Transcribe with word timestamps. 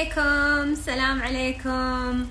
عليكم. 0.00 0.74
سلام 0.74 1.22
عليكم. 1.22 2.26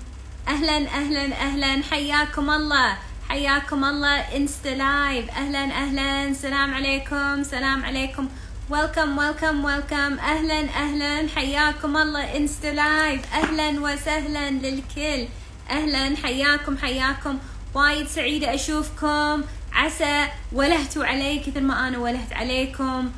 أهلا 0.48 0.76
أهلا 0.76 1.24
أهلا. 1.46 1.82
حياكم 1.90 2.50
الله. 2.50 2.96
حياكم 3.28 3.84
الله. 3.84 4.16
انستا 4.36 4.68
live 4.68 5.30
أهلا 5.30 5.64
أهلا. 5.64 6.34
سلام 6.34 6.74
عليكم. 6.74 7.42
سلام 7.42 7.84
عليكم. 7.84 8.28
welcome 8.70 9.18
welcome 9.18 9.64
welcome 9.64 10.18
أهلا 10.18 10.60
أهلا. 10.60 11.28
حياكم 11.36 11.96
الله. 11.96 12.36
انستا 12.36 12.66
live 12.74 13.34
أهلا 13.34 13.80
وسهلا 13.80 14.50
للكل. 14.50 15.28
أهلا. 15.70 16.16
حياكم 16.22 16.78
حياكم. 16.78 17.38
وايد 17.74 18.06
سعيدة 18.06 18.54
أشوفكم. 18.54 19.42
عسى 19.72 20.26
ولهتوا 20.52 21.04
علي 21.04 21.38
كثر 21.38 21.60
ما 21.60 21.88
أنا 21.88 21.98
ولهت 21.98 22.32
عليكم. 22.32 23.10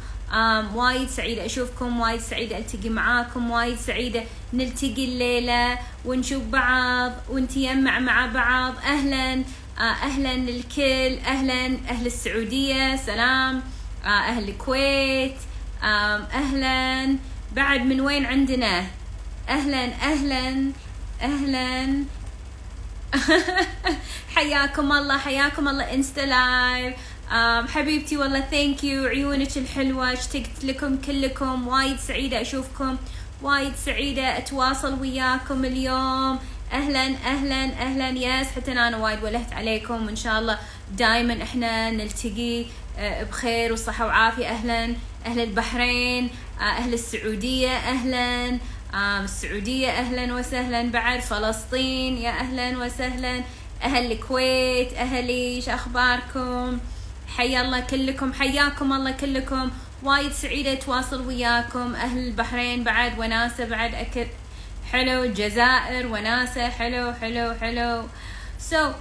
وايد 0.75 1.09
سعيدة 1.09 1.47
أشوفكم 1.47 2.01
وايد 2.01 2.21
سعيدة 2.21 2.59
ألتقي 2.59 2.89
معاكم 2.89 3.51
وايد 3.51 3.77
سعيدة 3.79 4.23
نلتقي 4.53 5.05
الليلة 5.05 5.79
ونشوف 6.05 6.43
بعض 6.43 7.13
ونتيمع 7.31 7.99
مع 7.99 8.27
بعض. 8.27 8.75
أهلا 8.85 9.43
uh, 9.77 9.81
أهلا 9.81 10.37
للكل 10.37 11.19
أهلا 11.27 11.67
أهل 11.91 12.07
السعودية 12.07 12.97
سلام. 12.97 13.61
uh, 14.03 14.07
أهل 14.07 14.49
الكويت 14.49 15.37
أهلا. 15.83 17.17
بعد 17.53 17.81
من 17.81 18.01
وين 18.01 18.27
عندنا؟ 18.27 18.85
أهلا 19.49 19.85
أهلا 19.85 20.73
أهلا. 21.23 22.05
حياكم 24.37 24.93
الله 24.93 25.19
حياكم 25.19 25.69
الله. 25.69 25.95
انستا 25.95 26.21
live 26.21 26.95
حبيبتي 27.69 28.17
والله 28.17 28.41
thank 28.41 28.85
you 28.85 29.07
عيونك 29.07 29.57
الحلوة. 29.57 30.13
اشتقت 30.13 30.65
لكم 30.65 30.97
كلكم. 30.97 31.69
وايد 31.69 31.97
سعيدة 31.97 32.41
أشوفكم. 32.41 32.97
وايد 33.43 33.73
سعيدة 33.77 34.39
أتواصل 34.39 35.01
وياكم 35.01 35.65
اليوم. 35.65 36.39
أهلا 36.73 37.07
أهلا 37.07 37.65
أهلا. 37.65 38.09
yes 38.09 38.47
حتى 38.47 38.73
أنا 38.73 38.97
وايد 38.97 39.23
ولهت 39.25 39.53
عليكم. 39.53 40.07
وإن 40.07 40.17
شاء 40.17 40.39
الله 40.39 40.59
دائما 40.93 41.43
إحنا 41.43 41.91
نلتقي 41.91 42.65
بخير 42.99 43.73
وصحة 43.73 44.07
وعافية. 44.07 44.47
أهلا 44.47 44.95
أهل 45.27 45.41
البحرين 45.41 46.31
أهل 46.61 46.95
السعودية. 46.95 47.71
أهلا 47.71 48.59
السعودية. 49.25 49.89
أهلا 49.89 50.35
وسهلا 50.35 50.91
بعد. 50.91 51.21
فلسطين. 51.21 52.19
يا 52.19 52.31
أهلا 52.31 52.79
وسهلا. 52.79 53.43
أهل 53.83 54.13
الكويت. 54.13 54.93
أهلي 54.93 55.57
إيش 55.57 55.69
أخباركم؟ 55.69 56.79
حيا 57.37 57.63
الله 57.63 57.81
كلكم 57.81 58.33
حياكم 58.33 58.93
الله 58.93 59.11
كلكم. 59.11 59.71
وايد 60.03 60.33
سعيدة 60.33 60.73
أتواصل 60.73 61.27
وياكم. 61.27 61.95
أهل 61.95 62.19
البحرين 62.19 62.85
بعد 62.85 63.19
وناسة 63.19 63.65
بعد. 63.65 63.95
أكد 63.95 64.29
حلو. 64.93 65.23
الجزائر 65.23 66.07
وناسة. 66.07 66.69
حلو 66.69 67.13
حلو 67.13 67.55
حلو. 67.61 68.03
سو 68.59 68.91
so, 68.91 68.95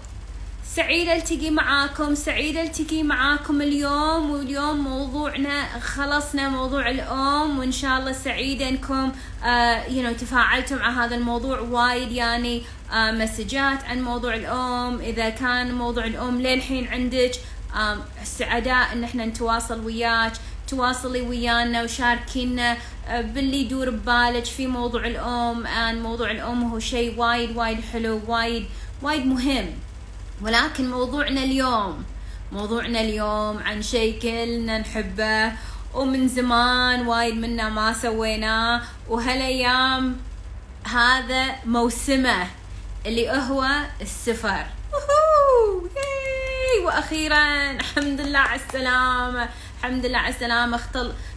سعيدة 0.76 1.16
التقي 1.16 1.50
معاكم 1.50 2.16
سعيدة 2.16 2.62
التقي 2.62 3.04
معاكم 3.04 3.62
اليوم. 3.62 4.32
واليوم 4.32 4.80
موضوعنا 4.80 5.80
خلصنا 5.80 6.50
موضوع 6.50 6.90
الأم. 6.90 7.60
وإن 7.60 7.72
شاء 7.72 8.00
الله 8.00 8.12
سعيدة 8.12 8.70
إنكم 8.70 9.12
آه 9.44 9.84
you 9.84 10.06
know, 10.06 10.20
تفاعلتوا 10.22 10.78
مع 10.78 11.06
هذا 11.06 11.16
الموضوع 11.16 11.60
وايد. 11.60 12.12
يعني 12.12 12.64
آه 12.94 13.12
مسجات 13.12 13.84
عن 13.84 14.02
موضوع 14.02 14.36
الأم. 14.36 15.00
إذا 15.00 15.30
كان 15.30 15.74
موضوع 15.74 16.06
الأم 16.06 16.42
للحين 16.42 16.88
عندك 16.88 17.32
سعداء 18.24 18.94
إن 18.94 19.04
إحنا 19.04 19.26
نتواصل 19.26 19.86
وياك 19.86 20.34
تواصلي 20.68 21.22
ويانا 21.22 21.84
وشاركينا 21.84 22.78
باللي 23.10 23.62
يدور 23.62 23.90
ببالك 23.90 24.46
في 24.46 24.68
موضوع 24.68 25.08
الأم 25.08 25.68
آن 25.68 26.04
موضوع 26.04 26.32
الأم 26.32 26.64
هو 26.72 26.80
شيء 26.80 27.20
وايد 27.20 27.58
وايد 27.58 27.82
حلو 27.94 28.22
وايد 28.28 28.66
وايد 29.02 29.26
مهم. 29.26 29.66
ولكن 30.42 30.92
موضوعنا 30.92 31.44
اليوم 31.44 32.04
موضوعنا 32.52 33.02
اليوم 33.02 33.58
عن 33.58 33.82
شيء 33.82 34.20
كلنا 34.20 34.78
نحبه 34.78 35.52
ومن 35.94 36.28
زمان 36.28 37.08
وايد 37.08 37.36
منا 37.36 37.70
ما 37.70 37.94
سويناه 37.94 38.82
وهالأيام 39.10 40.18
هذا 40.84 41.56
موسمه 41.66 42.48
اللي 43.06 43.30
هو 43.32 43.68
السفر. 44.02 44.66
وأخيرا 46.80 47.72
الحمد 47.72 48.22
لله 48.22 48.40
على 48.40 48.62
السلامة. 48.68 49.50
الحمد 49.80 50.06
لله 50.06 50.18
على 50.18 50.34
السلامة. 50.34 50.80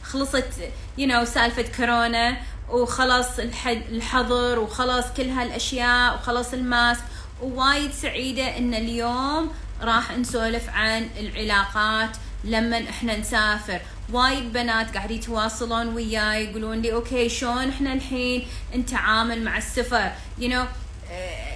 خلصت 0.03 0.53
يو 0.99 1.09
know, 1.09 1.25
سالفة 1.25 1.65
كورونا 1.77 2.37
وخلص 2.71 3.39
الحظر 3.69 4.59
وخلص 4.59 5.07
كل 5.17 5.29
هالأشياء 5.29 6.15
وخلص 6.15 6.53
الماسك. 6.53 7.05
ووايد 7.43 7.93
سعيدة 7.93 8.59
إن 8.59 8.75
اليوم 8.75 9.53
راح 9.83 10.19
نسولف 10.19 10.69
عن 10.69 11.11
العلاقات 11.21 12.11
لما 12.45 12.89
إحنا 12.91 13.17
نسافر. 13.17 13.81
وايد 14.13 14.53
بنات 14.53 14.95
قاعد 14.95 15.11
يتواصلون 15.11 15.89
وياي 15.95 16.45
يقولون 16.45 16.83
لي 16.83 16.93
okay 16.93 17.29
شلون 17.29 17.69
إحنا 17.69 17.93
الحين 17.93 18.47
نتعامل 18.75 19.45
مع 19.45 19.59
السفر؟ 19.59 20.11
you 20.41 20.45
know 20.45 20.84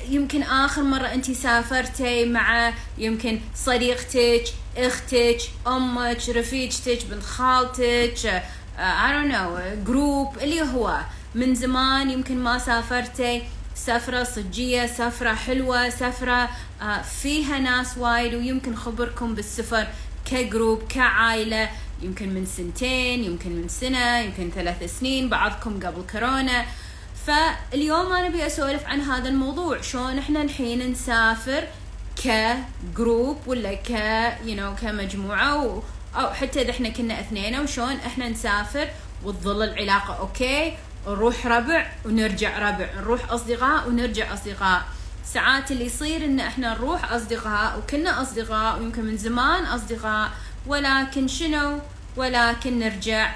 يمكن 0.08 0.42
آخر 0.42 0.82
مرة 0.82 1.06
انت 1.06 1.30
سافرتي 1.30 2.24
مع 2.24 2.72
يمكن 2.98 3.40
صديقتك 3.54 4.44
أختك 4.76 5.38
أمك 5.66 6.28
رفيجتك 6.28 6.98
بنت 7.10 7.22
خالتك 7.22 8.42
I 8.78 9.10
don't 9.10 9.32
know 9.32 9.60
group 9.86 10.38
اللي 10.38 10.62
هو. 10.62 11.00
من 11.34 11.54
زمان 11.54 12.10
يمكن 12.10 12.38
ما 12.38 12.58
سافرتي. 12.58 13.42
سفرة 13.74 14.24
صجية 14.24 14.86
سفرة 14.86 15.34
حلوة 15.34 15.90
سفرة 15.90 16.48
فيها 17.22 17.58
ناس 17.58 17.98
وايد 17.98 18.34
ويمكن 18.34 18.76
خبركم 18.76 19.34
بالسفر 19.34 19.86
ك 20.24 20.34
group 20.34 20.82
كعائلة. 20.88 21.70
يمكن 22.02 22.28
من 22.28 22.46
سنتين 22.46 23.24
يمكن 23.24 23.50
من 23.50 23.68
سنة 23.68 24.18
يمكن 24.18 24.50
ثلاث 24.50 24.98
سنين 24.98 25.28
بعضكم 25.28 25.86
قبل 25.86 26.02
كورونا. 26.12 26.64
فاليوم 27.28 28.12
أنا 28.12 28.26
أبي 28.26 28.46
أسولف 28.46 28.86
عن 28.86 29.00
هذا 29.00 29.28
الموضوع. 29.28 29.80
شلون 29.80 30.18
إحنا 30.18 30.42
الحين 30.42 30.90
نسافر 30.90 31.64
ك 32.16 32.37
group 32.37 33.38
ولا 33.46 33.74
ك 33.74 33.90
you 34.44 34.56
know, 34.56 34.80
كمجموعة 34.80 35.66
و... 35.66 35.82
أو 36.16 36.30
حتى 36.30 36.62
إذا 36.62 36.70
إحنا 36.70 36.88
كنا 36.88 37.20
اثنين 37.20 37.60
وشلون 37.60 37.92
إحنا 37.92 38.28
نسافر 38.28 38.88
وتظل 39.24 39.62
العلاقة 39.62 40.18
okay 40.18 40.76
نروح 41.06 41.46
ربع 41.46 41.86
ونرجع 42.04 42.70
ربع 42.70 42.88
نروح 42.96 43.32
أصدقاء 43.32 43.88
ونرجع 43.88 44.34
أصدقاء. 44.34 44.82
ساعات 45.24 45.70
اللي 45.70 45.86
يصير 45.86 46.24
إن 46.24 46.40
إحنا 46.40 46.74
نروح 46.74 47.12
أصدقاء 47.12 47.78
وكنا 47.78 48.22
أصدقاء 48.22 48.78
ويمكن 48.78 49.04
من 49.04 49.16
زمان 49.16 49.64
أصدقاء 49.64 50.30
ولكن 50.66 51.28
شنو؟ 51.28 51.78
ولكن 52.16 52.78
نرجع. 52.78 53.34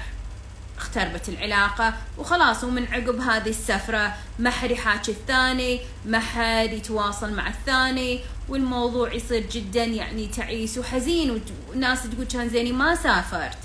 اختربت 0.83 1.29
العلاقة 1.29 1.93
وخلاص 2.17 2.63
ومن 2.63 2.87
عقب 2.93 3.19
هذه 3.19 3.49
السفرة 3.49 4.13
ما 4.39 4.49
حد 4.49 4.71
يحاكي 4.71 5.11
الثاني 5.11 5.79
ما 6.05 6.19
حد 6.19 6.73
يتواصل 6.73 7.33
مع 7.33 7.47
الثاني 7.47 8.19
والموضوع 8.49 9.13
يصير 9.13 9.43
جدا 9.51 9.83
يعني 9.83 10.27
تعيس 10.27 10.77
وحزين 10.77 11.41
والناس 11.69 12.03
تقول 12.03 12.25
كان 12.25 12.49
زيني 12.49 12.71
ما 12.71 12.95
سافرت. 12.95 13.57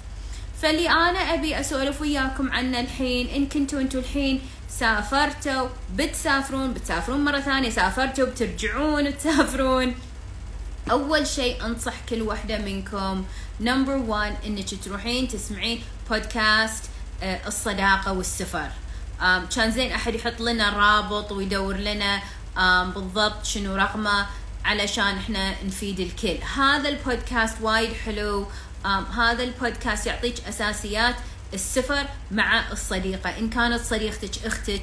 فاللي 0.62 0.90
أنا 0.90 1.34
أبي 1.34 1.60
أسولف 1.60 2.00
وياكم 2.00 2.52
عنه 2.52 2.80
الحين 2.80 3.28
إن 3.28 3.46
كنتوا 3.46 3.80
أنتوا 3.80 4.00
الحين 4.00 4.40
سافرتوا 4.68 5.68
بتسافرون 5.94 6.74
بتسافرون 6.74 7.24
مرة 7.24 7.40
ثانية 7.40 7.70
سافرتوا 7.70 8.26
بترجعون 8.26 9.18
تسافرون 9.18 9.94
أول 10.90 11.26
شيء 11.26 11.66
أنصح 11.66 11.94
كل 12.08 12.22
وحدة 12.22 12.58
منكم 12.58 13.24
number 13.60 13.96
1 13.96 14.34
إنك 14.46 14.84
تروحين 14.84 15.28
تسمعين 15.28 15.82
بودكاست 16.10 16.84
الصداقة 17.22 18.12
والسفر. 18.12 18.68
كان 19.56 19.70
زين 19.70 19.92
أحد 19.92 20.14
يحط 20.14 20.40
لنا 20.40 20.70
رابط 20.70 21.32
ويدور 21.32 21.76
لنا 21.76 22.22
بالضبط 22.82 23.44
شنو 23.44 23.76
رقمه 23.76 24.26
علشان 24.64 25.18
إحنا 25.18 25.64
نفيد 25.64 26.00
الكل. 26.00 26.38
هذا 26.56 26.88
البودكاست 26.88 27.56
وايد 27.60 27.92
حلو. 27.92 28.46
هذا 29.16 29.42
البودكاست 29.42 30.06
يعطيك 30.06 30.34
أساسيات 30.48 31.14
السفر 31.54 32.06
مع 32.30 32.72
الصديقة. 32.72 33.38
إن 33.38 33.50
كانت 33.50 33.84
صديقتك 33.84 34.46
أختك 34.46 34.82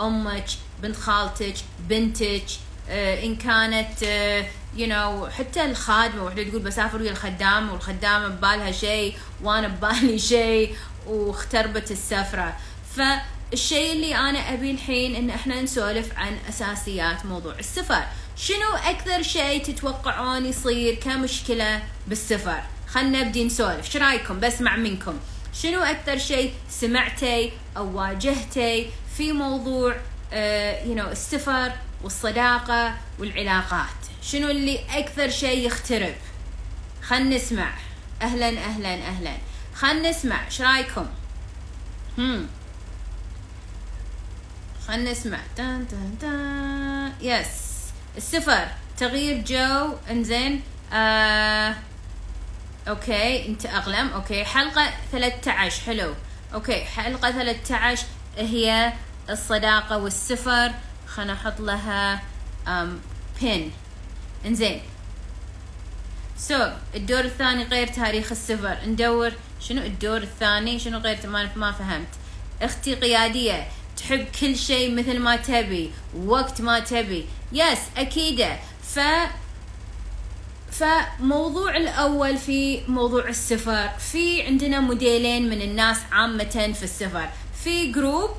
أمك 0.00 0.46
بنت 0.82 0.96
خالتك 0.96 1.54
بنتك 1.88 2.44
إن 2.90 3.36
كانت 3.36 4.02
يو 4.02 4.86
you 4.86 4.90
know, 4.90 5.30
حتى 5.30 5.64
الخادمة 5.64 6.24
وحدة 6.24 6.42
تقول 6.42 6.62
بسافر 6.62 7.02
ويا 7.02 7.10
الخدامة 7.10 7.72
والخدامة 7.72 8.28
ببالها 8.28 8.72
شيء 8.72 9.16
وأنا 9.42 9.68
ببالي 9.68 10.18
شيء 10.18 10.76
واختربت 11.06 11.90
السفرة. 11.90 12.56
فالشيء 12.96 13.92
اللي 13.92 14.16
أنا 14.16 14.54
أبي 14.54 14.70
الحين 14.70 15.14
إن 15.14 15.30
إحنا 15.30 15.62
نسولف 15.62 16.18
عن 16.18 16.38
أساسيات 16.48 17.26
موضوع 17.26 17.58
السفر. 17.58 18.02
شنو 18.36 18.74
أكثر 18.84 19.22
شيء 19.22 19.64
تتوقعون 19.64 20.46
يصير 20.46 20.94
كمشكلة 20.94 21.82
بالسفر؟ 22.06 22.62
خلنا 22.88 23.22
نبدي 23.22 23.44
نسولف. 23.44 23.90
شو 23.90 23.98
رأيكم؟ 23.98 24.40
بسمع 24.40 24.76
منكم. 24.76 25.18
شنو 25.62 25.82
أكثر 25.82 26.18
شيء 26.18 26.54
سمعتي 26.70 27.52
أو 27.76 27.98
واجهتي 27.98 28.90
في 29.16 29.32
موضوع 29.32 29.96
you 30.86 30.94
know 30.94 31.10
السفر 31.10 31.72
والصداقة 32.02 32.94
والعلاقات؟ 33.18 33.96
شنو 34.22 34.50
اللي 34.50 34.80
أكثر 34.90 35.30
شيء 35.30 35.66
يخترب؟ 35.66 36.14
خلنا 37.02 37.36
نسمع. 37.36 37.74
أهلا 38.22 38.48
أهلا 38.48 38.94
أهلا. 38.94 39.36
خلنا 39.76 40.10
نسمع 40.10 40.44
إيش 40.44 40.60
رأيكم؟ 40.60 41.06
هم. 42.18 42.48
خلنا 44.88 45.10
نسمع. 45.10 45.38
تان 45.56 45.88
تان 45.88 46.18
تان 46.20 47.12
yes 47.20 47.48
السفر 48.16 48.68
تغيير 48.98 49.44
جو. 49.44 49.94
انزين. 50.10 50.62
آه 50.92 51.74
أوكي. 52.88 53.46
انت 53.48 53.66
أغلم. 53.66 54.08
أوكي. 54.08 54.44
حلقة 54.44 54.90
13 55.12 55.82
حلو. 55.86 56.14
أوكي. 56.54 56.84
حلقة 56.84 57.30
13 57.30 58.06
هي 58.36 58.92
الصداقة 59.30 59.98
والسفر 59.98 60.72
خلنا 61.06 61.32
أحط 61.32 61.60
لها 61.60 62.22
آم 62.68 63.00
بين 63.40 63.72
انزين. 64.46 64.82
سو 66.38 66.58
so, 66.58 66.68
الدور 66.94 67.20
الثاني 67.20 67.64
غير 67.64 67.86
تاريخ 67.86 68.32
السفر 68.32 68.78
ندور 68.86 69.32
شنو 69.60 69.82
الدور 69.82 70.16
الثاني؟ 70.16 70.78
شنو 70.78 70.98
غير 70.98 71.18
ما 71.26 71.50
ما 71.56 71.72
فهمت. 71.72 72.08
أختي 72.62 72.94
قيادية 72.94 73.68
تحب 73.96 74.26
كل 74.40 74.56
شيء 74.56 74.94
مثل 74.94 75.18
ما 75.18 75.36
تبي 75.36 75.90
وقت 76.26 76.60
ما 76.60 76.78
تبي. 76.78 77.26
yes 77.52 77.78
أكيدة. 77.96 78.58
ف 78.82 79.00
فموضوع 80.72 81.76
الأول 81.76 82.36
في 82.36 82.82
موضوع 82.88 83.28
السفر. 83.28 83.88
في 83.88 84.42
عندنا 84.42 84.80
موديلين 84.80 85.50
من 85.50 85.62
الناس 85.62 85.98
عامة 86.12 86.72
في 86.78 86.82
السفر. 86.82 87.28
في 87.64 87.92
group 87.92 88.30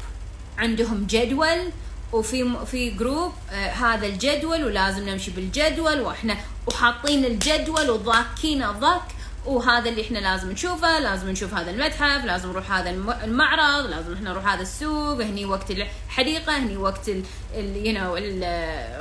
عندهم 0.57 1.07
جدول 1.09 1.71
وفي 2.13 2.65
في 2.65 2.89
group 2.89 3.33
آه 3.51 3.69
هذا 3.69 4.07
الجدول 4.07 4.63
ولازم 4.63 5.09
نمشي 5.09 5.31
بالجدول 5.31 6.01
وإحنا 6.01 6.37
وحاطين 6.67 7.25
الجدول 7.25 7.89
وضاكين 7.89 8.71
ضك 8.71 9.16
وهذا 9.47 9.89
اللي 9.89 10.01
إحنا 10.01 10.19
لازم 10.19 10.51
نشوفه 10.51 10.99
لازم 10.99 11.29
نشوف 11.29 11.53
هذا 11.53 11.71
المتحف 11.71 12.25
لازم 12.25 12.49
نروح 12.49 12.71
هذا 12.71 12.89
المعرض 13.23 13.89
لازم 13.89 14.13
إحنا 14.13 14.29
نروح 14.29 14.47
هذا 14.47 14.61
السوق 14.61 15.21
هني 15.21 15.45
وقت 15.45 15.71
الحديقه 15.71 16.57
هني 16.57 16.77
وقت 16.77 17.09
ال 17.09 17.85
you 17.85 17.93
know 17.93 18.15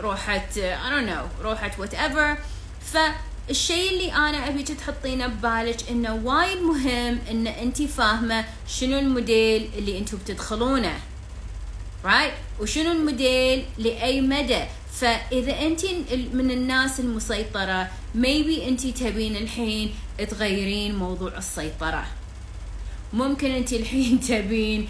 روحة 0.00 0.46
I 0.56 0.90
don't 0.90 1.08
know 1.10 1.42
روحة 1.44 1.70
whatever 1.78 2.36
فالشيء 2.92 3.90
اللي 3.92 4.12
أنا 4.12 4.48
ابيك 4.48 4.68
تحطينه 4.68 5.26
ببالك 5.26 5.90
إنه 5.90 6.14
وايد 6.24 6.58
مهم 6.62 7.18
إن 7.30 7.46
انت 7.46 7.82
فاهمة 7.82 8.44
شنو 8.68 8.98
الموديل 8.98 9.70
اللي 9.78 9.98
أنتم 9.98 10.16
بتدخلونه. 10.16 10.98
Right 12.04 12.60
وشنو 12.60 12.92
الموديل 12.92 13.64
لأي 13.78 14.20
مدى؟ 14.20 14.64
فإذا 15.00 15.60
أنت 15.66 15.84
من 16.32 16.50
الناس 16.50 17.00
المسيطرة 17.00 17.88
maybe 18.14 18.62
أنت 18.68 18.86
تبين 18.86 19.36
الحين 19.36 19.94
تغيرين 20.30 20.96
موضوع 20.96 21.38
السيطرة. 21.38 22.06
ممكن 23.12 23.50
أنت 23.50 23.72
الحين 23.72 24.20
تبين 24.28 24.88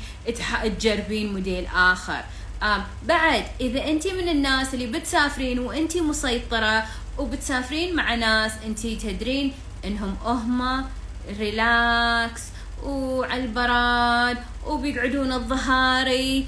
تجربين 0.65 1.33
موديل 1.33 1.67
آخر. 1.67 2.25
آه 2.63 2.85
بعد 3.07 3.45
إذا 3.61 3.91
أنت 3.91 4.07
من 4.07 4.29
الناس 4.29 4.75
اللي 4.75 4.87
بتسافرين 4.87 5.59
وأنت 5.59 5.97
مسيطرة 5.97 6.85
وبتسافرين 7.19 7.97
مع 7.97 8.15
ناس 8.15 8.53
أنت 8.67 8.87
تدرين 8.87 9.53
إنهم 9.85 10.17
هم 10.25 10.85
ريلاكس 11.39 12.43
وعلى 12.85 13.45
البراد 13.45 14.39
وبيقعدون 14.67 15.33
الظهاري. 15.33 16.47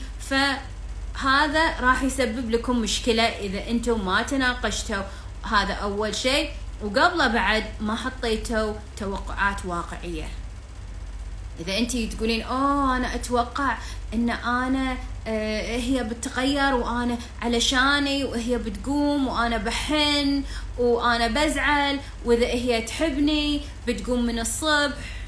فهذا 1.23 1.81
راح 1.81 2.03
يسبب 2.03 2.50
لكم 2.50 2.79
مشكلة 2.79 3.23
إذا 3.23 3.70
أنتم 3.70 4.06
ما 4.06 4.23
تناقشتوا 4.23 5.03
هذا 5.50 5.75
أول 5.75 6.15
شيء. 6.15 6.50
وقبله 6.82 7.26
بعد 7.26 7.65
ما 7.81 7.97
حطيتوا 7.97 8.75
توقعات 8.97 9.67
واقعية. 9.67 10.29
إذا 11.61 11.79
أنت 11.79 11.97
تقولين 11.97 12.43
أوه 12.43 12.97
أنا 12.97 13.15
أتوقع 13.15 13.79
أن 14.15 14.31
أنا 14.31 14.97
آه 15.26 15.76
هي 15.76 16.05
بتغير 16.05 16.75
وأنا 16.75 17.19
علشاني 17.43 18.25
وهي 18.25 18.59
بتقوم 18.59 19.29
وأنا 19.29 19.56
بحن 19.56 20.43
وأنا 20.79 21.26
بزعل 21.26 22.00
وإذا 22.25 22.47
هي 22.47 22.82
تحبني 22.82 23.61
بتقوم 23.87 24.26
من 24.26 24.38
الصبح. 24.38 25.19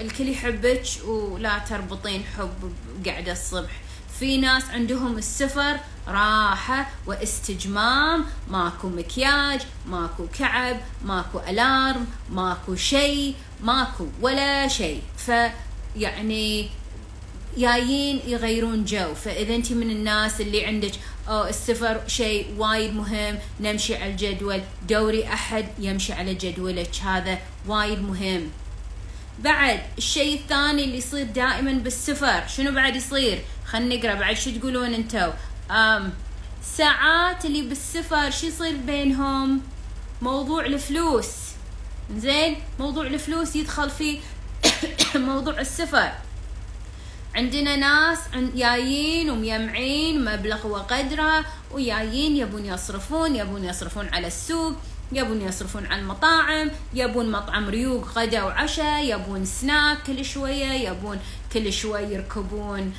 الكل 0.00 0.28
يحبك 0.28 0.82
ولا 1.06 1.58
تربطين 1.58 2.24
حب 2.38 2.72
قاعدة 3.06 3.32
الصبح. 3.32 3.81
في 4.22 4.38
ناس 4.38 4.70
عندهم 4.70 5.18
السفر 5.18 5.76
راحة 6.08 6.90
واستجمام 7.06 8.24
ماكو 8.50 8.88
مكياج 8.88 9.60
ماكو 9.86 10.26
كعب 10.38 10.76
ماكو 11.04 11.40
ألارم 11.48 12.06
ماكو 12.30 12.76
شيء 12.76 13.34
ماكو 13.62 14.06
ولا 14.20 14.68
شيء. 14.68 15.02
فيعني 15.16 16.70
جايين 17.56 18.20
يغيرون 18.26 18.84
جو. 18.84 19.14
فإذا 19.14 19.54
أنت 19.54 19.72
من 19.72 19.90
الناس 19.90 20.40
اللي 20.40 20.66
عندك 20.66 20.92
أو 21.28 21.44
السفر 21.44 22.00
شيء 22.06 22.46
وايد 22.58 22.94
مهم 22.94 23.38
نمشي 23.60 23.96
على 23.96 24.10
الجدول 24.10 24.62
دوري 24.88 25.24
أحد 25.28 25.66
يمشي 25.78 26.12
على 26.12 26.34
جدولك. 26.34 26.96
هذا 27.04 27.38
وايد 27.66 28.02
مهم. 28.02 28.50
بعد 29.42 29.80
الشيء 29.98 30.40
الثاني 30.40 30.84
اللي 30.84 30.98
يصير 30.98 31.26
دائما 31.26 31.72
بالسفر. 31.72 32.46
شنو 32.46 32.72
بعد 32.72 32.96
يصير؟ 32.96 33.42
خلينا 33.66 33.96
نقرأ 33.96 34.14
بعد 34.14 34.36
شو 34.36 34.50
تقولون 34.50 34.94
انتو. 34.94 35.30
أم 35.70 36.12
ساعات 36.62 37.44
اللي 37.44 37.62
بالسفر 37.62 38.30
شو 38.30 38.46
يصير 38.46 38.76
بينهم؟ 38.76 39.60
موضوع 40.22 40.66
الفلوس. 40.66 41.28
زين 42.16 42.56
موضوع 42.78 43.06
الفلوس 43.06 43.56
يدخل 43.56 43.90
في 43.90 44.18
موضوع 45.14 45.60
السفر. 45.60 46.12
عندنا 47.34 47.76
ناس 47.76 48.18
جايين 48.54 49.30
ومجمعين 49.30 50.24
مبلغ 50.24 50.66
وقدره 50.66 51.44
وجايين 51.70 52.36
يبون 52.36 52.66
يصرفون 52.66 53.36
يبون 53.36 53.64
يصرفون 53.64 54.08
على 54.12 54.26
السوق. 54.26 54.76
يبون 55.12 55.40
يصرفون 55.40 55.86
على 55.86 56.00
المطاعم 56.00 56.70
يبون 56.94 57.30
مطعم 57.32 57.68
ريوق 57.68 58.08
غدا 58.18 58.42
وعشاء 58.42 59.04
يبون 59.04 59.44
سناك 59.44 60.02
كل 60.06 60.24
شوية 60.24 60.72
يبون 60.90 61.18
كل 61.52 61.72
شوي 61.72 62.02
يركبون 62.02 62.92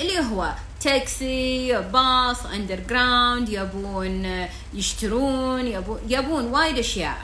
اللي 0.00 0.18
هو 0.32 0.54
تاكسي 0.80 1.80
باص 1.92 2.46
underground 2.46 3.48
يبون 3.48 4.46
يشترون 4.74 5.66
يبون 5.66 5.98
يبون 6.08 6.44
وايد 6.44 6.78
أشياء. 6.78 7.18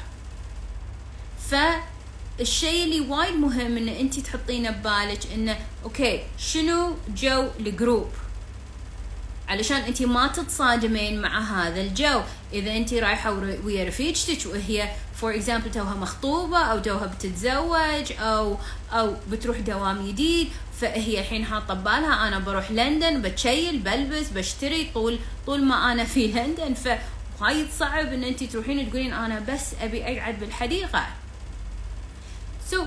فالشيء 1.51 2.85
اللي 2.85 3.01
وايد 3.01 3.35
مهم 3.35 3.77
إن 3.77 3.89
انت 3.89 4.21
تحطينه 4.21 4.71
ببالك 4.71 5.33
إنه 5.35 5.59
okay 5.85 6.23
شنو 6.39 6.95
جو 7.17 7.49
ال 7.61 7.68
group؟ 7.68 8.09
علشان 9.49 9.77
انت 9.77 10.03
ما 10.03 10.27
تتصادمين 10.27 11.23
مع 11.23 11.41
هذا 11.41 11.81
الجو. 11.81 12.21
إذا 12.53 12.77
انت 12.77 12.95
رايحة 12.95 13.31
ويا 13.65 13.85
رفيجتك 13.85 14.47
وهي 14.47 14.91
for 15.17 15.35
example 15.35 15.71
توها 15.71 15.95
مخطوبة 15.95 16.59
أو 16.59 16.79
توها 16.79 17.07
بتتزوج 17.07 18.13
أو 18.21 18.57
أو 18.93 19.17
بتروح 19.31 19.59
دوام 19.59 20.09
جديد 20.09 20.49
فهي 20.81 21.21
الحين 21.21 21.45
حاطة 21.45 21.75
ببالها 21.75 22.29
أنا 22.29 22.39
بروح 22.39 22.71
لندن 22.71 23.23
بتشيل 23.23 23.79
بلبس 23.79 24.29
بشتري 24.29 24.91
طول 24.95 25.19
طول 25.47 25.65
ما 25.65 25.93
أنا 25.93 26.05
في 26.05 26.27
لندن. 26.27 26.75
فوايد 27.39 27.67
صعب 27.79 28.13
إن 28.13 28.25
انت 28.25 28.45
تروحين 28.45 28.91
تقولين 28.91 29.13
أنا 29.13 29.41
بس 29.41 29.75
أبي 29.83 30.05
أقعد 30.05 30.41
بالحديقة. 30.41 31.07
so 32.71 32.85
so, 32.85 32.87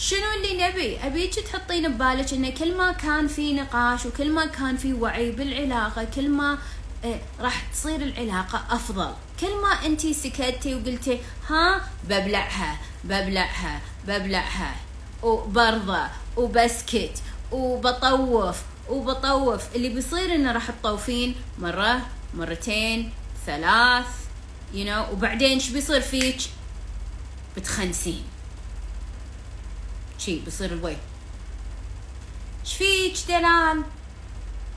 شنو 0.00 0.20
اللي 0.36 0.68
نبي؟ 0.68 0.98
ابيك 1.06 1.34
تحطين 1.34 1.88
ببالك 1.92 2.32
إنه 2.32 2.50
كل 2.50 2.76
ما 2.76 2.92
كان 2.92 3.28
في 3.28 3.52
نقاش 3.52 4.06
وكل 4.06 4.32
ما 4.32 4.46
كان 4.46 4.76
في 4.76 4.92
وعي 4.92 5.30
بالعلاقة 5.30 6.04
كل 6.04 6.28
ما 6.28 6.58
إيه 7.04 7.20
راح 7.40 7.62
تصير 7.72 7.96
العلاقة 7.96 8.64
أفضل. 8.70 9.12
كل 9.40 9.56
ما 9.62 9.86
أنت 9.86 10.06
سكتي 10.06 10.74
وقلتي 10.74 11.20
ها 11.48 11.80
ببلعها 12.04 12.78
ببلعها 13.04 13.80
ببلعها 14.06 14.76
وبرضى 15.22 16.08
وبسكت 16.36 17.22
وبطوف 17.52 18.56
وبطوف. 18.88 19.62
اللي 19.74 19.88
بيصير 19.88 20.34
إنه 20.34 20.52
راح 20.52 20.70
تطوفين 20.70 21.34
مرة 21.58 22.06
مرتين 22.34 23.12
ثلاث 23.46 24.06
you 24.74 24.86
know 24.86 25.12
وبعدين 25.12 25.52
إيش 25.52 25.70
بيصير 25.70 26.00
فيك؟ 26.00 26.38
بتخنسين. 27.56 28.24
شي 30.18 30.38
بيصير 30.38 30.72
الوي. 30.72 30.96
إيش 32.64 32.74
فيك 32.74 33.14
دلال 33.28 33.82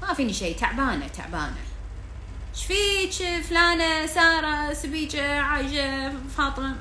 ما 0.02 0.14
فيني 0.14 0.34
شيء 0.34 0.58
تعبانة 0.58 1.08
تعبانة. 1.08 1.56
إيش 2.56 2.66
فيك 2.66 3.44
فلانة 3.44 4.06
سارة 4.06 4.74
سبيجة 4.74 5.40
عايشة 5.40 6.14
فاطمة؟ 6.38 6.76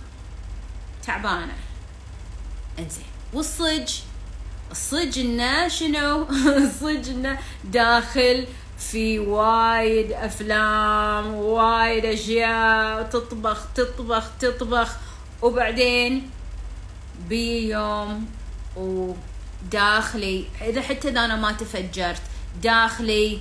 تعبانة. 1.06 1.54
انزين 2.78 3.04
والصج؟ 3.32 3.94
الصج 4.70 5.18
إنه 5.18 5.68
شنو؟ 5.68 6.22
الصج 6.64 7.08
إنه 7.08 7.38
داخل 7.64 8.46
في 8.78 9.18
وايد 9.18 10.12
أفلام 10.12 11.34
وايد 11.34 12.04
أشياء. 12.04 13.02
تطبخ 13.02 13.66
تطبخ 13.74 14.24
تطبخ 14.40 14.96
وبعدين 15.42 16.30
بي 17.28 17.68
يوم 17.68 18.26
وداخلي 18.76 20.44
إذا 20.62 20.82
حتى 20.82 21.08
إذا 21.08 21.24
أنا 21.24 21.36
ما 21.36 21.52
تفجرت 21.52 22.22
داخلي 22.62 23.40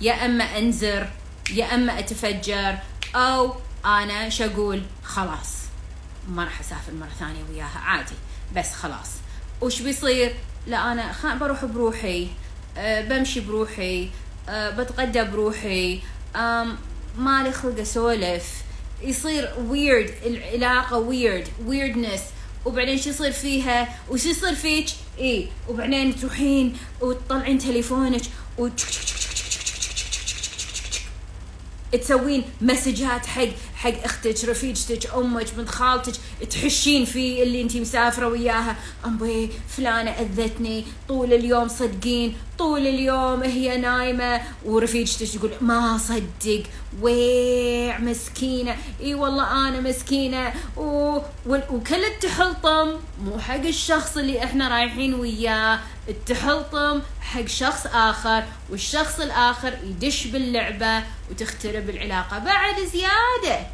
يا 0.00 0.24
إما 0.26 0.58
أنزر 0.58 1.08
يا 1.50 1.74
إما 1.74 1.98
أتفجر 1.98 2.78
أو 3.14 3.54
أنا 3.84 4.28
شقول 4.28 4.82
خلاص 5.04 5.56
ما 6.28 6.44
راح 6.44 6.60
أسافر 6.60 6.92
مرة 6.92 7.08
ثانية 7.18 7.44
وياها 7.50 7.78
عادي 7.78 8.14
بس 8.56 8.72
خلاص. 8.72 9.10
وش 9.60 9.82
بيصير؟ 9.82 10.34
لا 10.66 10.92
أنا. 10.92 11.36
بروح 11.40 11.64
بروحي 11.64 12.28
أه 12.76 13.00
بمشي 13.00 13.40
بروحي 13.40 14.10
أه 14.48 14.70
بتغدى 14.70 15.24
بروحي 15.24 16.00
أم 16.36 16.76
مالي 17.18 17.52
خلق 17.52 17.80
أسولف. 17.80 18.62
يصير 19.02 19.54
weird 19.58 20.14
العلاقة 20.26 20.98
weird 20.98 21.48
و 21.66 21.71
weirdness 21.71 22.20
وبعدين 22.66 22.98
شو 22.98 23.10
يصير 23.10 23.32
فيها 23.32 23.88
وش 24.10 24.26
يصير 24.26 24.54
فيك 24.54 24.86
اي 25.18 25.48
وبعدين 25.68 26.16
تروحين 26.16 26.76
وتطلعين 27.00 27.58
تليفونك 27.58 28.22
و 28.58 28.68
تسوين 31.92 32.44
مسجات 32.60 33.26
حق 33.26 33.48
حق 33.76 34.04
أختك 34.04 34.44
رفيجتك 34.44 35.14
أمك 35.14 35.54
بنت 35.54 35.68
خالتك 35.68 36.12
تحشين 36.50 37.04
فيه 37.04 37.42
اللي 37.42 37.62
انت 37.62 37.76
مسافرة 37.76 38.26
وياها. 38.26 38.76
امبي 39.04 39.50
فلانة 39.68 40.10
أذتني 40.10 40.84
طول 41.08 41.32
اليوم 41.32 41.68
صدقين 41.68 42.36
طول 42.58 42.86
اليوم 42.86 43.42
هي 43.42 43.76
نايمة. 43.76 44.40
ورفيجتك 44.64 45.38
تقول 45.38 45.50
ما 45.60 45.98
صدق 45.98 46.62
ويع 47.02 47.98
مسكينة. 47.98 48.76
إي 49.00 49.14
والله 49.14 49.68
أنا 49.68 49.80
مسكينة. 49.80 50.52
و... 50.76 51.18
وكل 51.46 52.04
التحلطم 52.04 52.92
مو 53.24 53.38
حق 53.38 53.54
الشخص 53.66 54.16
اللي 54.16 54.44
إحنا 54.44 54.68
رايحين 54.68 55.14
وياه. 55.14 55.80
التحلطم 56.08 57.00
حق 57.20 57.46
شخص 57.46 57.86
آخر 57.86 58.44
والشخص 58.70 59.20
الآخر 59.20 59.78
يدش 59.84 60.26
باللعبة 60.26 61.02
وتخترب 61.30 61.90
العلاقة. 61.90 62.38
بعد 62.38 62.74
زيادة 62.80 63.66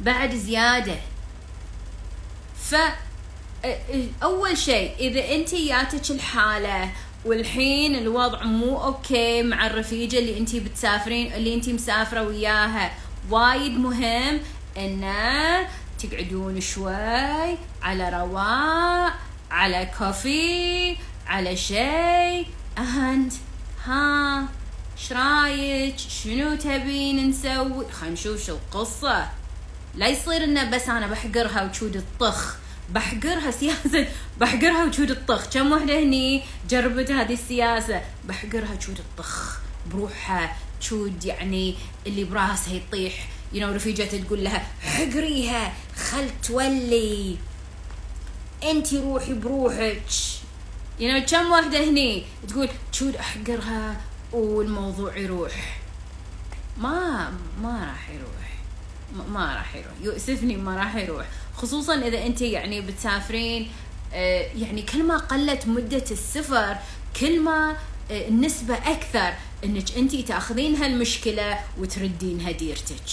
بعد 0.00 0.34
زيادة. 0.34 0.96
ف 2.70 2.74
أول 4.22 4.58
شيء 4.58 4.94
إذا 4.98 5.34
أنت 5.34 5.54
جاتك 5.54 6.10
الحالة 6.10 6.90
والحين 7.24 7.94
الوضع 7.94 8.42
مو 8.42 8.84
أوكي 8.84 9.42
مع 9.42 9.66
الرفيجة 9.66 10.18
اللي 10.18 10.38
أنت 10.38 10.56
بتسافرين 10.56 11.32
اللي 11.32 11.54
أنت 11.54 11.68
مسافرة 11.68 12.22
وياها 12.22 12.92
وايد 13.30 13.72
مهم 13.72 14.40
انه 14.76 15.68
تقعدون 15.98 16.60
شوي 16.60 17.56
على 17.82 18.08
رواق 18.10 19.12
على 19.50 19.90
كوفي 19.98 20.96
على 21.26 21.56
شيء 21.56 22.46
اهند 22.78 23.32
ها 23.84 24.48
إيش 24.98 25.12
رايك 25.12 25.98
شنو 25.98 26.56
تبين 26.56 27.28
نسوي؟ 27.28 27.92
خلينا 27.92 28.14
نشوف 28.14 28.46
شو 28.46 28.54
القصة. 28.54 29.37
لا 29.98 30.08
يصير 30.08 30.44
إنه 30.44 30.70
بس 30.70 30.88
أنا 30.88 31.06
بحقرها 31.06 31.64
وتشود 31.64 31.96
الطخ. 31.96 32.56
بحقرها 32.90 33.50
سياسة 33.50 34.06
بحقرها 34.40 34.84
وتشود 34.84 35.10
الطخ. 35.10 35.46
كم 35.46 35.72
وحدة 35.72 35.98
هني 36.02 36.42
جربت 36.70 37.10
هذه 37.10 37.32
السياسة؟ 37.32 38.02
بحقرها 38.24 38.74
تشود 38.74 38.98
الطخ. 38.98 39.58
بروحها 39.90 40.56
تشود 40.80 41.24
يعني 41.24 41.74
اللي 42.06 42.24
براسها 42.24 42.74
يطيح. 42.74 43.28
you 43.52 43.66
know 43.66 43.74
رفيجتها 43.74 44.20
تقول 44.20 44.44
لها 44.44 44.66
حقريها 44.82 45.72
خل 45.96 46.30
تولي. 46.42 47.36
انت 48.64 48.94
روحي 48.94 49.34
بروحك. 49.34 50.02
you 51.00 51.12
know 51.12 51.26
كم 51.26 51.50
واحدة 51.50 51.84
هني 51.84 52.24
تقول 52.48 52.68
تشود 52.92 53.16
أحقرها 53.16 54.00
والموضوع 54.32 55.16
يروح. 55.16 55.78
ما 56.78 57.32
ما 57.62 57.84
راح 57.84 58.10
يروح. 58.10 58.47
ما 59.32 59.54
راح 59.54 59.74
يروح. 59.74 59.92
يؤسفني 60.02 60.56
ما 60.56 60.76
راح 60.76 60.96
يروح. 60.96 61.26
خصوصا 61.56 61.94
إذا 61.94 62.26
أنت 62.26 62.40
يعني 62.40 62.80
بتسافرين 62.80 63.70
آه، 64.14 64.46
يعني 64.56 64.82
كل 64.82 65.02
ما 65.02 65.16
قلت 65.16 65.66
مدة 65.66 66.04
السفر 66.10 66.76
كل 67.20 67.40
ما 67.40 67.76
آه، 68.10 68.28
النسبة 68.28 68.74
أكثر 68.74 69.32
إنك 69.64 69.96
أنت 69.96 70.16
تأخذين 70.16 70.76
هالمشكلة 70.76 71.58
وتردينها 71.78 72.50
ديرتك. 72.50 73.08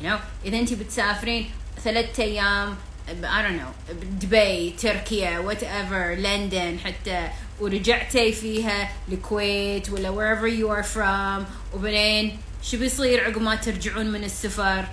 You 0.00 0.04
know 0.04 0.18
إذا 0.44 0.58
أنت 0.58 0.72
بتسافرين 0.72 1.50
ثلاثة 1.84 2.22
أيام 2.22 2.76
I 3.08 3.42
don't 3.42 3.60
know 3.60 3.92
دبي 4.20 4.70
تركيا 4.70 5.38
whatever 5.38 6.14
لندن 6.14 6.78
حتى 6.84 7.28
ورجعتي 7.60 8.32
فيها 8.32 8.92
الكويت 9.12 9.90
ولا 9.90 10.10
wherever 10.10 10.48
you 10.60 10.68
are 10.78 10.86
from 10.96 11.42
وبعدين 11.74 12.38
شو 12.62 12.78
بيصير 12.78 13.24
عقب 13.24 13.42
ما 13.42 13.54
ترجعون 13.54 14.12
من 14.12 14.24
السفر؟ 14.24 14.84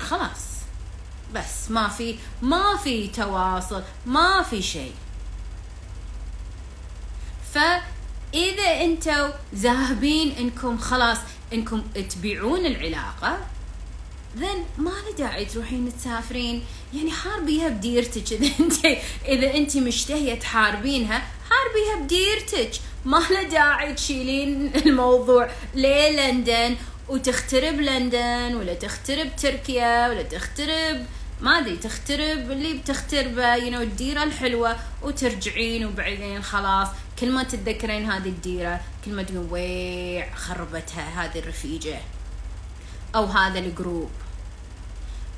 خلاص. 0.00 0.50
بس 1.34 1.70
ما 1.70 1.88
في 1.88 2.16
ما 2.42 2.76
في 2.76 3.08
تواصل 3.08 3.82
ما 4.06 4.42
في 4.42 4.62
شيء. 4.62 4.94
فإذا 7.54 8.84
أنتوا 8.84 9.28
ذاهبين 9.54 10.32
انكم 10.38 10.78
خلاص 10.78 11.18
انكم 11.52 11.82
تبيعون 12.10 12.66
العلاقة 12.66 13.38
ذن 14.36 14.64
ما 14.78 14.90
له 14.90 15.16
داعي 15.18 15.44
تروحين 15.44 15.92
تسافرين. 15.98 16.64
يعني 16.94 17.10
حاربيها 17.10 17.68
بديرتك 17.68 18.32
إذا 18.32 18.50
انت 18.60 18.86
إذا 19.28 19.54
انت 19.54 19.76
مشتهية 19.76 20.34
تحاربينها 20.34 21.22
حاربيها 21.50 22.04
بديرتك 22.04 22.70
ما 23.04 23.22
له 23.30 23.42
داعي 23.42 23.94
تشيلين 23.94 24.76
الموضوع 24.76 25.50
للندن 25.74 26.76
وتخترب 27.10 27.74
لندن 27.74 28.54
ولا 28.54 28.74
تخترب 28.74 29.36
تركيا 29.36 30.08
ولا 30.08 30.22
تخترب 30.22 31.06
ما 31.40 31.58
أدري 31.58 31.76
تخترب 31.76 32.50
اللي 32.50 32.72
بتختربه 32.72 33.54
you 33.54 33.70
know 33.70 33.80
الديرة 33.80 34.22
الحلوة 34.22 34.76
وترجعين 35.02 35.86
وبعدين 35.86 36.42
خلاص. 36.42 36.88
كل 37.18 37.30
ما 37.30 37.42
تتذكرين 37.42 38.10
هذه 38.10 38.28
الديرة 38.28 38.80
كل 39.04 39.12
ما 39.12 39.22
تقول 39.22 39.46
ويع 39.50 40.34
خربتها 40.34 41.24
هذه 41.24 41.38
الرفيجة. 41.38 41.98
أو 43.14 43.24
هذا 43.24 43.58
ال 43.58 43.65
group. 43.65 44.10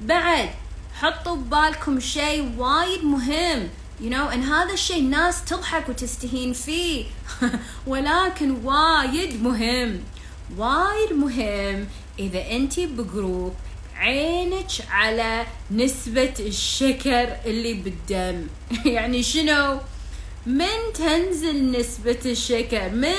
بعد 0.01 0.51
حطوا 0.95 1.37
ببالكم 1.37 2.01
شيء 2.01 2.55
وايد 2.59 3.05
مهم 3.05 3.69
you 4.01 4.11
know 4.11 4.33
ان 4.33 4.43
هذا 4.43 4.73
الشيء 4.73 5.03
ناس 5.03 5.45
تضحك 5.45 5.89
وتستهين 5.89 6.53
فيه. 6.53 7.05
ولكن 7.87 8.51
وايد 8.51 9.43
مهم. 9.43 10.01
وايد 10.59 11.13
مهم 11.13 11.89
إذا 12.19 12.51
انت 12.51 12.81
بجروب 12.81 13.55
عينك 13.97 14.71
على 14.91 15.47
نسبة 15.71 16.35
الشكر 16.41 17.37
اللي 17.47 17.75
بالدم. 17.75 18.47
يعني 18.95 19.23
شنو؟ 19.23 19.79
من 20.47 20.93
تنزل 20.95 21.71
نسبة 21.71 22.19
الشكر؟ 22.27 22.89
من 22.89 23.15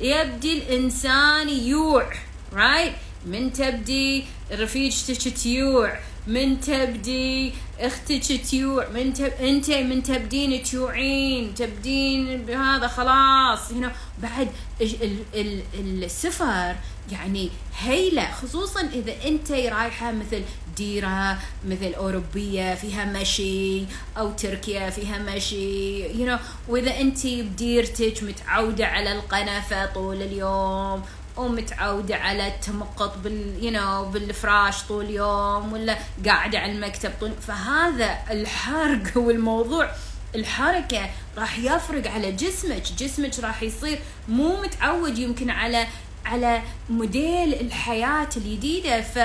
يبدي 0.00 0.52
الإنسان 0.52 1.48
يوع 1.48 2.12
right? 2.52 2.92
من 3.26 3.52
تبدي 3.52 4.24
رفيجتك 4.52 5.32
تيوع 5.32 5.98
من 6.26 6.60
تبدي 6.60 7.52
أختك 7.80 8.40
تيوع 8.50 8.88
من 8.88 9.14
تب... 9.14 9.32
انت 9.40 9.70
من 9.70 10.02
تبدين 10.02 10.62
تيوعين 10.62 11.54
تبدين 11.54 12.42
بهذا 12.42 12.86
خلاص. 12.88 13.72
هنا 13.72 13.92
بعد 14.22 14.48
ال... 14.80 15.18
ال... 15.34 15.62
السفر 16.04 16.76
يعني 17.12 17.50
هيلة 17.78 18.30
خصوصا 18.32 18.80
إذا 18.80 19.12
أنت 19.26 19.50
رايحة 19.50 20.12
مثل 20.12 20.42
ديرة 20.76 21.38
مثل 21.66 21.94
أوروبية 21.94 22.74
فيها 22.74 23.04
مشي 23.04 23.84
أو 24.18 24.30
تركيا 24.30 24.90
فيها 24.90 25.18
مشي. 25.18 26.08
you 26.08 26.28
know, 26.28 26.40
وإذا 26.68 27.00
أنت 27.00 27.26
بديرتك 27.26 28.22
متعودة 28.22 28.86
على 28.86 29.12
القنفة 29.12 29.86
طول 29.86 30.22
اليوم 30.22 31.02
ومتعودة 31.36 32.16
على 32.16 32.48
التمقط 32.48 33.18
بال 33.18 33.58
you 33.60 33.76
know, 33.76 34.12
بالفراش 34.12 34.82
طول 34.82 35.04
اليوم 35.04 35.72
ولا 35.72 35.98
قاعدة 36.26 36.58
على 36.58 36.72
المكتب 36.72 37.12
طول 37.20 37.32
فهذا 37.46 38.18
الحرق 38.30 39.16
والموضوع 39.26 39.90
الحركة 40.34 41.10
راح 41.38 41.58
يفرق 41.58 42.10
على 42.10 42.32
جسمك 42.32 42.82
جسمك 42.98 43.38
راح 43.38 43.62
يصير 43.62 43.98
مو 44.28 44.62
متعود 44.62 45.18
يمكن 45.18 45.50
على 45.50 45.86
على 46.26 46.62
موديل 46.90 47.54
الحياة 47.54 48.28
الجديدة. 48.36 49.00
ف 49.00 49.18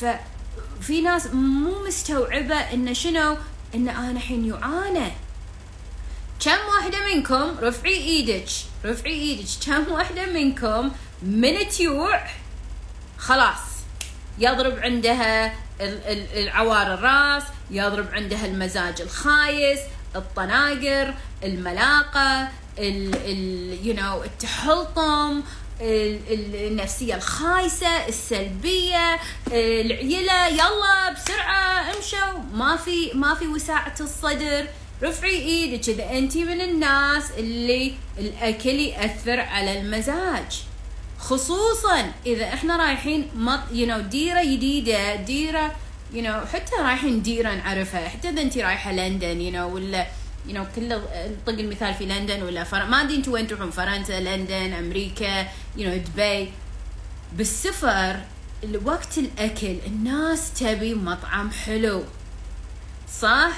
ف 0.00 0.04
في 0.80 1.00
ناس 1.00 1.26
مو 1.26 1.86
مستوعبة 1.86 2.54
إن 2.54 2.94
شنو؟ 2.94 3.36
إن 3.74 3.88
أنا 3.88 4.10
الحين 4.10 4.48
يعانى. 4.48 5.12
كم 6.44 6.58
واحدة 6.74 7.14
منكم 7.14 7.58
رفعي 7.62 7.94
إيدك 7.94 8.48
رفعي 8.84 9.12
إيدك. 9.12 9.48
كم 9.66 9.92
واحدة 9.92 10.26
منكم 10.26 10.90
من 11.22 11.68
تيوع 11.68 12.20
خلاص. 13.18 13.58
يضرب 14.38 14.78
عندها 14.78 15.46
ال- 15.80 16.04
ال- 16.06 16.38
العوار 16.42 16.94
الراس 16.94 17.42
يضرب 17.70 18.08
عندها 18.12 18.46
المزاج 18.46 19.00
الخايس 19.00 19.78
الطناقر 20.16 21.14
الملاقة 21.44 22.48
ال 22.78 23.14
ال 23.14 23.78
you 23.84 23.98
know 24.00 24.24
التحلطم 24.24 25.42
ال- 25.80 26.20
ال- 26.30 26.66
النفسية 26.66 27.14
الخايسة 27.14 28.06
السلبية 28.08 29.18
العيلة. 29.52 30.46
يلا 30.48 31.12
بسرعة 31.12 31.80
امشوا. 31.96 32.38
ما 32.54 32.76
في 32.76 33.10
ما 33.14 33.34
في 33.34 33.46
وساعة 33.46 33.94
الصدر. 34.00 34.66
رفعي 35.02 35.36
إيدك 35.36 35.88
اذا 35.88 36.10
انت 36.18 36.36
من 36.36 36.60
الناس 36.60 37.24
اللي 37.38 37.94
الأكل 38.18 38.68
يأثر 38.80 39.40
على 39.40 39.80
المزاج. 39.80 40.62
خصوصا 41.18 42.12
إذا 42.26 42.44
إحنا 42.44 42.76
رايحين 42.76 43.30
مط 43.34 43.60
you 43.72 43.86
know 43.86 44.00
ديرة 44.00 44.44
جديدة 44.44 45.14
ديرة 45.14 45.76
you 46.12 46.22
know 46.22 46.40
حتى 46.40 46.76
رايحين 46.80 47.22
ديرة 47.22 47.54
نعرفها. 47.54 48.08
حتى 48.08 48.28
إذا 48.28 48.42
أنت 48.42 48.58
رايحة 48.58 48.92
لندن 48.92 49.40
يو 49.40 49.52
نو 49.52 49.74
ولا 49.74 50.06
يو 50.46 50.54
نو 50.54 50.66
كل 50.76 51.00
طق 51.46 51.52
المثال 51.52 51.94
في 51.94 52.06
لندن 52.06 52.42
ولا 52.42 52.64
فر... 52.64 52.84
ما 52.84 53.02
أدري 53.02 53.16
أنتم 53.16 53.32
وين 53.32 53.46
تروحون 53.46 53.70
فرنسا 53.70 54.20
لندن 54.20 54.72
أمريكا 54.72 55.46
you 55.76 55.90
know 55.90 55.96
دبي. 55.96 56.52
بالسفر 57.32 58.20
وقت 58.84 59.18
الأكل 59.18 59.76
الناس 59.86 60.52
تبي 60.52 60.94
مطعم 60.94 61.50
حلو. 61.50 62.04
صح؟ 63.20 63.52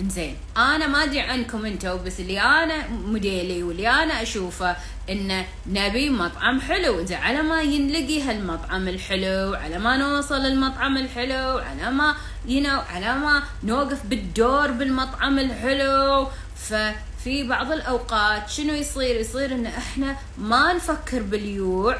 إنزين. 0.00 0.36
أنا 0.56 0.86
ما 0.86 1.04
أدري 1.04 1.20
عنكم 1.20 1.66
أنتم 1.66 2.04
بس 2.04 2.20
اللي 2.20 2.40
أنا 2.40 2.88
موديلي 2.88 3.62
واللي 3.62 3.88
أنا 3.88 4.22
أشوفه 4.22 4.76
انه 5.10 5.46
نبي 5.66 6.10
مطعم 6.10 6.60
حلو. 6.60 7.00
انزين 7.00 7.16
على 7.16 7.42
ما 7.42 7.62
ينلقي 7.62 8.22
هالمطعم 8.22 8.88
الحلو 8.88 9.54
على 9.54 9.78
ما 9.78 9.96
نوصل 9.96 10.46
المطعم 10.46 10.96
الحلو 10.96 11.58
على 11.58 11.90
ما 11.90 12.14
know, 12.48 12.92
على 12.92 13.14
ما 13.18 13.42
نوقف 13.64 14.06
بالدور 14.06 14.70
بالمطعم 14.70 15.38
الحلو. 15.38 16.28
ففي 16.56 17.48
بعض 17.48 17.72
الأوقات 17.72 18.50
شنو 18.50 18.74
يصير؟ 18.74 19.16
يصير 19.20 19.54
إن 19.54 19.66
إحنا 19.66 20.16
ما 20.38 20.72
نفكر 20.72 21.22
باليوع. 21.22 21.96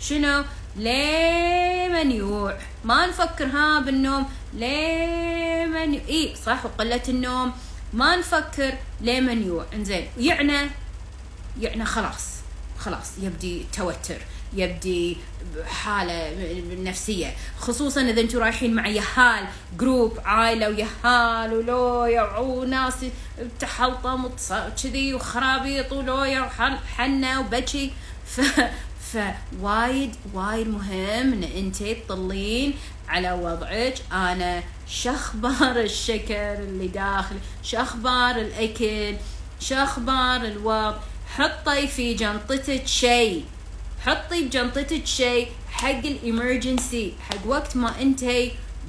شنو؟ 0.00 0.44
لمن 0.76 2.10
يوع. 2.10 2.58
ما 2.84 3.06
نفكر 3.06 3.46
ها 3.46 3.80
بالنوم 3.80 4.30
لمن 4.54 5.94
يو... 5.94 6.00
اي 6.08 6.34
صح 6.46 6.64
وقلة 6.64 7.02
النوم. 7.08 7.52
ما 7.92 8.16
نفكر 8.16 8.74
لمن 9.00 9.46
يوع. 9.46 9.66
إنزين 9.74 10.08
يعني 10.18 10.70
يعني 11.60 11.84
خلاص. 11.84 12.39
خلاص 12.80 13.18
يبدي 13.22 13.66
توتر 13.72 14.18
يبدي 14.52 15.16
حالة 15.66 16.32
نفسية. 16.82 17.34
خصوصا 17.58 18.00
إذا 18.00 18.20
أنتم 18.20 18.38
رايحين 18.38 18.74
مع 18.74 18.88
يهال 18.88 19.46
group 19.78 20.18
عائلة 20.24 20.68
ويهال 20.68 21.54
ولويا 21.54 22.38
وناس 22.38 22.94
تحلطم 23.60 24.30
كذي 24.82 25.14
وخرابيط 25.14 25.92
ولويا 25.92 26.40
وحنة 26.40 27.40
وبكي. 27.40 27.92
ف 28.26 28.40
فوايد 29.12 30.14
وايد 30.32 30.68
مهم 30.68 31.32
إن 31.32 31.42
أنت 31.42 31.82
تطلين 31.82 32.74
على 33.08 33.32
وضعك. 33.32 33.94
أنا 34.12 34.62
شخبار 34.88 35.80
الشكر 35.80 36.54
اللي 36.54 36.88
داخل 36.88 37.36
شخبار 37.62 38.36
الأكل 38.36 39.16
شخبار 39.60 40.44
الوضع. 40.44 40.98
حطي 41.36 41.86
في 41.88 42.14
جنطتك 42.14 42.86
شيء. 42.86 43.44
حطي 44.06 44.42
بجنطتك 44.44 45.06
شيء 45.06 45.48
حق 45.70 45.88
الإمرجنسي 46.06 47.14
حق 47.20 47.46
وقت 47.46 47.76
ما 47.76 48.00
انت 48.02 48.24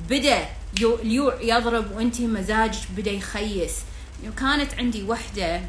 بدأ 0.09 0.45
يو- 0.79 0.95
اليوع 0.99 1.41
يضرب 1.41 1.91
وانت 1.95 2.21
مزاجك 2.21 2.81
بدأ 2.97 3.11
يخيس. 3.11 3.75
يعني 4.23 4.35
كانت 4.35 4.73
عندي 4.73 5.03
وحدة 5.03 5.61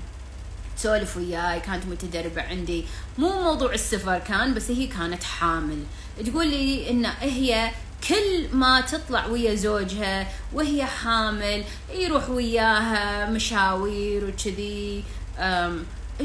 تسولف 0.76 1.16
وياي 1.16 1.60
كانت 1.60 1.86
متدربة 1.86 2.42
عندي. 2.42 2.84
مو 3.18 3.42
موضوع 3.42 3.72
السفر 3.74 4.18
كان 4.18 4.54
بس 4.54 4.70
هي 4.70 4.86
كانت 4.86 5.24
حامل. 5.24 5.82
تقول 6.26 6.48
لي 6.48 6.90
إن 6.90 7.06
هي 7.06 7.70
كل 8.08 8.48
ما 8.52 8.80
تطلع 8.80 9.26
ويا 9.26 9.54
زوجها 9.54 10.28
وهي 10.52 10.84
حامل 10.86 11.64
يروح 11.94 12.30
وياها 12.30 13.30
مشاوير 13.30 14.24
وكذي 14.24 15.04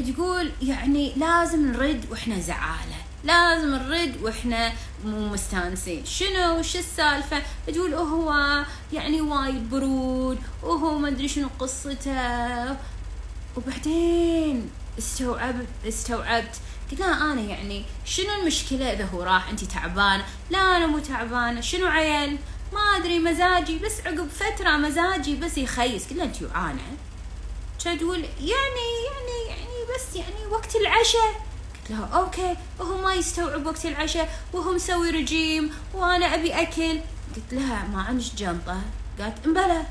تقول 0.02 0.50
يعني 0.62 1.12
لازم 1.16 1.72
نرد 1.72 2.04
وإحنا 2.10 2.40
زعالة 2.40 2.96
لازم 3.24 3.68
نرد 3.68 4.22
وإحنا 4.22 4.72
مو 5.04 5.28
مستانسين. 5.28 6.04
شنو؟ 6.04 6.58
وش 6.58 6.76
السالفة؟ 6.76 7.42
تقول 7.66 7.94
هو 7.94 8.64
يعني 8.92 9.20
وايد 9.20 9.70
برود 9.70 10.38
وهو 10.62 10.98
ما 10.98 11.08
أدري 11.08 11.28
شنو 11.28 11.48
قصته. 11.58 12.76
وبعدين 13.56 14.70
استوعبت 14.98 15.66
استوعبت. 15.88 16.60
قلت 16.90 17.00
لها 17.00 17.32
أنا 17.32 17.40
يعني 17.40 17.84
شنو 18.04 18.40
المشكلة 18.40 18.92
إذا 18.92 19.04
هو 19.04 19.22
راح؟ 19.22 19.48
انت 19.48 19.64
تعبانة. 19.64 20.24
لا 20.50 20.76
أنا 20.76 20.86
مو 20.86 20.98
تعبانة. 20.98 21.60
شنو 21.60 21.86
عيل؟ 21.86 22.38
ما 22.72 22.80
أدري 22.96 23.18
مزاجي 23.18 23.78
بس 23.78 24.00
عقب 24.06 24.28
فترة 24.28 24.76
مزاجي 24.76 25.36
بس 25.36 25.58
يخيس. 25.58 26.02
قلت 26.02 26.12
لها 26.12 26.24
أنت 26.24 26.40
جوعانه 26.40 26.82
تقول 27.96 28.18
يعني 28.18 28.88
يعني 29.08 29.38
يعني 29.48 29.67
بس 29.94 30.16
يعني 30.16 30.46
وقت 30.50 30.76
العشاء. 30.76 31.32
قلت 31.74 31.90
لها 31.90 32.06
okay. 32.06 32.56
وهو 32.78 32.96
ما 33.02 33.14
يستوعب 33.14 33.66
وقت 33.66 33.86
العشاء. 33.86 34.28
وهو 34.52 34.72
مسوي 34.72 35.10
رجيم. 35.10 35.70
وأنا 35.94 36.34
أبي 36.34 36.52
أكل. 36.62 37.00
قلت 37.36 37.52
لها 37.52 37.86
ما 37.92 38.02
عندك 38.02 38.34
جنطة. 38.36 38.80
قالت 39.20 39.46
امبلا. 39.46 39.82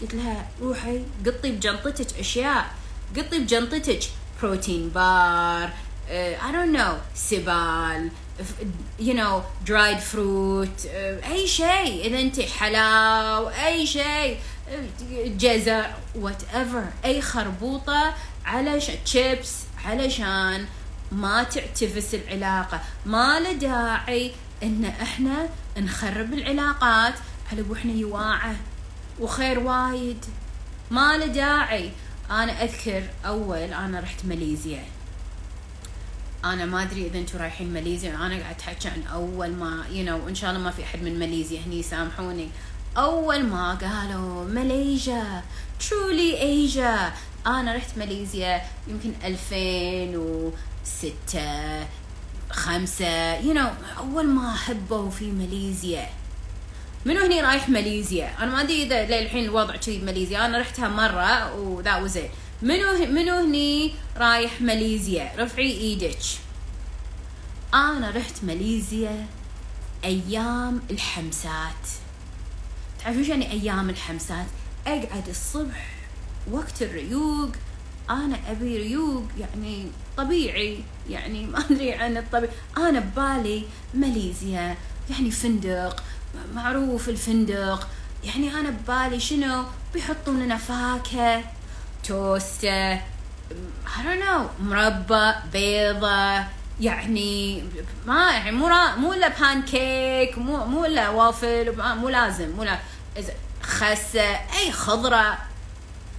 قلت 0.00 0.14
لها 0.14 0.48
روحي 0.60 1.02
قطي 1.26 1.52
بجنطتك 1.52 2.18
أشياء. 2.18 2.74
قطي 3.16 3.38
بجنطتك. 3.38 4.00
بروتين 4.42 4.88
بار. 4.88 5.70
I 6.46 6.52
don't 6.52 6.76
know. 6.76 6.94
سبال. 7.14 8.10
ف- 8.38 8.62
you 9.00 9.14
know 9.14 9.42
dried 9.68 10.00
fruit 10.12 10.86
uh, 10.86 11.30
أي 11.30 11.46
شيء. 11.46 12.06
إذا 12.06 12.20
أنت 12.20 12.40
حلاو 12.40 13.48
أي 13.48 13.86
شيء 13.86 14.38
uh, 14.68 15.28
جزر 15.28 15.86
whatever. 16.22 17.04
أي 17.04 17.22
خربوطة 17.22 18.14
علشان 18.44 19.04
تشيبس 19.04 19.54
علشان 19.84 20.66
ما 21.12 21.42
تعتفس 21.42 22.14
العلاقة. 22.14 22.80
ما 23.06 23.40
له 23.40 23.52
داعي 23.52 24.32
إن 24.62 24.84
إحنا 24.84 25.48
نخرب 25.78 26.32
العلاقات. 26.32 27.14
على 27.52 27.62
وإحنا 27.68 27.92
يواعه؟ 27.92 28.56
وخير 29.20 29.58
وايد. 29.58 30.24
ما 30.90 31.16
له 31.16 31.26
داعي. 31.26 31.90
أنا 32.30 32.64
أذكر 32.64 33.02
أول 33.26 33.58
أنا 33.58 34.00
رحت 34.00 34.24
ماليزيا. 34.24 34.84
أنا 36.44 36.64
ما 36.64 36.82
أدري 36.82 37.06
إذا 37.06 37.18
أنتم 37.18 37.38
رايحين 37.38 37.72
ماليزيا. 37.72 38.14
أنا 38.14 38.40
قاعد 38.40 38.56
احكي 38.60 38.88
عن 38.88 39.02
أول 39.12 39.50
ما 39.50 39.84
يو 39.90 40.04
you 40.04 40.08
know 40.08 40.12
وان 40.24 40.34
شاء 40.34 40.50
الله 40.50 40.62
ما 40.62 40.70
في 40.70 40.84
أحد 40.84 41.02
من 41.02 41.18
ماليزيا 41.18 41.60
هني 41.60 41.82
سامحوني 41.82 42.48
أول 42.96 43.42
ما 43.42 43.74
قالوا 43.74 44.44
ماليزيا 44.44 45.42
ترولي 45.80 46.42
ايجا 46.42 47.12
أنا 47.46 47.74
رحت 47.74 47.98
ماليزيا 47.98 48.62
يمكن 48.88 49.12
2006 49.24 51.86
خمسة 52.50 53.34
يو 53.34 53.54
know 53.54 53.68
أول 53.98 54.26
ما 54.26 54.56
هبوا 54.66 55.10
في 55.10 55.30
ماليزيا. 55.30 56.08
منو 57.06 57.20
هني 57.20 57.40
رايح 57.40 57.68
ماليزيا؟ 57.68 58.30
أنا 58.38 58.50
ما 58.50 58.60
أدري 58.60 58.82
إذا 58.82 59.20
للحين 59.20 59.44
الوضع 59.44 59.76
كذي 59.76 59.98
بماليزيا. 59.98 60.46
أنا 60.46 60.58
رحتها 60.58 60.88
مرة 60.88 61.54
وذا 61.54 61.96
واز 61.96 62.18
منو 62.62 63.06
منو 63.06 63.34
هني 63.34 63.92
رايح 64.16 64.60
ماليزيا؟ 64.60 65.32
رفعي 65.38 65.70
إيدك. 65.70 66.18
أنا 67.74 68.10
رحت 68.10 68.44
ماليزيا 68.44 69.26
أيام 70.04 70.80
الحمسات. 70.90 71.88
تعرفون 73.04 73.24
يعني 73.24 73.52
أيام 73.52 73.90
الحمسات؟ 73.90 74.46
أقعد 74.86 75.28
الصبح 75.28 75.94
وقت 76.50 76.82
الريوق. 76.82 77.50
أنا 78.10 78.38
أبي 78.50 78.76
ريوق 78.76 79.24
يعني 79.38 79.86
طبيعي 80.16 80.78
يعني 81.10 81.46
ما 81.46 81.58
أدري 81.58 81.92
عن 81.92 82.16
الطبيعي. 82.16 82.52
أنا 82.76 83.00
ببالي 83.00 83.64
ماليزيا 83.94 84.76
يعني 85.10 85.30
فندق 85.30 86.02
معروف 86.54 87.08
الفندق. 87.08 87.88
يعني 88.24 88.54
أنا 88.54 88.70
ببالي 88.70 89.20
شنو؟ 89.20 89.64
بيحطون 89.94 90.42
لنا 90.42 90.56
فاكهة. 90.56 91.44
توستة 92.08 92.96
I 93.86 94.02
don't 94.02 94.22
know 94.22 94.62
مربى 94.62 95.32
بيضة 95.52 96.44
يعني 96.80 97.64
ما 98.06 98.30
يعني 98.30 98.52
مو 98.52 98.68
مو 98.96 99.12
الا 99.12 99.28
بان 99.28 99.62
كيك 99.62 100.38
مو 100.38 100.64
مو 100.64 100.84
الا 100.84 101.08
وافل 101.08 101.74
مو 101.78 102.08
لازم 102.08 102.50
مو 102.50 102.62
لا 102.62 102.78
إذا 103.16 103.32
خسة 103.62 104.30
اي 104.58 104.72
خضرة. 104.72 105.38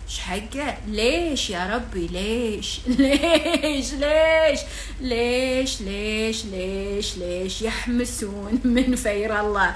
حقه 0.09 0.77
ليش 0.87 1.49
يا 1.49 1.75
ربي؟ 1.75 2.07
ليش؟ 2.07 2.79
ليش؟ 2.99 3.93
ليش؟ 3.93 4.59
ليش؟ 5.01 5.81
ليش؟ 5.81 6.45
ليش؟ 6.45 7.17
ليش؟ 7.17 7.61
يحمسون 7.61 8.59
من 8.63 8.95
فير 8.95 9.39
الله. 9.39 9.75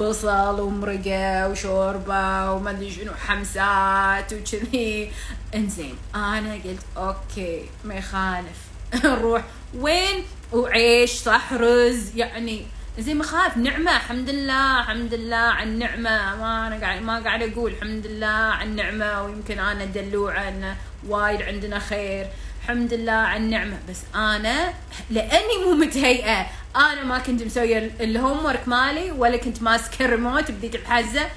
بصل 0.00 0.60
ومرقة 0.60 1.48
وشوربة 1.48 2.52
وما 2.52 2.70
ادري 2.70 2.90
شنو 2.90 3.12
حمسات 3.14 4.32
وكذي. 4.32 5.10
انزين 5.54 5.94
أنا 6.14 6.54
قلت 6.54 6.82
okay 6.96 7.64
ما 7.84 7.94
يخالف. 7.94 8.58
نروح. 9.04 9.44
وين؟ 9.74 10.24
وعيش 10.52 11.10
صح 11.10 11.52
رز 11.52 12.16
يعني 12.16 12.62
زي 12.98 13.14
ما 13.14 13.24
خاف 13.24 13.56
نعمة 13.56 13.96
الحمد 13.96 14.30
لله 14.30 14.80
الحمد 14.80 15.14
لله 15.14 15.36
على 15.36 15.70
النعمة. 15.70 16.36
ما 16.36 16.66
أنا 16.66 16.76
قاعد 16.80 17.02
ما 17.02 17.18
قاعد 17.18 17.42
أقول 17.42 17.72
الحمد 17.72 18.06
لله 18.06 18.26
على 18.26 18.70
النعمة 18.70 19.22
ويمكن 19.22 19.58
أنا 19.58 19.84
دلوعة 19.84 20.48
أن 20.48 20.76
وايد 21.06 21.42
عندنا 21.42 21.78
خير. 21.78 22.26
الحمد 22.62 22.94
لله 22.94 23.12
على 23.12 23.44
النعمة. 23.44 23.78
بس 23.88 24.00
أنا 24.14 24.74
لأني 25.10 25.64
مو 25.64 25.72
متهيئة 25.74 26.46
أنا 26.76 27.04
ما 27.04 27.18
كنت 27.18 27.42
مسوية 27.42 27.78
ال 28.00 28.44
homework 28.44 28.68
مالي 28.68 29.10
ولا 29.10 29.36
كنت 29.36 29.62
ماسكة 29.62 30.04
الريموت 30.04 30.50
بذيك 30.50 30.74
الحزة 30.76 31.28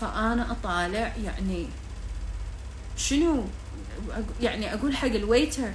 فأنا 0.00 0.50
أطالع 0.50 1.12
يعني 1.24 1.68
شنو؟ 2.96 3.44
يعني 4.40 4.74
أقول 4.74 4.96
حق 4.96 5.08
ال 5.08 5.17
waiter 5.17 5.70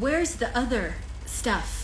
where's 0.00 0.30
the 0.40 0.56
other 0.56 0.94
stuff? 1.40 1.79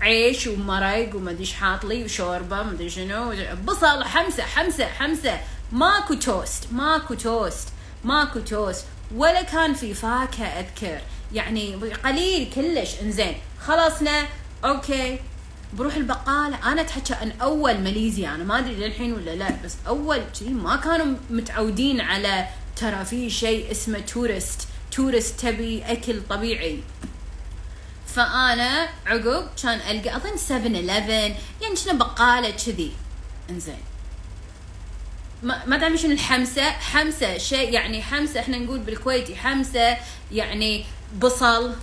بعيش 0.00 0.46
ومرق 0.46 1.16
ادري 1.28 1.46
حاط 1.46 1.84
لي 1.84 2.04
وشوربة 2.04 2.62
ما 2.62 2.70
أدري 2.70 2.90
شنو. 2.90 3.34
بصل 3.64 4.04
حمسه 4.04 4.42
حمسه 4.42 4.86
حمسه 4.86 5.40
ماكو 5.72 6.14
توست 6.14 6.72
ماكو 6.72 7.14
توست 7.14 7.68
ماكو 8.04 8.40
توست. 8.40 8.86
ولا 9.14 9.42
كان 9.42 9.74
في 9.74 9.94
فاكهة 9.94 10.46
أذكر. 10.46 11.00
يعني 11.32 11.74
قليل 11.74 12.50
كلش. 12.54 13.00
إنزين 13.02 13.34
خلصنا. 13.60 14.26
okay. 14.64 15.18
بروح 15.72 15.94
البقالة. 15.94 16.72
أنا 16.72 16.80
أتحكى 16.80 17.14
عن 17.14 17.32
أول 17.42 17.78
ماليزيا 17.78 18.34
أنا 18.34 18.44
ما 18.44 18.58
أدري 18.58 18.74
للحين 18.74 19.12
ولا 19.12 19.34
لا 19.34 19.50
بس 19.64 19.76
أول 19.88 20.22
شيء 20.38 20.50
ما 20.50 20.76
كانوا 20.76 21.16
متعودين 21.30 22.00
على 22.00 22.46
ترى 22.76 23.04
في 23.04 23.30
شيء 23.30 23.70
اسمه 23.70 23.98
tourist. 23.98 24.68
tourist 24.90 25.40
تبي 25.40 25.82
أكل 25.82 26.22
طبيعي. 26.30 26.80
فأنا 28.14 28.88
عقب 29.06 29.48
كان 29.62 29.80
ألقى 29.90 30.16
أظن 30.16 30.36
7 30.36 30.58
11 30.58 31.36
يعني 31.62 31.74
كنا 31.84 31.92
بقالة 31.92 32.50
كذي. 32.50 32.92
إنزين. 33.50 33.78
ما 35.42 35.78
تعرفين 35.78 35.96
شنو 35.96 36.12
الحمسة؟ 36.12 36.70
حمسة 36.70 37.38
شيء 37.38 37.72
يعني 37.72 38.02
حمسة 38.02 38.40
إحنا 38.40 38.58
نقول 38.58 38.78
بالكويتي 38.78 39.36
حمسة 39.36 39.96
يعني 40.32 40.84
بصل 41.18 41.74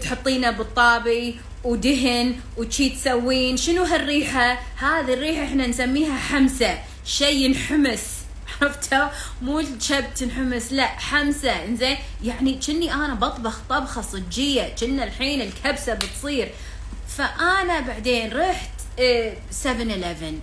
تحطينه 0.00 0.50
بالطابي 0.50 1.40
ودهن 1.64 2.40
وشي 2.56 2.88
تسوين 2.88 3.56
شنو 3.56 3.82
هالريحة؟ 3.82 4.58
هذه 4.76 5.14
الريحة 5.14 5.44
إحنا 5.44 5.66
نسميها 5.66 6.18
حمسة 6.18 6.78
شيء 7.04 7.36
ينحمس. 7.36 8.17
عرفتوا 8.62 9.08
مو 9.42 9.60
الشب 9.60 10.14
تنحمس 10.14 10.72
لا 10.72 10.86
حمسة 10.86 11.64
إنزين. 11.64 11.96
يعني 12.24 12.60
كني 12.66 12.94
أنا 12.94 13.14
بطبخ 13.14 13.58
طبخة 13.68 14.02
صجية 14.02 14.74
كنا 14.80 15.04
الحين 15.04 15.40
الكبسة 15.40 15.94
بتصير. 15.94 16.52
فأنا 17.08 17.80
بعدين 17.80 18.32
رحت 18.32 18.70
7 19.50 19.90
11 19.90 20.38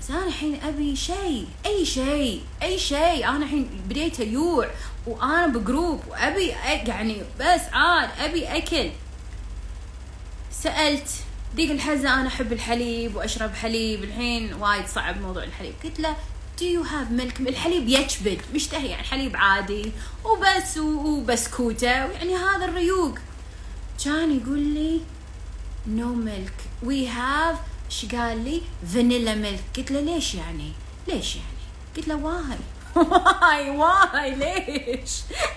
بس 0.00 0.10
أنا 0.10 0.26
الحين 0.26 0.60
أبي 0.62 0.96
شيء 0.96 1.46
أي 1.66 1.84
شيء 1.86 2.42
أي 2.62 2.78
شيء. 2.78 3.28
أنا 3.28 3.44
الحين 3.44 3.70
بديت 3.88 4.20
ايوع 4.20 4.70
وأنا 5.06 5.46
بجروب 5.46 6.00
وأبي 6.08 6.46
يعني 6.86 7.22
بس 7.40 7.60
عاد 7.72 8.08
أبي 8.18 8.46
أكل. 8.46 8.90
سألت 10.52 11.08
ذيك 11.56 11.70
الحزة 11.70 12.14
أنا 12.14 12.28
أحب 12.28 12.52
الحليب 12.52 13.16
وأشرب 13.16 13.54
حليب. 13.54 14.04
الحين 14.04 14.54
وايد 14.54 14.86
صعب 14.86 15.20
موضوع 15.20 15.44
الحليب. 15.44 15.74
قلت 15.84 16.00
له 16.00 16.16
do 16.60 16.66
you 16.66 16.82
have 16.84 17.10
milk? 17.20 17.40
الحليب 17.40 17.88
يكبد 17.88 18.40
مشتهي 18.54 18.88
يعني 18.88 19.02
حليب 19.02 19.36
عادي. 19.36 19.92
وبس 20.24 20.78
وبسكوتة 20.78 21.86
يعني 21.86 22.36
هذا 22.36 22.64
الريوق. 22.64 23.18
كان 24.04 24.36
يقول 24.40 24.58
لي 24.58 25.00
no 25.96 26.28
milk. 26.28 26.86
We 26.86 27.08
have 27.16 27.56
إيش 27.90 28.04
قال 28.14 28.44
لي؟ 28.44 28.62
vanilla 28.94 29.34
milk 29.34 29.62
قلت 29.76 29.90
له 29.90 30.00
ليش 30.00 30.34
يعني؟ 30.34 30.72
ليش 31.08 31.36
يعني؟ 31.36 31.46
قلت 31.96 32.08
له 32.08 32.14
why 32.16 32.56
why 32.96 33.70
why 33.70 34.34
ليش؟ 34.34 35.10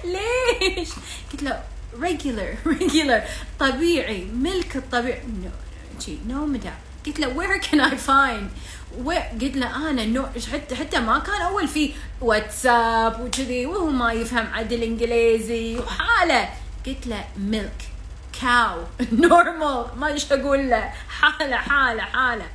ليش؟ 0.03 0.89
قلت 1.31 1.43
له 1.43 1.63
regular 2.01 2.67
regular 2.81 3.21
طبيعي. 3.59 4.23
milk 4.25 4.75
الطبيعي. 4.75 5.21
No, 5.99 6.03
no 6.29 6.47
madam 6.55 6.92
قلت 7.05 7.19
له 7.19 7.33
where 7.33 7.59
can 7.59 7.79
I 7.79 7.95
find? 7.95 8.49
وقلت 9.03 9.55
له 9.55 9.89
أنا 9.89 10.05
نوع 10.05 10.29
حتى 10.53 10.75
حتى 10.75 10.99
ما 10.99 11.19
كان 11.19 11.41
أول 11.41 11.67
في 11.67 11.93
واتساب 12.21 13.19
وكذي 13.21 13.65
وهو 13.65 13.89
ما 13.89 14.13
يفهم 14.13 14.47
عدل 14.53 14.83
إنجليزي 14.83 15.77
وحاله. 15.79 16.49
قلت 16.85 17.07
له 17.07 17.25
ميلك 17.37 17.89
كاو 18.41 18.83
نورمال 19.11 19.85
ما 19.97 20.07
إيش 20.07 20.31
أقول 20.31 20.69
له. 20.69 20.93
حاله 21.09 21.55
حاله 21.55 22.01
حاله. 22.01 22.45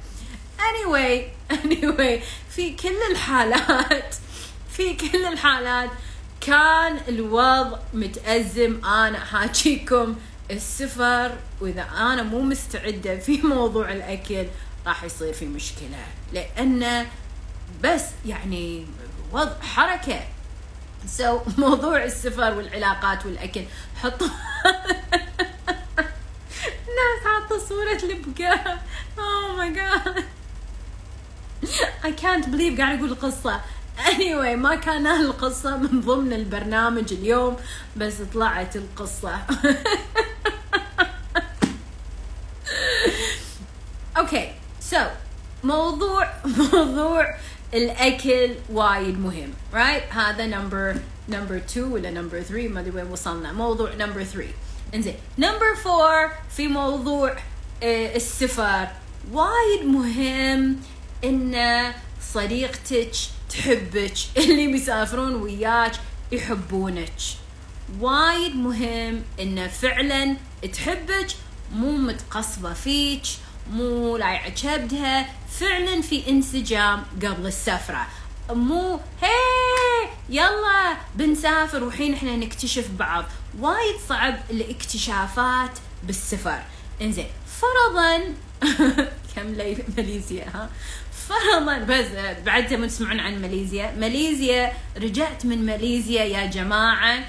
Anyway 0.58 1.22
anyway 1.64 2.22
في 2.50 2.72
كل 2.82 2.98
الحالات 3.10 4.14
في 4.72 4.94
كل 4.94 5.24
الحالات 5.24 5.90
كان 6.40 7.00
الوضع 7.08 7.78
متأزم. 7.94 8.84
أنا 8.84 9.18
حاجيكم 9.18 10.16
السفر 10.50 11.36
وإذا 11.60 11.82
أنا 11.82 12.22
مو 12.22 12.40
مستعدة 12.42 13.18
في 13.18 13.42
موضوع 13.56 13.92
الأكل 13.92 14.46
راح 14.86 15.04
يصير 15.04 15.32
في 15.32 15.46
مشكلة. 15.46 16.06
لأن 16.32 17.06
بس 17.84 18.04
يعني 18.26 18.86
وضع 19.32 19.60
حركة. 19.60 20.20
so 21.06 21.38
so, 21.38 21.42
موضوع 21.60 22.04
السفر 22.04 22.54
والعلاقات 22.54 23.26
والأكل 23.26 23.62
حطوا 23.96 24.28
ناس 26.98 27.24
حاطة 27.24 27.58
صورة 27.68 28.00
البقاء 28.12 28.82
oh 29.16 29.56
my 29.58 29.70
god. 29.70 30.24
I 32.02 32.10
can't 32.12 32.46
believe 32.52 32.78
قاعد 32.80 32.98
أقول 32.98 33.12
القصة 33.12 33.60
anyway 33.98 34.54
ما 34.56 34.74
كان 34.74 35.06
القصة 35.06 35.76
من 35.76 36.00
ضمن 36.00 36.32
البرنامج 36.32 37.12
اليوم 37.12 37.56
بس 37.96 38.14
طلعت 38.34 38.76
القصة. 38.76 39.38
okay 44.16 44.52
so 44.80 45.04
موضوع 45.64 46.30
موضوع 46.72 47.34
الأكل 47.74 48.54
وايد 48.72 49.20
مهم 49.20 49.52
right 49.74 50.02
right? 50.02 50.14
هذا 50.14 50.46
number 50.46 50.96
number 51.28 51.56
2 51.56 51.86
ولا 51.92 52.10
number 52.10 52.40
3 52.40 52.68
ما 52.68 52.80
أدري 52.80 52.90
وين 52.90 53.06
وصلنا. 53.06 53.52
موضوع 53.52 53.94
number 53.94 54.24
3 54.24 54.48
إنزين 54.94 55.14
number 55.38 55.66
4 55.86 56.32
في 56.56 56.68
موضوع 56.68 57.36
السفر. 57.82 58.88
وايد 59.32 59.84
مهم 59.84 60.76
ان 61.24 61.54
صديقتك 62.34 63.10
تحبك 63.50 64.14
اللي 64.36 64.66
بيسافرون 64.66 65.34
وياك 65.34 65.92
يحبونك. 66.32 67.12
وايد 68.00 68.56
مهم 68.56 69.22
انه 69.40 69.68
فعلا 69.68 70.36
تحبك 70.72 71.26
مو 71.72 71.92
متقصبة 71.92 72.72
فيك 72.72 73.22
مو 73.70 74.16
لايعة 74.16 74.48
كبدها 74.48 75.28
فعلا 75.60 76.02
في 76.02 76.30
انسجام 76.30 77.02
قبل 77.22 77.46
السفرة. 77.46 78.06
مو 78.50 79.00
هي 79.22 80.08
يلا 80.28 80.96
بنسافر 81.14 81.84
وحين 81.84 82.14
إحنا 82.14 82.36
نكتشف 82.36 82.88
بعض. 82.90 83.24
وايد 83.58 83.96
صعب 84.08 84.36
الاكتشافات 84.50 85.78
بالسفر. 86.04 86.62
إنزين 87.02 87.26
فرضا 87.60 88.34
كم 89.36 89.46
ماليزيا 89.96 90.44
ها؟ 90.54 90.70
فرضا 91.28 91.78
بس 91.78 92.06
بعد 92.46 92.66
تبون 92.66 92.88
تسمعون 92.88 93.20
عن 93.20 93.42
ماليزيا. 93.42 93.94
ماليزيا 93.98 94.72
رجعت 94.96 95.46
من 95.46 95.66
ماليزيا 95.66 96.24
يا 96.24 96.46
جماعة. 96.46 97.24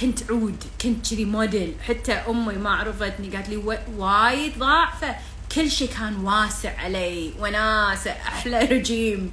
كنت 0.00 0.30
عود 0.30 0.64
كنت 0.80 1.10
كذي 1.10 1.24
موديل. 1.24 1.74
حتى 1.88 2.12
أمي 2.12 2.54
ما 2.54 2.70
عرفتني. 2.70 3.36
قالت 3.36 3.48
لي 3.48 3.78
وايد 3.96 4.58
ضعفه 4.58 5.16
كل 5.54 5.70
شيء 5.70 5.88
كان 5.88 6.16
واسع 6.16 6.80
علي. 6.80 7.32
وناسة 7.38 8.10
أحلى 8.10 8.58
رجيم. 8.58 9.30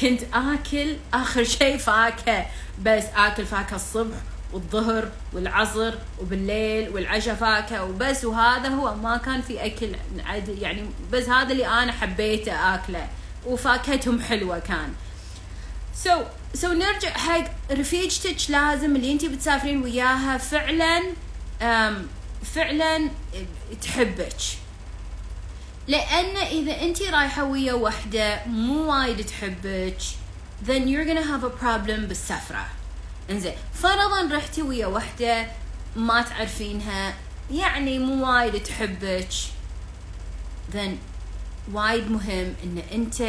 كنت 0.00 0.20
آكل 0.34 0.96
آخر 1.14 1.44
شيء 1.44 1.76
فاكهة. 1.76 2.46
بس 2.82 3.04
آكل 3.16 3.46
فاكهة 3.46 3.76
الصبح. 3.76 4.16
والظهر 4.52 5.08
والعصر 5.32 5.94
وبالليل 6.20 6.88
والعشاء 6.88 7.34
فاكهة 7.34 7.84
وبس. 7.84 8.24
وهذا 8.24 8.68
هو 8.68 8.94
ما 8.94 9.16
كان 9.16 9.42
في 9.42 9.66
أكل 9.66 9.88
يعني 10.60 10.86
بس 11.12 11.28
هذا 11.28 11.52
اللي 11.52 11.66
أنا 11.66 11.92
حبيته 11.92 12.74
آكله. 12.74 13.08
وفاكهتهم 13.46 14.20
حلوة 14.20 14.58
كان. 14.58 14.92
so 15.94 16.10
so, 16.10 16.68
so 16.68 16.69
so 16.69 16.70
نرجع 16.70 17.10
حق 17.10 17.44
رفيجتك 17.72 18.50
لازم 18.50 18.96
اللي 18.96 19.12
انت 19.12 19.24
بتسافرين 19.24 19.82
وياها 19.82 20.38
فعلا 20.38 21.02
um, 21.60 21.94
فعلا 22.54 23.10
تحبك. 23.82 24.36
لأن 25.88 26.36
إذا 26.36 26.82
انت 26.82 27.02
رايحة 27.02 27.44
ويا 27.44 27.72
وحدة 27.72 28.46
مو 28.46 28.92
وايد 28.92 29.26
تحبك 29.26 29.96
then 30.66 30.88
you're 30.88 31.04
gonna 31.04 31.26
have 31.32 31.44
a 31.44 31.50
problem 31.64 32.00
بالسفرة. 32.08 32.66
إنزين 33.30 33.54
فرضا 33.74 34.28
رحتي 34.32 34.62
ويا 34.62 34.86
وحدة 34.86 35.46
ما 35.96 36.22
تعرفينها 36.22 37.14
يعني 37.50 37.98
مو 37.98 38.26
وايد 38.26 38.62
تحبك. 38.62 39.28
Then 40.72 40.96
وايد 41.72 42.10
مهم 42.10 42.54
إن 42.64 42.82
أنت 42.92 43.22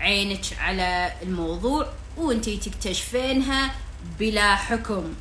عينك 0.00 0.44
على 0.58 1.12
الموضوع 1.22 1.88
وانتي 2.16 2.56
تكتشفينها 2.56 3.74
بلا 4.18 4.56
حكم 4.56 5.14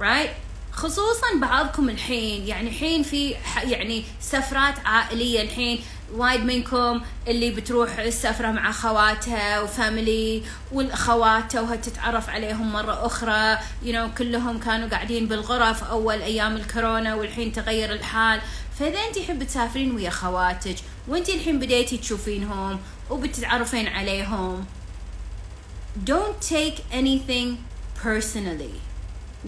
right 0.00 0.30
خصوصا 0.72 1.34
بعضكم 1.40 1.88
الحين 1.88 2.48
يعني 2.48 2.68
الحين 2.68 3.02
في 3.02 3.34
يعني 3.62 4.04
سفرات 4.20 4.74
عائلية 4.84 5.42
الحين 5.42 5.80
وايد 6.14 6.44
منكم 6.44 7.00
اللي 7.28 7.50
بتروح 7.50 7.98
السفرة 7.98 8.50
مع 8.50 8.72
خواتها 8.72 9.60
وفاميلي 9.60 10.42
والخواتها 10.72 11.60
وهتتعرف 11.60 12.30
عليهم 12.30 12.72
مرة 12.72 13.06
أخرى. 13.06 13.56
You 13.84 13.92
know 13.92 14.18
كلهم 14.18 14.58
كانوا 14.58 14.88
قاعدين 14.88 15.26
بالغرف 15.26 15.84
أول 15.84 16.22
أيام 16.22 16.56
الكورونا 16.56 17.14
والحين 17.14 17.52
تغير 17.52 17.92
الحال. 17.92 18.40
فإذا 18.78 18.98
أنت 18.98 19.18
حب 19.18 19.42
تسافرين 19.44 19.94
ويا 19.94 20.10
خواتك 20.10 20.76
وأنت 21.08 21.28
الحين 21.28 21.58
بديتي 21.58 21.96
تشوفينهم 21.98 22.80
وبتتعرفين 23.10 23.86
عليهم 23.86 24.64
don't 26.06 26.40
take 26.50 26.78
anything 26.92 27.56
personally. 28.04 28.76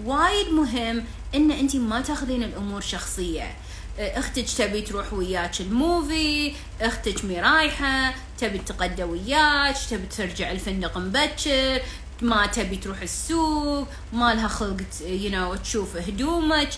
وايد 0.05 0.47
مهم 0.49 1.03
إن 1.35 1.51
أنت 1.51 1.75
ما 1.75 2.01
تاخذين 2.01 2.43
الأمور 2.43 2.81
شخصية. 2.81 3.55
أختك 3.99 4.49
تبي 4.57 4.81
تروح 4.81 5.13
وياك 5.13 5.61
ال 5.61 5.76
movie 5.76 6.53
أختك 6.81 7.25
مي 7.25 7.41
رايحه 7.41 8.15
تبي 8.37 8.57
تتغدى 8.57 9.03
وياك 9.03 9.75
تبي 9.89 10.05
ترجع 10.17 10.51
الفندق 10.51 10.97
مبكر 10.97 11.81
ما 12.21 12.45
تبي 12.45 12.75
تروح 12.75 13.01
السوق 13.01 13.87
ما 14.13 14.33
لها 14.33 14.47
خلق 14.47 14.81
you 15.01 15.55
know, 15.55 15.59
تشوف 15.59 15.95
هدومك. 15.95 16.69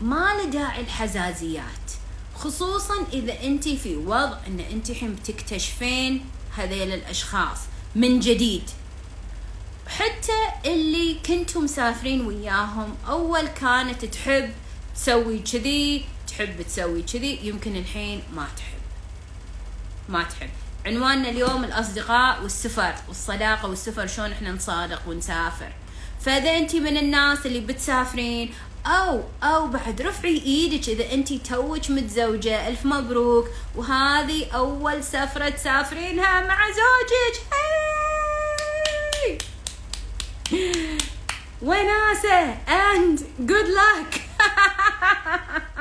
ما 0.00 0.34
له 0.34 0.44
داعي 0.44 0.80
الحزازيات. 0.80 1.90
خصوصا 2.34 2.94
إذا 3.12 3.42
انت 3.42 3.68
في 3.68 3.96
وضع 3.96 4.38
إن 4.46 4.60
انت 4.60 4.90
الحين 4.90 5.14
بتكتشفين 5.14 6.24
هذيل 6.56 6.92
الأشخاص 6.92 7.58
من 7.94 8.20
جديد. 8.20 8.70
حتى 9.86 10.70
اللي 10.70 11.18
كنتم 11.26 11.64
مسافرين 11.64 12.26
وياهم 12.26 12.94
أول 13.08 13.46
كانت 13.46 14.04
تحب 14.04 14.50
تسوي 14.94 15.38
كذي 15.38 16.04
تحب 16.38 16.62
تسوي 16.62 17.02
كذي 17.02 17.38
يمكن 17.42 17.76
الحين 17.76 18.22
ما 18.32 18.46
تحب. 18.56 18.78
ما 20.08 20.22
تحب. 20.22 20.50
عنواننا 20.86 21.28
اليوم 21.28 21.64
الأصدقاء 21.64 22.42
والسفر 22.42 22.94
والصداقة 23.08 23.68
والسفر 23.68 24.06
شلون 24.06 24.32
إحنا 24.32 24.52
نصادق 24.52 25.02
ونسافر. 25.08 25.72
فإذا 26.20 26.58
أنت 26.58 26.76
من 26.76 26.96
الناس 26.96 27.46
اللي 27.46 27.60
بتسافرين 27.60 28.54
أو 28.86 29.22
أو 29.42 29.66
بعد 29.66 30.02
رفعي 30.02 30.42
إيدك 30.46 30.88
إذا 30.88 31.12
أنت 31.12 31.32
توك 31.32 31.90
متزوجة 31.90 32.68
ألف 32.68 32.84
مبروك. 32.86 33.48
وهذه 33.76 34.50
أول 34.50 35.04
سفرة 35.04 35.48
تسافرينها 35.48 36.46
مع 36.46 36.66
زوجك. 36.66 37.42
وناسه 41.62 42.56
and 42.66 43.20
good 43.46 43.68
luck! 43.68 44.20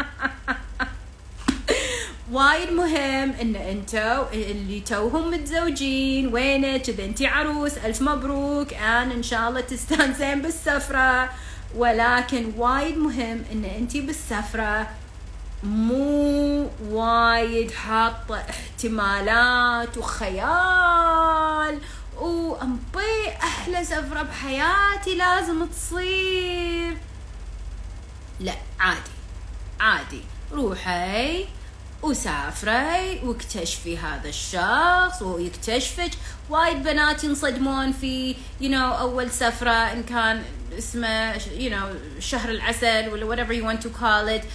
وايد 2.34 2.72
مهم 2.72 3.32
إن 3.42 3.56
انتو 3.56 4.24
اللي 4.34 4.80
توهم 4.80 5.32
متزوجين 5.32 6.34
وينك؟ 6.34 6.90
إذا 6.90 7.06
انتي 7.06 7.28
عروس 7.28 7.78
ألف 7.78 8.02
مبروك. 8.02 8.74
آن 8.74 9.12
إن 9.12 9.24
شاء 9.24 9.50
الله 9.50 9.62
تستانسين 9.62 10.42
بالسفرة. 10.44 11.30
ولكن 11.76 12.52
وايد 12.58 12.98
مهم 12.98 13.44
إن 13.52 13.66
انتي 13.66 14.02
بالسفرة 14.02 14.88
مو 15.64 16.70
وايد 16.90 17.72
حاطه 17.72 18.44
احتمالات 18.50 19.98
وخيال. 19.98 21.80
وأمبي 22.18 23.30
أحلى 23.44 23.84
سفرة 23.84 24.22
بحياتي 24.22 25.16
لازم 25.16 25.66
تصير. 25.66 26.98
لا 28.40 28.54
عادي 28.80 29.12
عادي. 29.80 30.22
روحي. 30.52 31.46
وسافري 32.04 33.20
واكتشفي 33.24 33.98
هذا 33.98 34.30
الشخص 34.30 35.22
ويكتشفك. 35.22 36.12
وايد 36.50 36.84
بنات 36.84 37.24
ينصدمون 37.24 37.92
في 37.92 38.36
you 38.62 38.66
know 38.66 39.00
أول 39.00 39.32
سفرة 39.32 39.72
إن 39.72 40.04
كان 40.04 40.44
اسمه 40.78 41.38
you 41.38 41.72
know 41.72 42.20
شهر 42.20 42.50
العسل 42.50 43.10
ولا 43.10 43.36
whatever 43.36 43.52
you 43.52 43.64
want 43.64 43.82
to 43.86 43.90
call 43.90 44.40
it. 44.40 44.46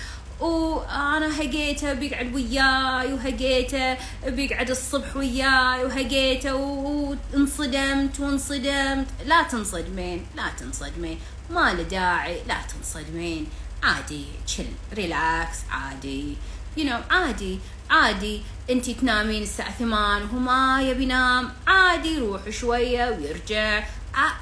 وأنا 0.40 1.38
هقيته 1.38 1.92
بيقعد 1.92 2.34
وياي 2.34 3.12
وهقيته 3.12 3.96
بيقعد 4.26 4.70
الصبح 4.70 5.16
وياي 5.16 5.84
وهقيته 5.84 6.54
وانصدمت 6.54 8.20
وانصدمت. 8.20 9.06
لا 9.26 9.42
تنصدمين 9.42 10.26
لا 10.36 10.44
تنصدمين. 10.60 11.18
ما 11.50 11.74
له 11.74 11.82
داعي 11.82 12.42
لا 12.48 12.56
تنصدمين. 12.74 13.46
عادي 13.82 14.24
chill 14.46 14.66
relax 14.94 15.58
عادي. 15.70 16.36
you 16.78 16.90
know, 16.90 17.12
عادي 17.12 17.58
عادي 17.90 18.42
انت 18.70 18.90
تنامين 18.90 19.42
الساعة 19.42 19.78
ثمان 19.78 20.22
وهو 20.22 20.38
ما 20.38 20.82
يبي 20.82 21.02
ينام 21.02 21.52
عادي 21.66 22.18
روح 22.18 22.50
شوية 22.50 23.10
ويرجع 23.10 23.84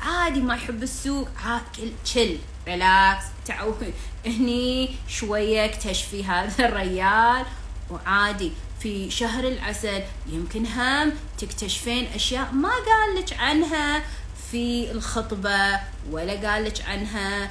عادي 0.02 0.40
ما 0.40 0.54
يحب 0.54 0.82
السوق 0.82 1.28
عادي 1.44 1.92
تشل 2.04 2.38
ريلاكس 2.68 3.24
تعود 3.46 3.94
هني 4.26 4.94
شوية 5.08 5.64
اكتشفي 5.64 6.24
هذا 6.24 6.68
الريال 6.68 7.46
وعادي 7.90 8.52
في 8.80 9.10
شهر 9.10 9.48
العسل 9.48 10.02
يمكن 10.32 10.66
هم 10.66 11.12
تكتشفين 11.38 12.06
أشياء 12.14 12.52
ما 12.52 12.68
قال 12.68 13.16
لك 13.18 13.32
عنها 13.38 14.02
في 14.50 14.90
الخطبة 14.90 15.80
ولا 16.10 16.50
قال 16.50 16.64
لك 16.64 16.82
عنها 16.88 17.50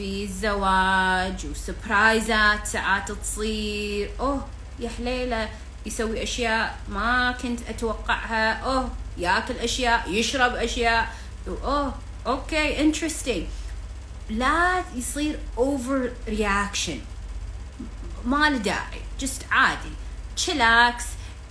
في 0.00 0.24
الزواج 0.24 1.46
وسبرايزات 1.46 2.66
ساعات 2.66 3.12
تصير 3.12 4.10
أوه 4.20 4.46
يا 4.78 4.88
حليلة 4.88 5.48
يسوي 5.86 6.22
أشياء 6.22 6.78
ما 6.88 7.32
كنت 7.42 7.60
أتوقعها 7.68 8.52
أوه 8.52 8.90
ياكل 9.18 9.54
أشياء 9.54 10.10
يشرب 10.10 10.54
أشياء 10.54 11.14
oh 11.48 11.94
okay 12.26 12.80
interesting 12.80 13.46
لا 14.30 14.84
يصير 14.94 15.38
overreaction 15.58 16.98
ما 18.24 18.50
له 18.50 18.56
داعي 18.58 19.00
just 19.20 19.42
عادي. 19.50 19.92
chillax 20.36 21.04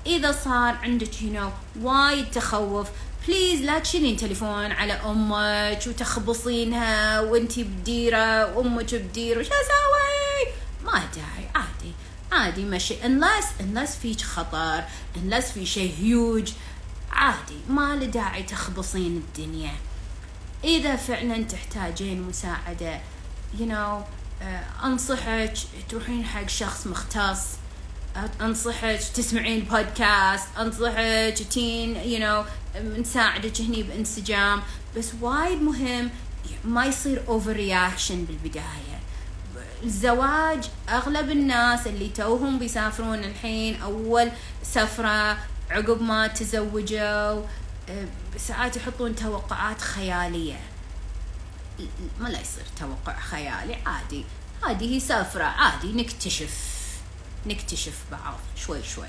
إذا 0.05 0.31
صار 0.31 0.77
عندك 0.83 1.21
you 1.21 1.33
know 1.33 1.51
وايد 1.81 2.31
تخوف 2.31 2.87
please 3.29 3.61
لا 3.61 3.79
تشيلين 3.79 4.17
تليفون 4.17 4.71
على 4.71 4.93
أمك 4.93 5.87
وتخبصينها 5.87 7.19
وانتي 7.21 7.63
بديره 7.63 8.57
وامك 8.57 8.95
بديره 8.95 9.39
وش 9.39 9.45
أسوي؟ 9.45 10.53
ما 10.83 10.91
داعي 11.15 11.49
عادي 11.55 11.93
عادي 12.31 12.65
مشي 12.65 12.95
unless 13.01 13.45
unless 13.61 13.89
فيك 14.01 14.21
خطر 14.21 14.83
unless 15.15 15.45
في 15.53 15.65
شيء 15.65 15.95
هيوج 15.99 16.51
عادي 17.11 17.57
ما 17.69 17.95
له 17.95 18.05
داعي 18.05 18.43
تخبصين 18.43 19.17
الدنيا. 19.17 19.75
إذا 20.63 20.95
فعلا 20.95 21.43
تحتاجين 21.43 22.21
مساعدة 22.21 23.01
you 23.59 23.63
know 23.71 24.03
أنصحك 24.83 25.53
تروحين 25.89 26.25
حق 26.25 26.47
شخص 26.47 26.87
مختص. 26.87 27.58
أنصحك 28.41 28.99
تسمعين 29.15 29.59
بودكاست 29.59 30.47
أنصحك 30.59 31.47
تين 31.51 31.95
you 31.95 32.21
know 32.23 32.49
نساعدك 32.99 33.61
هني 33.61 33.83
بإنسجام. 33.83 34.61
بس 34.97 35.11
وايد 35.21 35.61
مهم 35.61 36.09
ما 36.65 36.85
يصير 36.85 37.23
overreaction 37.27 38.25
بالبداية. 38.25 38.99
الزواج 39.83 40.65
أغلب 40.89 41.29
الناس 41.29 41.87
اللي 41.87 42.09
توهم 42.09 42.59
بيسافرون 42.59 43.23
الحين 43.23 43.81
أول 43.81 44.31
سفرة 44.63 45.37
عقب 45.71 46.01
ما 46.01 46.27
تزوجوا 46.27 47.41
ساعات 48.37 48.77
يحطون 48.77 49.15
توقعات 49.15 49.81
خيالية. 49.81 50.59
ما 52.19 52.27
لا 52.27 52.41
يصير 52.41 52.63
توقع 52.79 53.19
خيالي 53.19 53.77
عادي. 53.85 54.25
هذه 54.67 54.95
هي 54.95 54.99
سفرة 54.99 55.43
عادي 55.43 55.93
نكتشف. 55.93 56.78
نكتشف 57.45 57.97
بعض 58.11 58.39
شوي 58.55 58.83
شوي. 58.83 59.07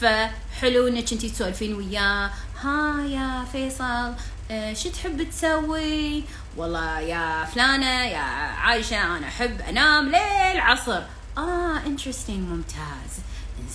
فحلو 0.00 0.88
انك 0.88 1.12
انتي 1.12 1.28
تسولفين 1.30 1.74
وياه 1.74 2.30
ها 2.62 3.02
يا 3.06 3.44
فيصل 3.52 4.14
آه، 4.50 4.74
شو 4.74 4.90
تحب 4.90 5.30
تسوي؟ 5.30 6.24
والله 6.56 7.00
يا 7.00 7.44
فلانة 7.44 8.04
يا 8.04 8.18
عايشة 8.18 9.16
أنا 9.16 9.28
أحب 9.28 9.60
أنام 9.60 10.04
ليل 10.04 10.60
عصر. 10.60 11.02
آه 11.38 11.76
interesting 11.86 12.48
ممتاز. 12.48 13.12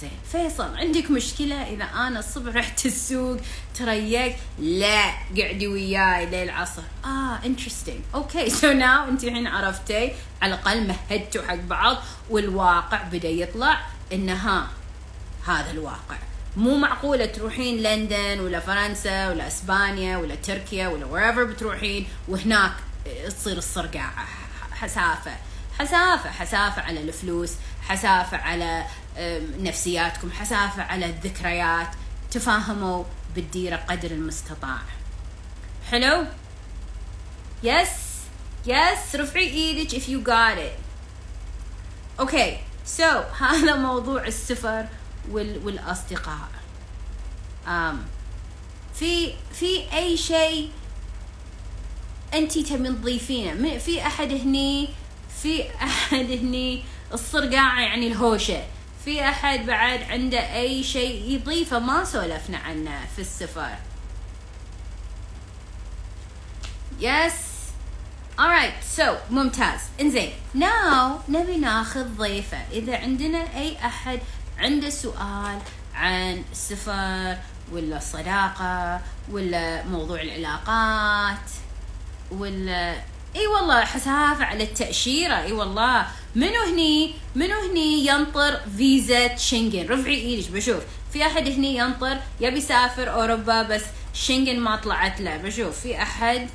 زين. 0.02 0.12
فيصل 0.32 0.78
عندك 0.78 1.12
مشكلة؟ 1.12 1.56
إذا 1.56 1.84
أنا 1.84 2.20
الصبح 2.20 2.56
رحت 2.56 2.86
السوق 2.86 3.38
تريقت 3.76 4.36
لا 4.60 5.12
قعدي 5.38 5.68
وياي 5.68 6.26
ليل 6.26 6.50
عصر. 6.50 6.82
آه 7.06 7.40
interesting 7.46 8.00
okay 8.16 8.50
so 8.50 8.72
now 8.72 9.10
أنت 9.10 9.24
الحين 9.24 9.48
عرفتي 9.48 10.14
على 10.42 10.56
الأقل 10.56 10.88
مهدتوا 10.88 11.48
حق 11.48 11.56
بعض 11.56 11.98
والواقع 12.30 13.04
بدأ 13.04 13.30
يطلع 13.30 13.82
إنه 14.14 14.34
ها 14.34 14.68
هذا 15.48 15.72
الواقع. 15.72 16.18
مو 16.58 16.78
معقولة 16.78 17.26
تروحين 17.26 17.84
لندن 17.84 18.40
ولا 18.40 18.60
فرنسا 18.60 19.30
ولا 19.30 19.48
إسبانيا 19.48 20.18
ولا 20.18 20.36
تركيا 20.36 20.88
ولا 20.88 21.06
wherever 21.06 21.40
بتروحين 21.40 22.08
وهناك 22.28 22.74
تصير 23.28 23.58
الصرقعة 23.58 24.14
حسافة. 24.72 25.32
حسافة 25.80 26.30
حسافة 26.30 26.82
على 26.82 27.02
الفلوس 27.02 27.54
حسافة 27.88 28.38
على 28.38 28.86
نفسياتكم 29.60 30.32
حسافة 30.32 30.84
على 30.84 31.06
الذكريات 31.06 31.88
تفاهموا 32.32 33.04
بالديرة 33.36 33.76
قدر 33.76 34.12
المستطاع. 34.12 34.80
حلو؟ 35.92 36.26
yes 37.64 37.90
yes 38.66 39.16
رفعي 39.16 39.48
إيدك 39.48 39.92
if 39.92 40.08
you 40.08 40.28
got 40.30 40.58
it. 40.60 40.80
okay 42.20 42.58
so 42.86 43.04
so, 43.04 43.16
هذا 43.44 43.76
موضوع 43.76 44.28
السفر 44.28 44.86
وال 45.32 45.66
والأصدقاء. 45.66 46.50
um, 47.66 47.96
في 49.00 49.34
في 49.54 49.94
أي 49.94 50.18
شيء 50.18 50.72
أنت 52.34 52.58
تبين 52.60 53.02
تضيفينه؟ 53.02 53.78
في 53.78 54.02
أحد 54.08 54.32
هني 54.32 54.90
في 55.44 55.64
أحد 55.84 56.32
هني 56.32 56.84
الصرقاعة 57.14 57.82
يعني 57.82 58.08
الهوشة. 58.08 58.64
في 59.08 59.30
أحد 59.30 59.66
بعد 59.66 60.04
عنده 60.04 60.56
أي 60.56 60.84
شيء 60.84 61.32
يضيفه؟ 61.32 61.80
ما 61.80 62.04
سولفنا 62.04 62.58
عنه 62.58 63.06
في 63.16 63.22
السفر. 63.22 63.78
يس 67.00 67.34
alright 68.40 69.00
so 69.00 69.32
ممتاز. 69.32 69.80
إنزين. 70.02 70.32
Now 70.56 71.30
نبي 71.30 71.58
ناخذ 71.58 72.18
ضيفة. 72.18 72.58
إذا 72.72 72.98
عندنا 72.98 73.58
أي 73.58 73.78
أحد 73.86 74.20
عنده 74.58 74.90
سؤال 74.90 75.60
عن 75.96 76.44
السفر 76.52 77.38
ولا 77.72 77.98
الصداقة 77.98 79.02
ولا 79.32 79.84
موضوع 79.84 80.22
العلاقات 80.22 81.50
ولا 82.32 82.94
إي 83.36 83.48
والله 83.48 83.86
حسافة 83.86 84.46
على 84.46 84.64
التأشيرة. 84.64 85.36
إي 85.36 85.52
والله. 85.52 86.08
منو 86.38 86.64
هني؟ 86.72 87.14
منو 87.36 87.60
هني 87.70 88.08
ينطر 88.08 88.60
فيزا 88.78 89.36
شنغن؟ 89.36 89.88
رفعي 89.90 90.16
إيدك 90.16 90.52
بشوف. 90.52 90.84
في 91.14 91.24
أحد 91.26 91.48
هني 91.48 91.78
ينطر؟ 91.78 92.18
يبي 92.42 92.58
يسافر 92.58 93.14
أوروبا 93.14 93.64
بس 93.64 93.84
شنغن 94.14 94.60
ما 94.60 94.76
طلعت 94.76 95.22
له. 95.22 95.38
بشوف. 95.38 95.80
في 95.80 96.02
أحد 96.02 96.50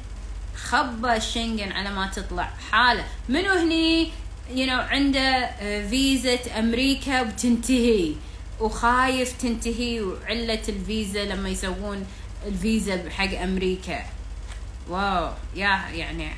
خبى 0.56 1.16
الشنغن 1.16 1.72
على 1.72 1.90
ما 1.90 2.06
تطلع 2.06 2.50
حاله. 2.70 3.04
منو 3.28 3.50
هني؟ 3.50 4.10
you 4.50 4.66
you 4.66 4.68
know, 4.68 4.92
عنده 4.92 5.50
فيزا 5.90 6.58
أمريكا 6.58 7.20
وتنتهي. 7.20 8.12
وخايف 8.60 9.32
تنتهي 9.32 10.00
وعلة 10.00 10.62
الفيزا 10.68 11.24
لما 11.24 11.48
يسوون 11.48 12.06
الفيزا 12.46 13.10
حق 13.10 13.38
أمريكا. 13.38 14.04
wow. 14.88 15.32
يا 15.56 15.80
يعني 15.92 16.30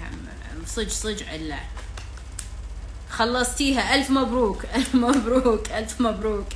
صج 0.66 0.88
صج 0.88 1.22
علة. 1.22 1.60
خلصتيها. 3.14 3.82
ألف 3.94 4.10
مبروك. 4.10 4.64
ألف 4.74 4.94
مبروك. 4.94 5.70
ألف 5.70 6.00
مبروك. 6.00 6.46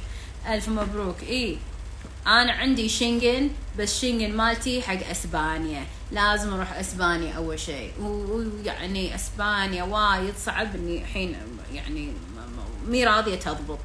ألف 0.49 0.69
مبروك. 0.69 1.23
اي 1.23 1.59
أنا 2.27 2.53
عندي 2.53 2.89
شنغن 2.89 3.51
بس 3.79 4.01
شنغن 4.01 4.33
مالتي 4.33 4.83
حق 4.83 5.11
أسبانيا. 5.11 5.85
لازم 6.13 6.55
أروح 6.55 6.73
أسبانيا 6.73 7.33
أول 7.33 7.61
شيء 7.61 7.93
ويعني 8.01 9.15
أسبانيا 9.15 9.83
وايد 9.83 10.35
صعب 10.37 10.75
إني 10.75 11.03
الحين 11.03 11.37
يعني 11.75 12.13
مي 12.87 13.05
راضية 13.05 13.35
تضبط. 13.35 13.79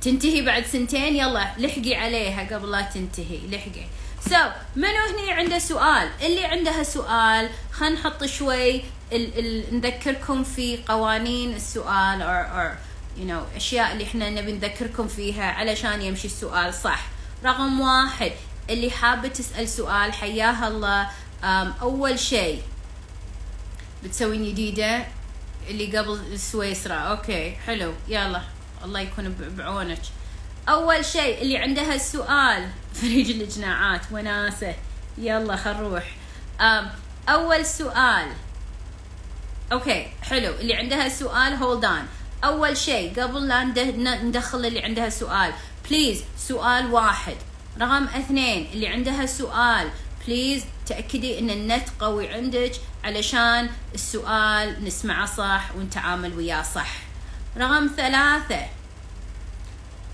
تنتهي 0.00 0.42
بعد 0.42 0.66
سنتين؟ 0.66 1.16
يلا 1.16 1.48
لحقي 1.58 1.94
عليها 1.94 2.54
قبل 2.54 2.70
لا 2.70 2.80
تنتهي. 2.82 3.38
لحقي. 3.50 3.86
سو 4.24 4.30
so, 4.30 4.76
منو 4.76 5.06
هني 5.10 5.32
عنده 5.32 5.58
سؤال؟ 5.58 6.10
اللي 6.22 6.44
عندها 6.44 6.82
سؤال 6.82 7.50
خلينا 7.72 7.94
نحط 7.94 8.24
شوي 8.24 8.76
ال 9.12 9.38
ال 9.38 9.74
نذكركم 9.74 10.44
في 10.44 10.78
قوانين 10.88 11.54
السؤال 11.54 12.20
or, 12.20 12.56
or 12.56 12.76
you 13.20 13.28
know 13.30 13.56
أشياء 13.56 13.92
اللي 13.92 14.04
إحنا 14.04 14.30
نبي 14.30 14.52
نذكركم 14.52 15.08
فيها 15.08 15.44
علشان 15.44 16.02
يمشي 16.02 16.26
السؤال 16.26 16.74
صح. 16.74 17.06
رقم 17.44 17.80
واحد 17.80 18.32
اللي 18.70 18.90
حابة 18.90 19.28
تسأل 19.28 19.68
سؤال 19.68 20.12
حياها 20.12 20.68
الله. 20.68 21.10
أول 21.82 22.18
شيء 22.18 22.62
بتسوين 24.04 24.44
جديدة 24.44 25.06
اللي 25.68 25.98
قبل 25.98 26.20
السويسرا 26.32 26.94
okay 26.94 27.56
حلو. 27.66 27.92
يلا 28.08 28.42
الله 28.84 29.00
يكون 29.00 29.36
بعونك. 29.56 30.02
أول 30.68 31.04
شيء 31.04 31.42
اللي 31.42 31.58
عندها 31.58 31.94
السؤال 31.94 32.68
فريج 32.94 33.30
الجناعات 33.30 34.00
وناسة. 34.12 34.74
يلا 35.18 35.56
خل 35.56 35.70
نروح. 35.70 36.16
أول 37.28 37.66
سؤال. 37.66 38.26
okay 39.72 40.08
حلو. 40.22 40.54
اللي 40.60 40.74
عندها 40.74 41.08
سؤال 41.08 41.54
hold 41.54 41.86
on. 41.86 42.44
أول 42.44 42.76
شيء 42.76 43.22
قبل 43.22 43.48
لا 43.48 43.64
ندخل 44.22 44.66
اللي 44.66 44.80
عندها 44.82 45.08
سؤال. 45.08 45.52
please 45.88 46.24
سؤال 46.38 46.92
واحد. 46.92 47.36
رقم 47.80 48.04
اثنين 48.04 48.68
اللي 48.72 48.88
عندها 48.88 49.26
سؤال. 49.26 49.88
please 50.26 50.64
تأكدي 50.86 51.38
إن 51.38 51.50
النت 51.50 51.88
قوي 52.00 52.28
عندك 52.28 52.72
علشان 53.04 53.70
السؤال 53.94 54.84
نسمعه 54.84 55.26
صح 55.26 55.70
ونتعامل 55.76 56.34
وياه 56.34 56.62
صح. 56.62 56.92
رقم 57.56 57.90
ثلاثة. 57.96 58.66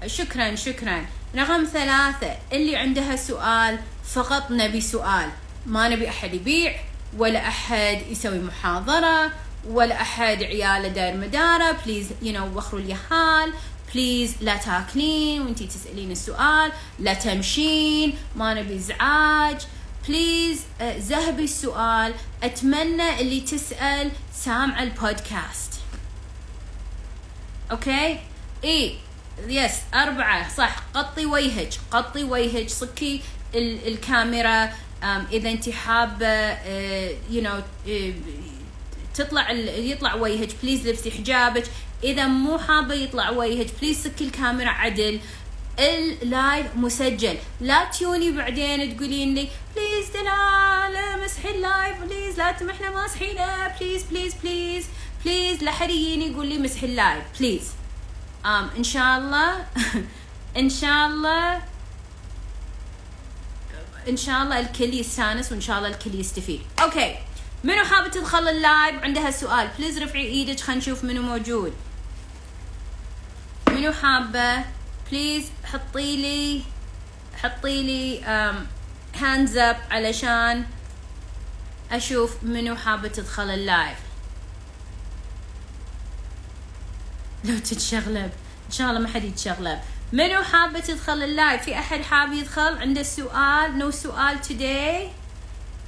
شكرا 0.07 0.55
شكرا. 0.55 1.07
رقم 1.37 1.65
ثلاثة 1.65 2.37
اللي 2.53 2.77
عندها 2.77 3.17
سؤال 3.17 3.79
فقط 4.15 4.51
نبي 4.51 4.81
سؤال. 4.81 5.31
ما 5.67 5.89
نبي 5.89 6.09
أحد 6.09 6.35
يبيع 6.35 6.77
ولا 7.17 7.49
أحد 7.49 8.03
يسوي 8.11 8.39
محاضرة 8.39 9.33
ولا 9.69 10.01
أحد 10.03 10.43
عياله 10.43 10.89
داير 10.89 11.17
مدارة. 11.17 11.73
please 11.87 12.09
you 12.23 12.33
know 12.33 12.59
وخروا 12.59 12.81
اليهال 12.81 13.53
please 13.94 14.35
لا 14.41 14.57
تاكلين. 14.57 15.43
وانتي 15.43 15.67
تسألين 15.67 16.11
السؤال. 16.11 16.73
لا 16.99 17.15
تمشين. 17.15 18.19
ما 18.37 18.55
نبي 18.55 18.77
إزعاج. 18.77 19.61
please 20.09 20.62
ذهبي 20.83 21.45
السؤال. 21.45 22.15
أتمنى 22.43 23.21
اللي 23.21 23.41
تسأل 23.41 24.11
سامع 24.35 24.83
البودكاست. 24.83 25.81
okay 27.70 28.18
اي 28.65 28.97
yes 29.46 29.73
أربعة 29.95 30.55
صح. 30.55 30.77
قطي 30.95 31.27
وجهك 31.27 31.71
قطي 31.90 32.25
وجهك 32.25 32.69
صكي 32.69 33.21
الكاميرا 33.55 34.73
إذا 35.33 35.51
أنت 35.51 35.71
حابة 35.71 36.51
you 37.31 37.42
know 37.42 37.61
تطلع 39.14 39.51
يطلع 39.51 40.14
وجهك 40.14 40.49
please 40.62 40.88
لبسي 40.88 41.11
حجابك. 41.11 41.65
إذا 42.04 42.27
مو 42.27 42.59
حابة 42.59 42.94
يطلع 42.94 43.31
وجهك 43.31 43.67
please 43.81 44.02
سكي 44.02 44.25
الكاميرا 44.25 44.71
عدل. 44.71 45.21
ال 45.79 45.96
live 45.96 46.67
مسجل. 46.77 47.37
لا 47.61 47.85
تيوني 47.85 48.31
بعدين 48.31 48.96
تقولين 48.96 49.35
لي 49.35 49.48
please 49.77 50.11
دلال 50.11 51.25
مسحي 51.25 51.50
ال 51.50 51.60
live 51.60 51.96
please 52.02 52.38
لا 52.38 52.50
إحنا 52.50 52.90
ماسحينه. 52.90 53.69
please 53.81 54.02
please 54.02 54.35
please 54.42 54.87
please 55.25 55.63
لا 55.63 55.71
حد 55.71 55.90
يجيني 55.90 56.27
يقول 56.27 56.46
لي 56.46 56.59
مسحي 56.59 56.87
ال 56.87 56.94
live 56.94 57.25
please 57.38 57.63
um 58.46 58.71
إن 58.77 58.85
شاء 58.85 59.19
الله 59.19 59.67
إن 60.57 60.71
شاء 60.71 61.07
الله 61.07 61.63
إن 64.09 64.17
شاء 64.17 64.43
الله 64.43 64.61
الكل 64.61 64.95
يستانس 64.95 65.53
وإن 65.53 65.61
شاء 65.61 65.79
الله 65.79 65.88
الكل 65.88 66.15
يستفيد. 66.15 66.61
okay. 66.83 67.19
منو 67.65 67.85
حابة 67.85 68.09
تدخل 68.09 68.49
ال 68.48 68.58
live؟ 68.58 69.02
عندها 69.03 69.31
سؤال. 69.31 69.71
please 69.79 69.98
رفعي 69.99 70.27
إيدك 70.27 70.61
خلينا 70.61 70.81
نشوف 70.81 71.05
منو 71.05 71.23
موجود. 71.23 71.73
منو 73.69 73.93
حابة؟ 73.93 74.65
please 75.11 75.44
حطي 75.65 76.17
لي 76.17 76.63
حطي 77.43 77.83
لي 77.83 78.25
hands 79.17 79.56
up 79.56 79.77
علشان 79.91 80.67
أشوف 81.93 82.43
منو 82.43 82.77
حابة 82.77 83.09
تدخل 83.09 83.51
ال 83.50 83.58
live. 83.58 83.98
لو 87.45 87.59
تتشغلب. 87.59 88.31
إن 88.67 88.73
شاء 88.73 88.91
الله 88.91 89.01
ما 89.01 89.09
حد 89.09 89.25
يتشغلب. 89.25 89.79
منو 90.13 90.43
حابة 90.43 90.81
تدخل 90.81 91.23
ال 91.23 91.31
live 91.31 91.63
في 91.63 91.79
أحد 91.79 92.01
حاب 92.03 92.33
يدخل؟ 92.33 92.79
عنده 92.79 93.03
سؤال؟ 93.03 93.79
no 93.79 93.90
سؤال 93.91 94.38
today 94.49 95.11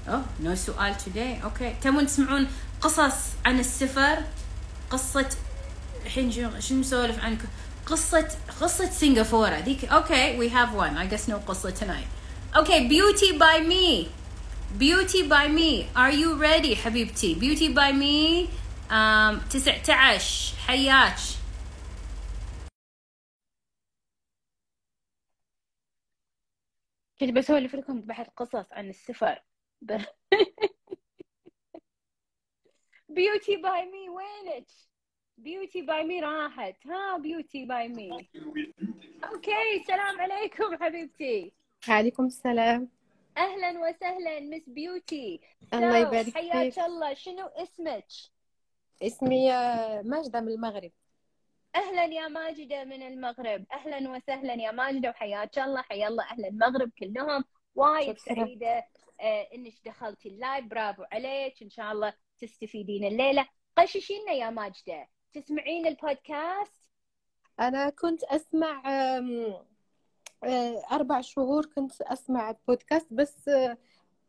oh 0.08 0.24
no 0.40 0.54
سؤال 0.54 0.94
today. 0.94 1.44
okay. 1.44 1.74
تبون 1.82 2.06
تسمعون 2.06 2.46
قصص 2.80 3.14
عن 3.46 3.60
السفر؟ 3.60 4.18
قصة 4.90 5.28
الحين 6.04 6.32
شنو 6.32 6.80
نسولف 6.80 7.24
عنكم 7.24 7.48
قصة 7.86 8.28
قصة 8.60 8.90
سنغافورة. 8.90 9.58
ذيك 9.58 9.84
okay 9.84 10.38
we 10.38 10.52
have 10.52 10.74
one. 10.74 10.96
I 10.96 11.06
guess 11.14 11.28
no 11.28 11.38
قصة 11.48 11.70
tonight. 11.70 12.08
أوكي 12.56 12.88
beauty 12.88 13.38
by 13.38 13.60
me. 13.60 14.08
beauty 14.78 15.22
by 15.28 15.48
me. 15.48 15.86
Are 15.96 16.12
you 16.12 16.34
ready 16.36 16.74
حبيبتي؟ 16.74 17.74
by 17.74 17.92
me. 17.92 18.48
um, 18.90 19.40
19 19.50 20.54
حياك 20.66 21.16
كنت 27.22 27.30
بسولف 27.30 27.74
لكم 27.74 28.00
بعد 28.00 28.26
قصص 28.36 28.72
عن 28.72 28.88
السفر. 28.88 29.42
beauty 33.08 33.56
by 33.56 33.84
me 33.84 34.08
وينك؟ 34.08 34.66
beauty 35.38 35.82
by 35.82 36.04
me 36.04 36.20
راحت 36.20 36.86
ها؟ 36.86 37.18
beauty 37.18 37.64
by 37.64 37.88
me 37.88 38.30
okay 39.24 39.76
السلام 39.80 40.20
عليكم 40.20 40.76
حبيبتي. 40.76 41.52
عليكم 41.88 42.26
السلام. 42.26 42.88
أهلا 43.36 43.80
وسهلا 43.80 44.40
Miss 44.40 44.68
Beauty 44.68 45.40
الله 45.74 45.98
يبارك 45.98 46.24
فيك. 46.24 46.34
حياك 46.34 46.78
الله. 46.78 47.14
شنو 47.14 47.46
اسمك؟ 47.46 48.06
اسمي 49.02 49.52
آه، 49.52 50.02
ماجدة 50.02 50.40
من 50.40 50.48
المغرب. 50.48 50.92
أهلا 51.76 52.04
يا 52.04 52.28
ماجدة 52.28 52.84
من 52.84 53.02
المغرب. 53.02 53.64
أهلا 53.72 54.10
وسهلا 54.10 54.54
يا 54.54 54.70
ماجدة 54.70 55.08
وحياك 55.10 55.58
الله 55.58 55.82
حيا 55.82 56.08
الله 56.08 56.24
أهل 56.24 56.44
المغرب 56.46 56.90
كلهم. 56.98 57.44
وايد. 57.74 58.18
سعيدة 58.18 58.86
آه 59.20 59.48
إنك 59.54 59.72
دخلتي 59.86 60.28
ال 60.28 60.34
live. 60.34 60.64
bravo 60.64 61.02
عليك. 61.12 61.62
إن 61.62 61.70
شاء 61.70 61.92
الله 61.92 62.12
تستفيدين 62.38 63.04
الليلة. 63.04 63.46
قششينا 63.78 64.32
يا 64.32 64.50
ماجدة. 64.50 65.08
تسمعين 65.32 65.86
البودكاست؟ 65.86 66.82
أنا 67.60 67.90
كنت 67.90 68.24
أسمع 68.24 68.82
آم، 68.86 69.54
آه، 70.44 70.82
أربع 70.92 71.20
شهور 71.20 71.66
كنت 71.66 72.00
أسمع 72.02 72.54
بودكاست 72.68 73.06
بس 73.12 73.48
آه، 73.48 73.76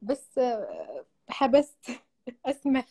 بس 0.01 0.39
حبست 1.29 1.85
أسمع. 2.45 2.83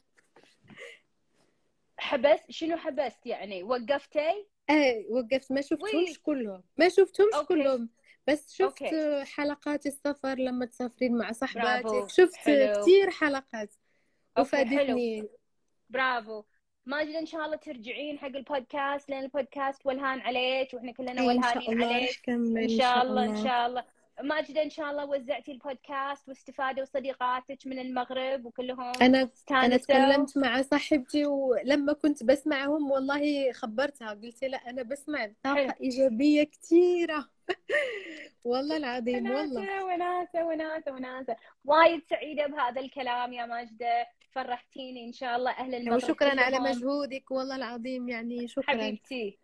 حبست 2.02 2.50
شنو 2.50 2.76
حبست 2.76 3.26
يعني 3.26 3.62
وقفتي 3.62 4.46
إيه 4.70 5.06
وقفت 5.10 5.52
ما. 5.52 5.60
شفتهمش 5.60 6.20
كلهم 6.22 6.62
ما 6.76 6.88
شفتهمش 6.88 7.34
okay. 7.34 7.46
كلهم 7.46 7.90
بس 8.26 8.54
شفت 8.54 8.82
okay. 8.82 9.24
حلقات 9.24 9.86
السفر 9.86 10.34
لما 10.34 10.66
تسافرين 10.66 11.12
مع 11.12 11.24
برافو. 11.24 11.46
صحباتك 11.46 12.08
شفت 12.10 12.36
حلو. 12.36 12.82
كتير 12.82 13.10
حلقات. 13.10 13.74
وفادتني 14.38 15.28
برافو 15.90 16.42
ماجده 16.86 17.18
إن 17.18 17.26
شاء 17.26 17.44
الله 17.44 17.56
ترجعين 17.56 18.18
حق 18.18 18.26
البودكاست 18.26 19.10
لأن 19.10 19.22
البودكاست 19.22 19.86
ولهان 19.86 20.20
عليك 20.20 20.74
وإحنا 20.74 20.92
كلنا 20.92 21.22
إيه، 21.22 21.30
إن 21.30 21.42
شاء 21.42 21.56
ولهانين 21.58 21.72
الله 21.82 21.94
عليك 21.94 22.08
راح 22.08 22.34
أكمل 22.34 22.62
إن 22.62 22.78
شاء 22.78 23.02
الله 23.02 23.24
إن 23.24 23.44
شاء 23.44 23.66
الله 23.66 23.84
ماجدة 24.22 24.62
إن 24.62 24.70
شاء 24.70 24.90
الله 24.90 25.04
وزعتي 25.06 25.52
البودكاست 25.52 26.28
واستفادوا 26.28 26.84
صديقاتك 26.84 27.58
من 27.66 27.78
المغرب 27.78 28.44
وكلهم 28.46 28.92
أنا 29.02 29.28
أنا 29.50 29.76
تكلمت 29.76 30.38
مع 30.38 30.62
صاحبتي 30.62 31.26
ولما 31.26 31.92
كنت 31.92 32.24
بسمعهم 32.24 32.90
والله 32.90 33.52
خبرتها 33.52 34.10
قلت 34.10 34.44
لها 34.44 34.70
أنا 34.70 34.82
بسمع 34.82 35.18
حلو. 35.18 35.34
طاقة 35.42 35.74
إيجابية 35.80 36.42
كثيرة 36.44 37.28
والله 38.44 38.76
العظيم 38.76 39.30
والله. 39.30 39.84
وناسة 39.84 40.44
وناسة 40.46 40.92
وناسة. 40.92 41.36
وايد 41.64 42.02
سعيدة 42.10 42.46
بهذا 42.46 42.80
الكلام 42.80 43.32
يا 43.32 43.46
ماجدة. 43.46 44.06
فرحتيني 44.30 45.04
إن 45.04 45.12
شاء 45.12 45.36
الله 45.36 45.50
أهل 45.50 45.74
المغرب 45.74 45.96
وشكرا 46.02 46.40
على. 46.40 46.58
مجهودك 46.58 47.30
والله 47.30 47.56
العظيم 47.56 48.08
يعني 48.08 48.48
شكرا. 48.48 48.64
حبيبتي. 48.64 49.38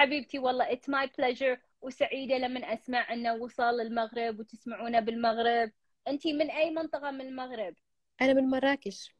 حبيبتي 0.00 0.38
والله. 0.38 0.72
it's 0.72 0.88
my 0.88 1.10
pleasure 1.18 1.58
وسعيدة 1.84 2.38
لما 2.38 2.74
اسمع 2.74 3.12
انه 3.12 3.34
وصل 3.34 3.80
المغرب 3.80 4.38
وتسمعونه 4.38 5.00
بالمغرب. 5.00 5.70
انتي 6.08 6.32
من 6.32 6.50
أي 6.50 6.70
منطقة 6.70 7.10
من 7.10 7.20
المغرب؟ 7.20 7.74
أنا 8.20 8.32
من 8.32 8.50
مراكش. 8.50 9.14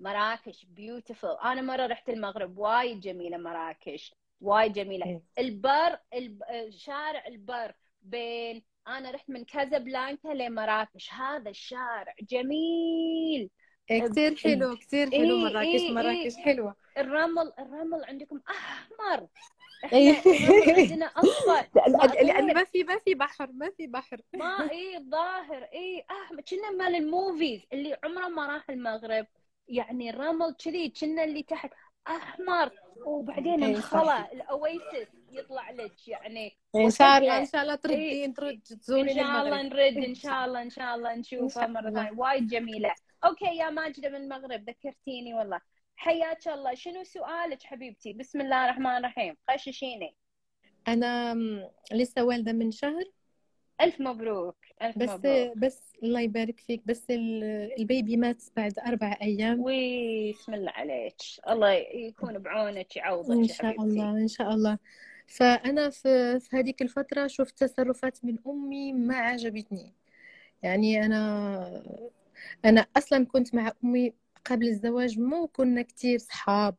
مراكش. 0.00 0.66
beautiful 0.68 1.36
أنا 1.44 1.62
مرة 1.62 1.86
رحت 1.86 2.08
المغرب. 2.08 2.58
وايد 2.58 3.00
جميلة 3.00 3.36
مراكش. 3.36 4.14
وايد 4.40 4.72
جميلة. 4.72 5.06
إيه. 5.06 5.22
البر 5.38 5.98
الب... 6.14 6.42
شارع 6.70 7.26
البر 7.26 7.74
بين 8.02 8.62
أنا 8.88 9.10
رحت 9.10 9.30
من 9.30 9.44
كازابلانكا 9.44 10.28
لمراكش. 10.28 11.12
هذا 11.12 11.50
الشارع 11.50 12.14
جميل. 12.22 13.50
إيه، 13.90 14.02
كثير 14.08 14.36
حلو 14.36 14.76
كثير 14.76 15.10
حلو 15.10 15.22
إيه، 15.22 15.44
مراكش. 15.44 15.90
مراكش. 15.90 16.36
حلوة. 16.36 16.76
الرمل 16.98 17.52
الرمل 17.58 18.04
عندكم 18.04 18.40
أحمر. 18.50 19.26
إحنا 19.84 19.98
إيه. 19.98 20.16
عندنا 20.78 21.12
لأن 21.76 21.92
معقول 21.92 22.54
ما 22.54 22.64
في 22.64 22.84
ما 22.84 22.98
في 22.98 23.14
بحر 23.14 23.48
ما 23.52 23.70
في 23.70 23.86
بحر. 23.86 24.20
ما 24.34 24.70
اي 24.70 24.98
ظاهر. 25.10 25.62
اي 25.62 26.04
احمر 26.10 26.40
كنا 26.40 26.70
مال 26.70 26.94
ال 26.96 27.05
movies 27.05 27.60
اللي 27.72 27.96
عمره 28.04 28.28
ما 28.28 28.46
راح 28.46 28.70
المغرب. 28.70 29.26
يعني 29.68 30.10
الرمل 30.10 30.54
كذي 30.64 30.88
كنا 31.00 31.24
اللي 31.24 31.42
تحت. 31.42 31.70
أحمر. 32.08 32.70
وبعدين 33.06 33.64
إيه، 33.64 33.76
الخلا 33.76 34.32
ال 34.32 34.45
oasis 34.45 35.08
يطلع 35.32 35.70
لك. 35.70 36.08
يعني 36.08 36.56
إن 36.76 36.90
شاء 36.90 37.18
الله 37.18 37.38
إن 37.38 37.46
شاء 37.46 37.62
الله 37.62 37.72
إيه. 37.72 37.80
تردين 37.80 38.34
ترد 38.34 38.62
إن 38.72 38.80
تزورين 38.80 39.14
شاء 39.14 39.42
الله 39.42 39.62
نرد 39.62 39.96
إن 39.96 40.14
شاء 40.14 40.44
الله 40.44 40.62
إن 40.62 40.70
شاء 40.70 40.94
الله 40.94 41.14
نشوفها 41.14 41.66
مرة. 41.66 41.90
ثانية. 41.90 42.12
وايد 42.16 42.46
جميلة. 42.46 42.94
okay 43.24 43.56
يا 43.56 43.70
ماجدة 43.70 44.08
من 44.08 44.16
المغرب 44.16 44.70
ذكرتيني 44.70 45.34
والله. 45.34 45.60
حياك 45.96 46.48
الله. 46.48 46.74
شنو 46.74 47.04
سؤالك 47.04 47.62
حبيبتي؟ 47.62 48.12
بسم 48.12 48.40
الله 48.40 48.64
الرحمن 48.64 48.96
الرحيم. 48.96 49.36
غششيني 49.50 50.14
أنا 50.88 51.34
م، 51.34 51.68
لسه 51.92 52.24
والدة 52.24 52.52
من 52.52 52.70
شهر. 52.70 53.04
ألف 53.80 54.00
مبروك 54.00 54.56
ألف 54.82 54.98
بس 54.98 55.08
مبروك. 55.10 55.58
بس 55.58 55.92
الله 56.02 56.20
يبارك 56.20 56.60
فيك. 56.60 56.82
بس 56.86 57.10
ال- 57.10 57.72
ال 57.78 57.86
baby 57.86 58.16
مات 58.16 58.42
بعد 58.56 58.78
أربع 58.78 59.16
أيام. 59.22 59.60
وي 59.60 60.32
بسم 60.32 60.54
الله 60.54 60.70
عليك. 60.70 61.16
الله 61.48 61.70
يكون 61.94 62.38
بعونك 62.38 62.96
يعوضك 62.96 63.48
يا 63.48 63.54
شاء 63.54 63.66
حبيبتي. 63.66 63.82
الله 63.82 64.10
إن 64.10 64.28
شاء 64.28 64.50
الله. 64.54 64.78
فأنا 65.26 65.90
في 65.90 66.40
في 66.40 66.56
هذيك 66.56 66.82
الفترة 66.82 67.26
شفت 67.26 67.64
تصرفات 67.64 68.24
من 68.24 68.38
أمي 68.46 68.92
ما 68.92 69.16
عجبتني. 69.16 69.92
يعني 70.62 71.06
أنا 71.06 71.82
أنا 72.64 72.86
أصلا 72.96 73.26
كنت 73.26 73.54
مع 73.54 73.72
أمي 73.84 74.12
قبل 74.44 74.68
الزواج 74.68 75.18
مو 75.18 75.46
كنا 75.46 75.82
كتير 75.82 76.18
صحاب 76.18 76.76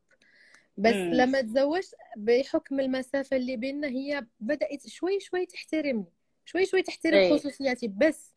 بس 0.78 0.94
مم. 0.94 1.14
لما 1.14 1.42
تزوجت 1.42 1.96
بحكم 2.18 2.80
المسافة 2.80 3.38
اللي 3.38 3.58
بيننا 3.58 3.88
هي 3.88 4.26
بدأت 4.40 4.88
شوي 4.88 5.20
شوي 5.20 5.46
تحترمني 5.46 6.14
شوي 6.46 6.66
شوي 6.66 6.82
تحترم 6.82 7.14
إيه. 7.14 7.38
خصوصياتي 7.38 7.88
بس 7.88 8.34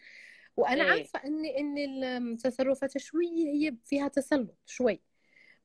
وأنا 0.57 0.85
إيه. 0.85 0.91
عارفة 0.91 1.21
إن 1.25 1.45
إن 1.45 1.79
التصرفات 2.05 2.99
شوي 2.99 3.27
هي 3.27 3.77
فيها 3.85 4.09
تسلط 4.09 4.59
شوي 4.67 5.01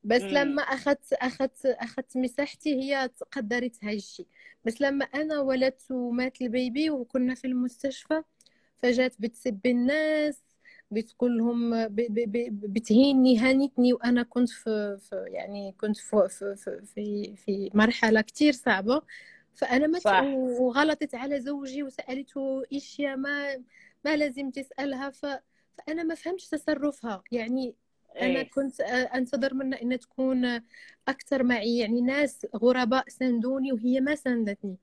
بس 0.04 0.22
مم. 0.22 0.28
لما 0.28 0.62
أخذت 0.62 1.12
أخذت 1.12 1.66
أخذت 1.66 2.16
مساحتي 2.16 2.74
هي 2.74 3.10
قدرت 3.32 3.84
هاي 3.84 3.96
الشيء 3.96 4.26
بس 4.64 4.80
لما 4.80 5.04
أنا 5.04 5.40
ولدت 5.40 5.90
ومات 5.90 6.42
البيبي 6.42 6.90
وكنا 6.90 7.34
في 7.34 7.46
المستشفى 7.46 8.22
فجات 8.76 9.14
بتسب 9.18 9.66
الناس 9.66 10.42
بتقول 10.92 11.38
لهم 11.38 11.88
بتهيني 12.50 13.38
هانتني 13.38 13.92
وأنا 13.92 14.22
كنت 14.22 14.48
في, 14.48 14.98
في 15.00 15.24
يعني 15.28 15.74
كنت 15.80 15.96
في 15.96 16.28
في 16.28 16.56
في 16.94 17.36
في, 17.36 17.70
مرحلة 17.74 18.20
كتير 18.20 18.52
صعبة. 18.52 19.02
فأنا 19.54 19.86
ما. 19.86 20.22
وغلطت 20.60 21.14
على 21.14 21.40
زوجي 21.40 21.82
وسألته 21.82 22.62
أشياء 22.72 23.16
ما 23.16 23.64
ما 24.04 24.16
لازم 24.16 24.50
تسألها. 24.50 25.10
ف 25.10 25.26
فأنا 25.78 26.02
ما 26.02 26.14
فهمتش 26.14 26.48
تصرفها. 26.48 27.22
يعني 27.32 27.74
أنا 28.20 28.40
إيه. 28.40 28.50
كنت 28.50 28.80
أنتظر 28.80 29.54
منها 29.54 29.82
إنها 29.82 29.96
تكون 29.96 30.60
أكثر 31.08 31.42
معي. 31.42 31.78
يعني 31.78 32.00
ناس 32.00 32.46
غرباء 32.56 33.08
ساندوني 33.08 33.72
وهي 33.72 34.00
ما 34.00 34.14
ساندتني. 34.14 34.76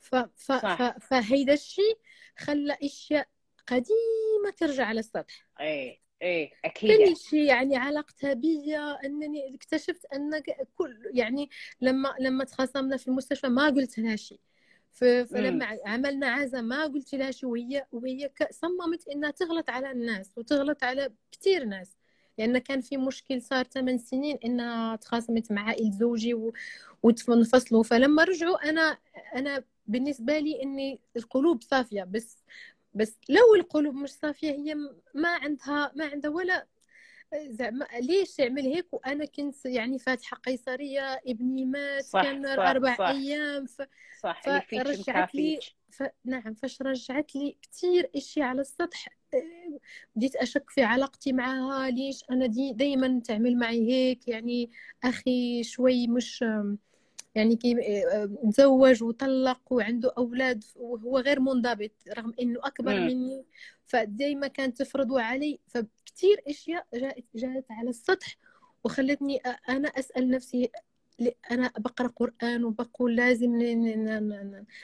ف... 0.00 0.14
ف... 0.16 0.52
فهيدا 1.00 1.52
الشيء 1.52 1.98
خلى 2.38 2.76
أشياء 2.82 3.28
قديمة 3.66 4.50
ترجع 4.56 4.84
على 4.84 5.00
السطح. 5.00 5.46
إيه 5.60 6.02
إيه 6.22 6.52
أكيد. 6.64 7.08
كل 7.08 7.16
شيء 7.16 7.44
يعني 7.44 7.76
علاقتها 7.76 8.32
بيا 8.32 9.04
أنني 9.04 9.54
اكتشفت 9.54 10.04
أن 10.04 10.42
كل 10.74 11.10
يعني 11.14 11.50
لما 11.80 12.14
لما 12.20 12.44
تخاصمنا 12.44 12.96
في 12.96 13.08
المستشفى 13.08 13.48
ما 13.48 13.66
قلت 13.66 13.98
لها 13.98 14.16
شيء. 14.16 14.40
فلما 14.92 15.78
عملنا 15.86 16.26
عزا 16.26 16.60
ما 16.60 16.84
قلت 16.84 17.14
لها 17.14 17.30
شيء 17.30 17.48
وهي 17.48 17.86
وهي 17.92 18.30
صممت 18.50 19.08
إنها 19.08 19.30
تغلط 19.30 19.70
على 19.70 19.90
الناس 19.90 20.32
وتغلط 20.36 20.84
على 20.84 21.12
كثير 21.32 21.64
ناس. 21.64 21.96
لأن 22.38 22.58
كان 22.58 22.80
في 22.80 22.96
مشكل 22.96 23.42
صار 23.42 23.64
8 23.64 23.98
سنين 23.98 24.38
إنها 24.44 24.96
تخاصمت 24.96 25.52
مع 25.52 25.62
عائلة 25.62 25.90
زوجي 25.90 26.34
و... 26.34 26.52
وتنفصلوا 27.02 27.82
فلما 27.82 28.24
رجعوا 28.24 28.68
أنا 28.68 28.98
أنا 29.34 29.64
بالنسبة 29.86 30.38
لي 30.38 30.62
إني 30.62 31.00
القلوب 31.16 31.62
صافية 31.62 32.04
بس 32.04 32.38
بس 32.94 33.18
لو 33.28 33.54
القلوب 33.54 33.94
مش 33.94 34.10
صافية 34.10 34.50
هي 34.50 34.74
ما 35.14 35.28
عندها 35.28 35.92
ما 35.96 36.04
عندها 36.06 36.30
ولا 36.30 36.66
زعما 37.50 37.86
ليش 38.00 38.34
تعمل 38.36 38.62
هيك؟ 38.62 38.86
وأنا 38.92 39.24
كنت 39.24 39.66
يعني 39.66 39.98
فاتحة 39.98 40.36
قيصرية 40.36 41.20
ابني 41.26 41.64
مات 41.64 42.04
صح 42.04 42.22
كان 42.22 42.46
صح 42.46 42.58
أربع 42.58 42.94
صح. 42.98 43.08
أيام 43.08 43.66
ف... 43.66 43.82
صح 44.20 44.42
فرجعت 44.78 45.34
لي 45.34 45.60
ف... 45.90 46.02
نعم 46.24 46.54
فاش 46.54 46.82
رجعت 46.82 47.36
لي 47.36 47.56
كثير 47.62 48.10
إشياء 48.16 48.46
على 48.48 48.60
السطح. 48.60 49.08
بديت 50.16 50.36
أشك 50.36 50.70
في 50.70 50.82
علاقتي 50.82 51.32
معها 51.32 51.90
ليش 51.90 52.24
أنا 52.30 52.46
دي 52.46 52.72
دائما 52.72 53.20
تعمل 53.24 53.56
معي 53.58 53.90
هيك؟ 53.90 54.28
يعني 54.28 54.70
أخي 55.04 55.62
شوي 55.64 56.06
مش 56.06 56.44
يعني 57.34 57.56
كي 57.56 57.76
تزوج 58.52 59.02
وطلق 59.02 59.60
وعنده 59.70 60.12
أولاد 60.18 60.64
وهو 60.76 61.18
غير 61.18 61.40
منضبط 61.40 61.90
رغم 62.18 62.32
إنه 62.40 62.60
أكبر 62.62 63.00
م. 63.00 63.06
مني 63.06 63.44
فدايما 63.84 64.46
كانت 64.46 64.78
تفرض 64.78 65.14
علي. 65.14 65.60
فكتير 65.66 66.42
أشياء 66.48 66.86
جاءت 66.94 67.24
جاءت 67.34 67.64
على 67.70 67.90
السطح 67.90 68.36
وخلتني 68.84 69.36
أنا 69.68 69.88
أسأل 69.88 70.30
نفسي 70.30 70.70
أنا 71.50 71.72
بقرأ 71.78 72.06
قرآن 72.06 72.64
وبقول 72.64 73.16
لازم 73.16 73.62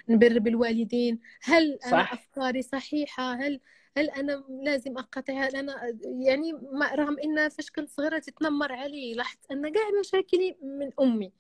نبر 0.09 0.39
بالوالدين. 0.39 1.19
هل 1.43 1.79
صح. 1.83 1.89
أنا 1.93 2.03
أفكاري 2.03 2.63
صحيحة؟ 2.63 3.33
هل 3.35 3.61
هل 3.97 4.11
أنا 4.11 4.45
لازم 4.63 4.99
اقاطع 4.99 5.33
هل 5.33 5.57
أنا 5.57 5.97
يعني 6.05 6.53
رغم 6.95 7.17
ان 7.25 7.49
فاش 7.49 7.71
كنت 7.71 7.91
صغيرة 7.91 8.19
تتنمر 8.19 8.73
علي 8.73 9.15
لاحظت 9.15 9.51
أن 9.53 9.73
كاع 9.73 9.83
مشاكلي 10.01 10.57
من 10.63 10.91
أمي. 11.01 11.33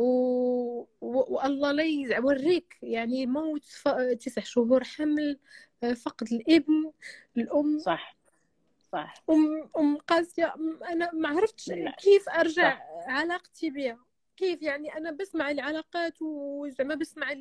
و... 0.00 0.86
و... 1.00 1.34
والله 1.34 1.72
لا 1.72 1.82
يوريك 1.84 2.78
يعني 2.82 3.26
موت 3.26 3.64
ف... 3.64 3.88
تسع 4.20 4.42
شهور 4.42 4.84
حمل 4.84 5.38
فقد 5.96 6.32
الابن 6.32 6.92
الأم. 7.36 7.78
صح. 7.78 8.16
صح. 8.92 9.22
ام 9.30 9.70
أم 9.78 9.96
قاسية 9.96 10.54
أنا 10.90 11.10
ما 11.12 11.28
عرفتش 11.28 11.72
كيف 12.02 12.28
أرجع 12.28 12.74
صح. 12.74 12.82
علاقتي 13.08 13.70
بها. 13.70 13.98
كيف 14.36 14.62
يعني 14.62 14.96
أنا 14.96 15.10
بسمع 15.10 15.50
العلاقات 15.50 16.22
وزعما 16.22 16.94
بسمع 16.94 17.34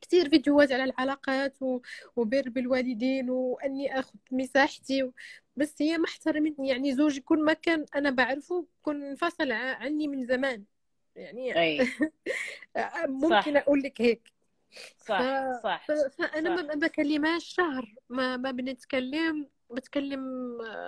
كثير 0.00 0.28
فيديوهات 0.28 0.72
على 0.72 0.84
العلاقات 0.84 1.62
و... 1.62 1.80
وبر 2.16 2.48
بالوالدين 2.48 3.30
وأني 3.30 3.98
أخذ 3.98 4.14
مساحتي 4.30 5.02
و... 5.02 5.12
بس 5.56 5.82
هي 5.82 5.98
ما 5.98 6.04
احترمتني. 6.04 6.68
يعني 6.68 6.94
زوجي 6.94 7.20
كل 7.20 7.44
ما 7.44 7.52
كان 7.52 7.86
أنا 7.94 8.10
بعرفه 8.10 8.66
كن 8.82 9.02
انفصل 9.02 9.52
عني 9.52 10.08
من 10.08 10.26
زمان. 10.26 10.64
يعني 11.18 11.58
أي. 11.58 11.78
ممكن 13.08 13.56
صح. 13.56 13.62
أقول 13.62 13.82
لك 13.82 14.00
هيك 14.00 14.32
صح 14.98 15.20
ف... 15.20 15.62
صح 15.62 15.86
فأنا 16.18 16.56
صح. 16.56 16.64
ما 16.64 16.74
بكلمهاش 16.74 17.44
شهر 17.44 17.94
ما 18.08 18.36
ما 18.36 18.50
بنتكلم 18.50 19.48
بتكلم 19.70 20.22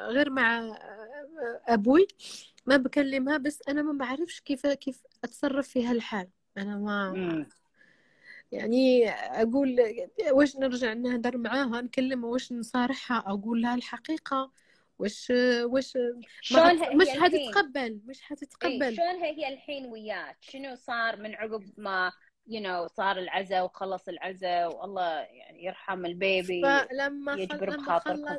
غير 0.08 0.30
مع 0.30 0.76
أبوي 1.68 2.06
ما 2.66 2.76
بكلمها 2.76 3.36
بس 3.38 3.62
أنا 3.68 3.82
ما 3.82 3.92
بعرفش 4.04 4.40
كيف 4.40 4.66
كيف 4.66 5.02
أتصرف 5.24 5.68
في 5.68 5.86
هالحال 5.86 6.28
أنا 6.56 6.76
ما 6.78 7.10
م. 7.12 7.46
يعني 8.52 9.10
أقول 9.10 9.76
واش 10.32 10.56
نرجع 10.56 10.92
نهدر 10.92 11.38
معاها 11.38 11.80
نكلمها 11.80 12.30
واش 12.30 12.52
نصارحها 12.52 13.18
أقول 13.18 13.62
لها 13.62 13.74
الحقيقة 13.74 14.52
واش 15.00 15.32
واش 15.64 15.98
مش 16.94 17.08
حتتقبل 17.08 18.00
مش 18.06 18.22
حتتقبل. 18.22 18.82
إيه 18.82 18.96
شلون 18.96 19.22
هي 19.22 19.48
الحين 19.48 19.86
وياك؟ 19.86 20.36
شنو 20.40 20.74
صار 20.74 21.16
من 21.16 21.34
عقب 21.34 21.64
ما 21.76 22.12
you 22.46 22.60
you 22.60 22.64
know, 22.64 22.92
صار 22.96 23.18
العزاء 23.18 23.64
وخلص 23.64 24.08
العزاء 24.08 24.76
والله 24.76 25.10
يعني 25.20 25.64
يرحم 25.64 26.06
ال 26.06 26.18
baby 26.18 26.62
فلما 26.62 27.34
يجبر 27.34 27.76
بخاطركم 27.76 28.36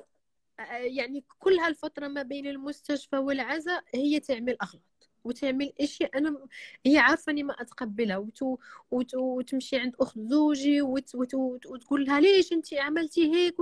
يعني 0.69 1.23
كل 1.39 1.53
هالفترة 1.53 2.07
ما 2.07 2.23
بين 2.23 2.47
المستشفى 2.47 3.17
والعزاء 3.17 3.83
هي 3.95 4.19
تعمل 4.19 4.57
أغلاط 4.61 5.09
وتعمل 5.23 5.73
إشياء 5.81 6.17
أنا 6.17 6.47
هي 6.85 6.97
عارفة 6.97 7.31
إني 7.31 7.43
ما 7.43 7.61
أتقبلها. 7.61 8.17
وتو... 8.17 8.57
وتو... 8.91 9.19
وتمشي 9.19 9.77
عند 9.77 9.95
أخت 9.99 10.19
زوجي 10.19 10.81
وت... 10.81 11.15
وت... 11.15 11.35
وتقول 11.65 12.05
لها 12.05 12.19
ليش 12.19 12.53
انت 12.53 12.73
عملتي 12.73 13.33
هيك؟ 13.35 13.55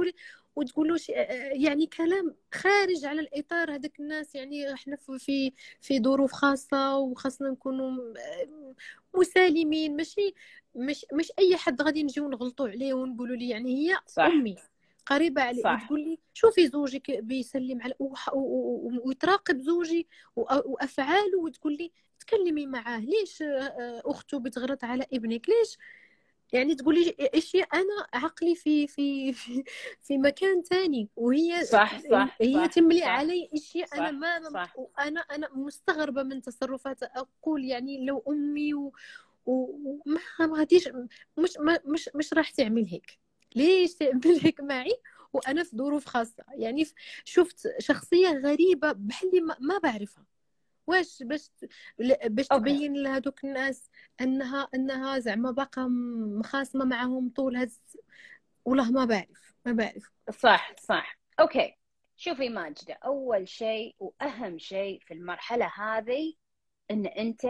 ولي... 0.59 0.67
وتقول 0.69 0.87
له 0.87 0.97
يعني 1.53 1.85
كلام 1.87 2.35
خارج 2.53 3.05
على 3.05 3.21
الإطار 3.21 3.75
هذاك 3.75 3.99
الناس 3.99 4.35
يعني 4.35 4.73
إحنا 4.73 4.95
في 4.95 5.53
في 5.81 5.99
ظروف 5.99 6.31
خاصة 6.31 6.97
وخاصنا 6.97 7.49
نكونوا 7.49 8.13
مسالمين 9.15 9.95
ماشي 9.95 10.33
مش 10.75 11.05
مش 11.13 11.31
أي 11.39 11.57
حد 11.57 11.81
غادي 11.81 12.03
نجيو 12.03 12.29
نغلطوا 12.29 12.69
عليه 12.69 12.93
ونقولوا 12.93 13.35
لي 13.35 13.49
يعني 13.49 13.89
هي 13.89 13.97
صح. 14.07 14.23
أمي 14.23 14.55
قريبة 15.05 15.41
علي 15.41 15.61
صح. 15.61 15.83
وتقول 15.83 15.99
لي 15.99 16.19
شوفي 16.33 16.67
زوجك 16.67 17.11
بيسلم 17.11 17.81
على 17.81 17.93
ويتراقب 19.05 19.59
زوجي 19.59 20.07
وأفعاله 20.35 21.39
وتقول 21.39 21.77
لي 21.77 21.91
تكلمي 22.19 22.65
معاه 22.65 22.99
ليش 22.99 23.43
أخته 24.05 24.39
بتغلط 24.39 24.83
على 24.83 25.05
ابنك 25.13 25.49
ليش 25.49 25.77
يعني 26.53 26.75
تقولي 26.75 27.15
اشياء 27.19 27.67
أنا 27.73 28.07
عقلي 28.13 28.55
في 28.55 28.87
في 28.87 29.33
في, 29.33 29.63
في 30.01 30.17
مكان 30.17 30.61
ثاني 30.63 31.09
وهي 31.15 31.65
صح 31.65 31.99
صح 32.11 32.37
هي 32.41 32.53
صح 32.53 32.65
تملي 32.65 32.99
صح 32.99 33.07
علي 33.07 33.49
اشياء 33.53 33.87
صح 33.87 33.97
أنا 33.97 34.11
ما 34.11 34.49
صح. 34.49 34.75
أنا 34.99 35.19
أنا 35.21 35.49
مستغربة 35.53 36.23
من 36.23 36.41
تصرفاتها. 36.41 37.11
أقول 37.15 37.65
يعني 37.65 38.05
لو 38.05 38.23
أمي 38.29 38.73
و 38.73 38.93
وما 39.45 40.19
غاديش 40.57 40.89
مش 41.37 41.57
مش 41.85 42.09
مش 42.15 42.33
راح 42.33 42.49
تعمل 42.49 42.85
هيك. 42.85 43.19
ليش 43.55 43.93
تعمل 43.95 44.39
هيك 44.43 44.61
معي؟ 44.61 44.93
وأنا 45.33 45.63
في 45.63 45.77
ظروف 45.77 46.05
خاصة. 46.05 46.43
يعني 46.53 46.85
شفت 47.25 47.67
شخصية 47.79 48.29
غريبة 48.29 48.91
بحالي 48.91 49.41
ما 49.41 49.77
بعرفها. 49.83 50.23
واش 50.89 51.23
باش 51.23 51.51
باش 52.25 52.47
تبين 52.47 52.93
لهذوك 53.03 53.43
الناس 53.43 53.89
انها 54.21 54.67
أنها 54.75 55.19
زعما 55.19 55.51
باقا 55.51 55.87
مخاصمه 56.39 56.85
معاهم 56.85 57.29
طول 57.29 57.55
هاد 57.55 57.71
والله 58.65 58.91
ما 58.91 59.05
بعرف 59.05 59.53
ما 59.65 59.71
بعرف. 59.71 60.11
صح 60.29 60.75
صح. 60.79 61.19
okay. 61.39 61.75
شوفي 62.17 62.49
ماجدة 62.49 62.99
أول 63.05 63.47
شيء 63.47 63.95
وأهم 63.99 64.57
شيء 64.57 64.99
في 64.99 65.13
المرحلة 65.13 65.71
هذه 65.75 66.33
إن 66.91 67.05
أنت 67.05 67.45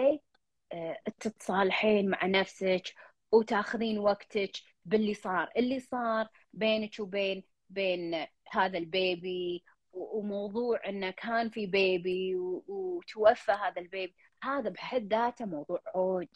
آه، 0.71 0.97
تتصالحين 1.19 2.09
مع 2.09 2.25
نفسك 2.25 2.93
وتاخذين 3.31 3.99
وقتك 3.99 4.51
باللي 4.85 5.13
صار. 5.13 5.49
اللي 5.57 5.79
صار 5.79 6.27
بينك 6.53 6.99
وبين 6.99 7.43
بين 7.69 8.25
هذا 8.51 8.77
ال 8.77 8.95
baby 8.95 9.63
وموضوع 9.99 10.79
إنه 10.87 11.11
كان 11.11 11.49
في 11.49 11.65
بيبي 11.65 12.35
وتوفى 12.67 13.51
هذا 13.51 13.81
البيبي 13.81 14.15
هذا 14.43 14.69
بحد 14.69 15.13
ذاته 15.13 15.45
موضوع 15.45 15.81
عود. 15.95 16.27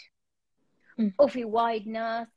وفي 1.20 1.45
وايد 1.45 1.88
ناس 1.88 2.28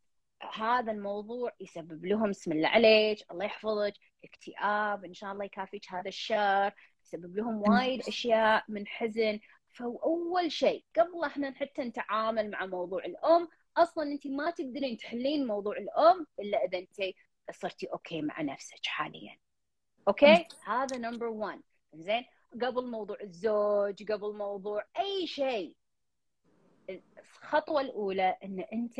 هذا 0.55 0.93
الموضوع 0.93 1.53
يسبب 1.61 2.07
لهم 2.07 2.31
بسم 2.31 2.53
الله 2.53 2.69
عليك 2.69 3.19
الله 3.31 3.45
يحفظك 3.45 3.95
اكتئاب 4.25 5.05
إن 5.05 5.15
شاء 5.15 5.33
الله 5.33 5.45
يكافيك 5.45 5.91
هذا 5.91 6.09
الشر 6.09 6.73
يسبب 7.05 7.37
لهم 7.37 7.63
وايد 7.69 8.01
أشياء 8.09 8.65
من 8.69 8.87
حزن. 8.87 9.41
فأول 9.69 10.53
شيء 10.53 10.85
قبل 10.97 11.25
إحنا 11.25 11.55
حتى 11.55 11.83
نتعامل 11.83 12.51
مع 12.51 12.67
موضوع 12.67 13.05
الأم 13.05 13.49
أصلا 13.77 14.05
أنت 14.05 14.27
ما 14.27 14.51
تقدرين 14.51 14.97
تحلين 14.97 15.47
موضوع 15.47 15.77
الأم 15.77 16.27
إلا 16.41 16.65
إذا 16.65 16.79
أنت 16.79 17.15
صرتي 17.51 17.87
okay 17.87 18.23
مع 18.23 18.43
نفسك 18.43 18.87
حاليا. 18.87 19.39
okay؟ 20.09 20.45
هذا 20.65 20.97
number 20.97 21.27
1 21.27 21.61
زين؟ 21.95 22.25
قبل 22.63 22.91
موضوع 22.91 23.17
الزوج 23.23 24.13
قبل 24.13 24.37
موضوع 24.37 24.85
أي 24.99 25.27
شيء. 25.27 25.77
الخطوة 27.19 27.81
الأولى 27.81 28.37
إن 28.45 28.61
أنت 28.73 28.99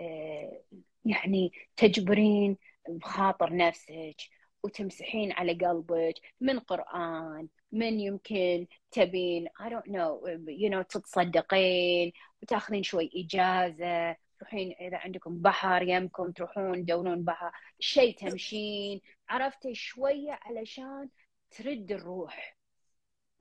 آه، 0.00 0.62
يعني 1.04 1.52
تجبرين 1.76 2.56
بخاطر 2.88 3.56
نفسك 3.56 4.16
وتمسحين 4.62 5.32
على 5.32 5.52
قلبك 5.52 6.14
من 6.40 6.58
قرآن 6.58 7.48
من 7.72 8.00
يمكن 8.00 8.66
تبين 8.90 9.48
I 9.48 9.68
don't 9.68 9.90
know 9.90 10.28
you 10.48 10.70
know 10.70 10.82
تتصدقين 10.82 12.12
وتاخذين 12.42 12.82
شوي 12.82 13.10
إجازة. 13.14 14.16
تروحين 14.44 14.72
إذا 14.80 14.96
عندكم 14.96 15.42
بحر 15.42 15.82
يمكم 15.82 16.32
تروحون 16.32 16.84
تدورون 16.84 17.24
بحر 17.24 17.52
شيء 17.80 18.16
تمشين 18.18 19.00
عرفتي؟ 19.28 19.74
شوية 19.74 20.38
علشان 20.42 21.08
ترد 21.50 21.92
الروح. 21.92 22.56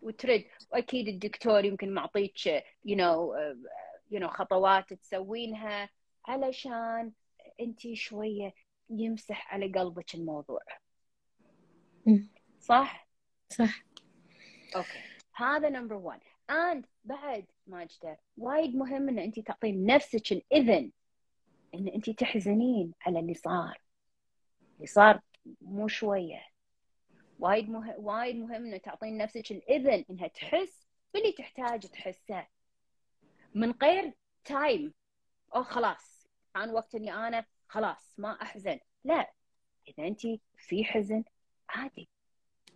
وترد. 0.02 0.46
وأكيد 0.72 1.08
الدكتور 1.08 1.66
يمكن 1.66 1.94
معطيك 1.94 2.46
يو 2.46 2.64
نو 2.86 3.36
يو 4.12 4.20
نو 4.20 4.28
خطوات 4.28 4.94
تسوينها 4.94 5.90
علشان 6.26 7.12
أنت 7.60 7.94
شوية 7.94 8.54
يمسح 8.90 9.54
على 9.54 9.72
قلبك 9.80 10.16
الموضوع. 10.16 10.62
صح؟ 12.60 13.08
صح. 13.50 13.84
okay. 14.76 15.00
هذا 15.36 15.70
number 15.70 15.96
1 15.96 16.20
and 16.50 16.86
بعد 17.04 17.46
ماجده 17.68 18.20
وايد 18.38 18.76
مهم 18.76 19.10
إن 19.10 19.20
انت 19.20 19.40
تعطين 19.40 19.86
نفسك 19.86 20.32
الإذن 20.32 20.92
إن 21.76 21.88
انت 21.88 22.10
تحزنين 22.10 22.94
على 23.06 23.20
اللي 23.20 23.34
صار. 23.34 23.82
اللي 24.76 24.88
صار 24.88 25.20
مو 25.62 25.88
شوية. 25.88 26.48
وايد 27.40 27.70
مهم 27.70 27.96
وايد 27.98 28.36
مهم 28.36 28.66
إنه 28.66 28.78
تعطين 28.78 29.18
نفسك 29.18 29.52
الإذن 29.52 30.06
إنها 30.10 30.28
تحس 30.28 30.88
باللي 31.14 31.32
تحتاج 31.32 31.80
تحسه. 31.80 32.48
من 33.56 33.72
غير 33.72 34.14
time 34.46 34.94
أو 35.56 35.64
خلاص. 35.64 36.28
كان 36.54 36.70
وقت 36.70 36.96
إني 36.96 37.14
أنا 37.14 37.46
خلاص 37.68 38.16
ما 38.18 38.42
أحزن. 38.42 38.80
لا. 39.04 39.34
إذا 39.88 40.08
انت 40.08 40.22
في 40.58 40.84
حزن 40.84 41.24
عادي. 41.70 42.10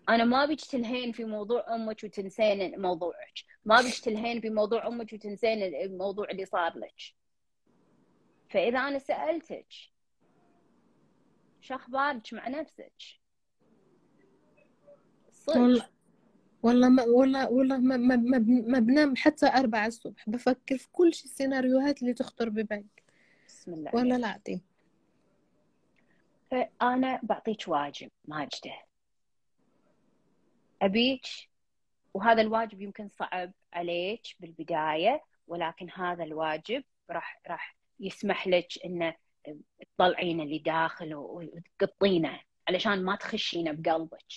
أنا 0.10 0.24
ما 0.24 0.46
بيك 0.46 0.62
تلهين 0.62 1.12
في 1.12 1.26
موضوع 1.26 1.76
أمك 1.76 2.04
وتنسين 2.04 2.82
موضوعك. 2.82 3.34
ما 3.66 3.82
بيك 3.82 4.00
تلهين 4.00 4.42
في 4.42 4.50
موضوع 4.50 4.88
أمك 4.88 5.14
وتنسين 5.14 5.64
الموضوع 5.64 6.30
اللي 6.30 6.46
صار 6.46 6.78
لك. 6.78 7.02
فإذا 8.50 8.80
أنا 8.80 9.00
سألتك 9.00 9.68
شو 11.62 11.76
أخبارك 11.76 12.34
مع 12.34 12.48
نفسك؟ 12.48 12.94
والله 15.48 15.90
والله 16.64 16.90
ما 16.90 17.04
والله 17.04 17.50
والله 17.52 17.78
ما 17.78 17.98
ما, 17.98 18.16
ما, 18.16 18.40
ما 18.68 18.80
بنام 18.80 19.16
حتى 19.16 19.48
أربعة 19.48 19.88
الصبح. 19.88 20.30
بفكر 20.30 20.78
في 20.78 20.88
كل 20.92 21.14
شيء 21.14 21.26
السيناريوهات 21.26 22.02
اللي 22.02 22.14
تخطر 22.14 22.50
ببالك 22.50 23.04
بسم 23.48 23.74
الله 23.74 23.92
والله 23.96 24.16
العظيم. 24.16 24.62
فأنا 26.52 27.20
بعطيك 27.24 27.68
واجب 27.68 28.10
ماجدة 28.26 28.87
أبيك 30.82 31.26
وهذا 32.14 32.42
الواجب 32.42 32.82
يمكن 32.82 33.08
صعب 33.10 33.54
عليك 33.74 34.22
بالبداية 34.40 35.24
ولكن 35.48 35.90
هذا 35.90 36.24
الواجب 36.24 36.84
راح 37.10 37.42
راح 37.48 37.78
يسمح 38.00 38.48
لك 38.48 38.68
انه 38.86 39.16
تطلعين 39.96 40.42
اللي 40.42 40.60
داخل 40.60 41.16
وتقطينه 41.16 42.40
علشان 42.68 43.04
ما 43.06 43.16
تخشينه 43.16 43.72
بقلبك. 43.72 44.34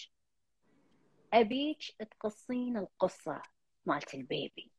أبيك 1.32 1.78
تقصين 2.10 2.76
القصة 2.76 3.42
مالت 3.86 4.14
البيبي. 4.14 4.70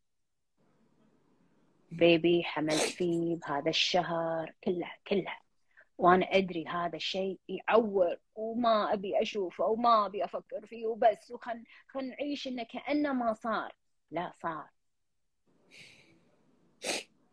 بيبي 1.91 2.43
حملت 2.43 2.81
فيه 2.81 3.35
بهذا 3.35 3.69
الشهر 3.69 4.53
كله 4.63 4.91
كله. 5.07 5.37
وأنا 6.01 6.25
أدري 6.25 6.67
هذا 6.67 6.95
الشيء 6.95 7.39
يعور 7.49 8.17
وما 8.35 8.93
أبي 8.93 9.21
أشوفه 9.21 9.65
وما 9.65 10.05
أبي 10.05 10.25
أفكر 10.25 10.65
فيه 10.65 10.85
وبس 10.85 11.31
وخل 11.31 11.63
خل 11.87 12.07
نعيش 12.09 12.47
إنه 12.47 12.63
كأنه 12.63 13.13
ما 13.13 13.33
صار. 13.33 13.75
لا 14.11 14.33
صار. 14.41 14.69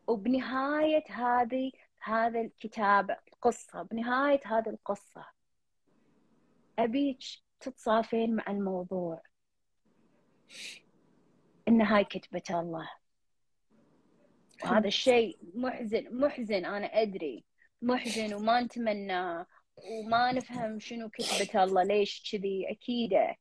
وبنهاية 0.06 1.04
هذه 1.10 1.72
هذا 2.00 2.40
الكتابه 2.40 3.16
القصة 3.32 3.82
بنهاية 3.82 4.40
هذه 4.44 4.68
القصة 4.68 5.26
أبيك 6.78 7.18
تتصافين 7.60 8.36
مع 8.36 8.44
الموضوع. 8.48 9.22
إن 11.68 11.82
هاي 11.82 12.04
كتبة 12.04 12.60
الله. 12.60 12.90
وهذا 14.64 14.86
الشيء 14.86 15.38
محزن 15.54 16.18
محزن 16.20 16.64
أنا 16.64 16.86
أدري. 16.86 17.47
محزن 17.82 18.34
وما 18.34 18.60
نتمناه 18.60 19.46
وما 19.76 20.32
نفهم 20.32 20.80
شنو 20.80 21.08
كتبة 21.08 21.64
الله 21.64 21.82
ليش 21.82 22.32
كذي؟ 22.32 22.70
أكيدة 22.70 23.36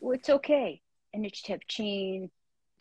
واتس 0.00 0.30
okay 0.30 0.76
okay. 0.76 0.80
إنك 1.14 1.36
تبكين. 1.46 2.30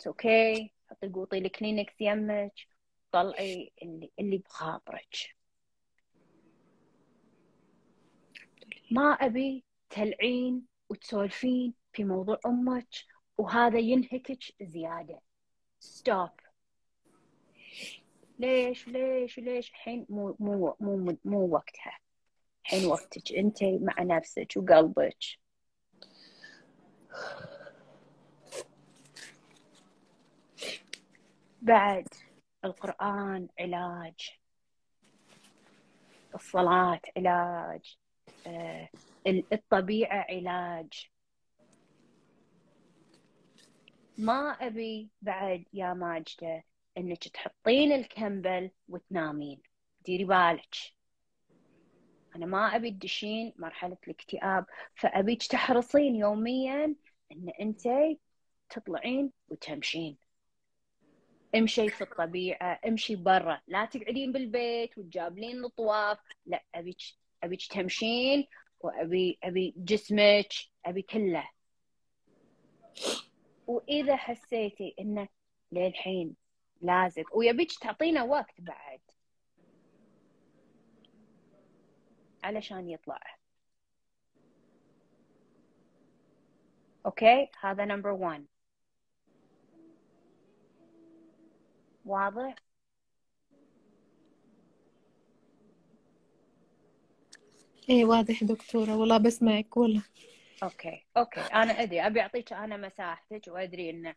أوكي 0.08 0.68
okay. 0.68 0.70
حطي 0.90 1.10
قوطي 1.10 1.38
الكلينكس 1.38 1.94
يمك. 2.00 2.54
طلعي 3.12 3.72
اللي, 3.84 4.12
اللي 4.20 4.38
بخاطرك 4.38 5.36
ما 8.92 9.12
أبي 9.12 9.64
تطلعين 9.90 10.66
وتسولفين 10.90 11.74
في 11.94 12.04
موضوع 12.04 12.40
أمك 12.46 12.88
وهذا 13.38 13.80
ينهكك 13.80 14.44
زيادة. 14.62 15.22
ستوب 15.80 16.30
ليش 18.40 18.88
ليش 18.88 19.40
ليش؟ 19.40 19.70
الحين 19.70 20.06
مو 20.10 20.36
مو 20.40 20.76
مو 20.80 21.18
مو 21.26 21.48
وقتها. 21.48 22.00
الحين 22.66 22.86
وقتك 22.86 23.34
أنت 23.38 23.64
مع 23.64 24.04
نفسك 24.04 24.54
وقلبك. 24.58 25.18
بعد 31.62 32.08
القرآن 32.66 33.48
علاج. 33.60 34.38
الصلاة 36.36 37.02
علاج. 37.18 37.98
آه، 38.48 38.90
الطبيعة 39.28 40.26
علاج. 40.30 41.10
ما 44.18 44.52
أبي 44.52 45.10
بعد 45.22 45.64
يا 45.74 45.94
ماجدة 45.94 46.64
إنك 46.98 47.28
تحطين 47.28 47.92
الكمبل 47.92 48.72
وتنامين. 48.90 49.62
ديري 50.06 50.26
بالك. 50.26 50.76
أنا 52.36 52.46
ما 52.46 52.76
أبي 52.76 52.92
تدشين 52.92 53.54
مرحلة 53.58 53.98
الاكتئاب 54.04 54.66
فابيك 54.96 55.44
تحرصين 55.44 56.16
يوميا 56.16 56.96
إن 57.32 57.50
أنت 57.62 57.82
تطلعين 58.70 59.32
وتمشين. 59.50 60.18
امشي 61.56 61.90
في 61.90 62.04
الطبيعة 62.04 62.80
امشي 62.88 63.16
برا. 63.16 63.62
لا 63.68 63.86
تقعدين 63.86 64.32
بالبيت 64.32 64.98
وتجابلين 64.98 65.66
الطواف 65.66 66.20
لا 66.46 66.64
ابيك 66.76 67.02
ابيك 67.44 67.66
تمشين 67.66 68.48
وأبي 68.80 69.40
أبي 69.44 69.74
جسمك 69.78 70.54
أبي 70.86 71.02
كله. 71.02 71.50
وإذا 73.68 74.16
حسيتي 74.16 74.96
انه 75.00 75.28
للحين 75.72 76.36
لازق 76.82 77.38
ويبيك 77.38 77.72
تعطينا 77.74 78.24
وقت 78.24 78.62
بعد. 78.62 79.00
علشان 82.44 82.90
يطلع. 82.90 83.22
okay؟ 87.06 87.50
هذا 87.60 87.86
number 87.86 88.10
1 88.12 88.46
واضح؟ 92.06 92.56
إيه 97.90 98.06
واضح 98.06 98.44
دكتورة. 98.44 98.98
والله 98.98 99.18
بسمعك 99.18 99.78
والله. 99.78 100.04
okay. 100.64 101.06
okay. 101.18 101.40
أنا 101.40 101.84
أدري. 101.84 102.08
أبي 102.08 102.22
أعطيك 102.22 102.54
أنا 102.54 102.78
مساحتك 102.78 103.42
وأدري 103.48 103.90
انه 103.90 104.16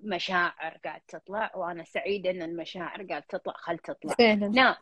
مشاعر 0.00 0.78
قاعد 0.84 1.00
تطلع 1.08 1.56
وأنا 1.56 1.84
سعيدة 1.84 2.30
إن 2.30 2.42
المشاعر 2.42 3.02
قاعد 3.02 3.22
تطلع 3.22 3.52
خل 3.56 3.78
تطلع. 3.78 4.14
فعلا. 4.14 4.48
نعم 4.48 4.74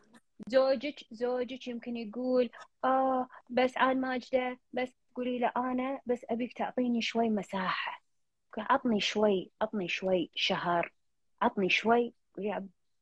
زوجك 0.47 0.99
زوجك 1.11 1.67
يمكن 1.67 1.97
يقول 1.97 2.49
آه 2.83 3.27
بس 3.49 3.77
عن 3.77 4.01
ماجده 4.01 4.59
بس 4.73 4.89
قولي 5.15 5.39
له 5.39 5.51
أنا 5.57 5.99
بس 6.05 6.25
أبيك 6.29 6.53
تعطيني 6.53 7.01
شوي 7.01 7.29
مساحة. 7.29 8.01
عطني 8.57 9.01
شوي 9.01 9.51
عطني 9.61 9.87
شوي 9.87 10.29
شهر 10.35 10.93
عطني 11.41 11.69
شوي 11.69 12.13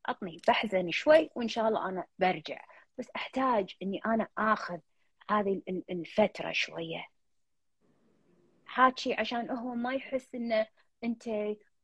عطني 0.05 0.41
بحزن 0.47 0.91
شوي 0.91 1.29
وإن 1.35 1.47
شاء 1.47 1.67
الله 1.67 1.89
أنا 1.89 2.05
برجع. 2.19 2.65
بس 2.97 3.07
أحتاج 3.15 3.75
إني 3.81 4.01
أنا 4.05 4.27
آخذ 4.37 4.77
هذه 5.29 5.61
الفترة 5.89 6.51
شوية. 6.51 7.07
حاكي 8.65 9.13
عشان 9.13 9.49
هو 9.49 9.75
ما 9.75 9.93
يحس 9.93 10.35
إنه 10.35 10.67
أنت 11.03 11.23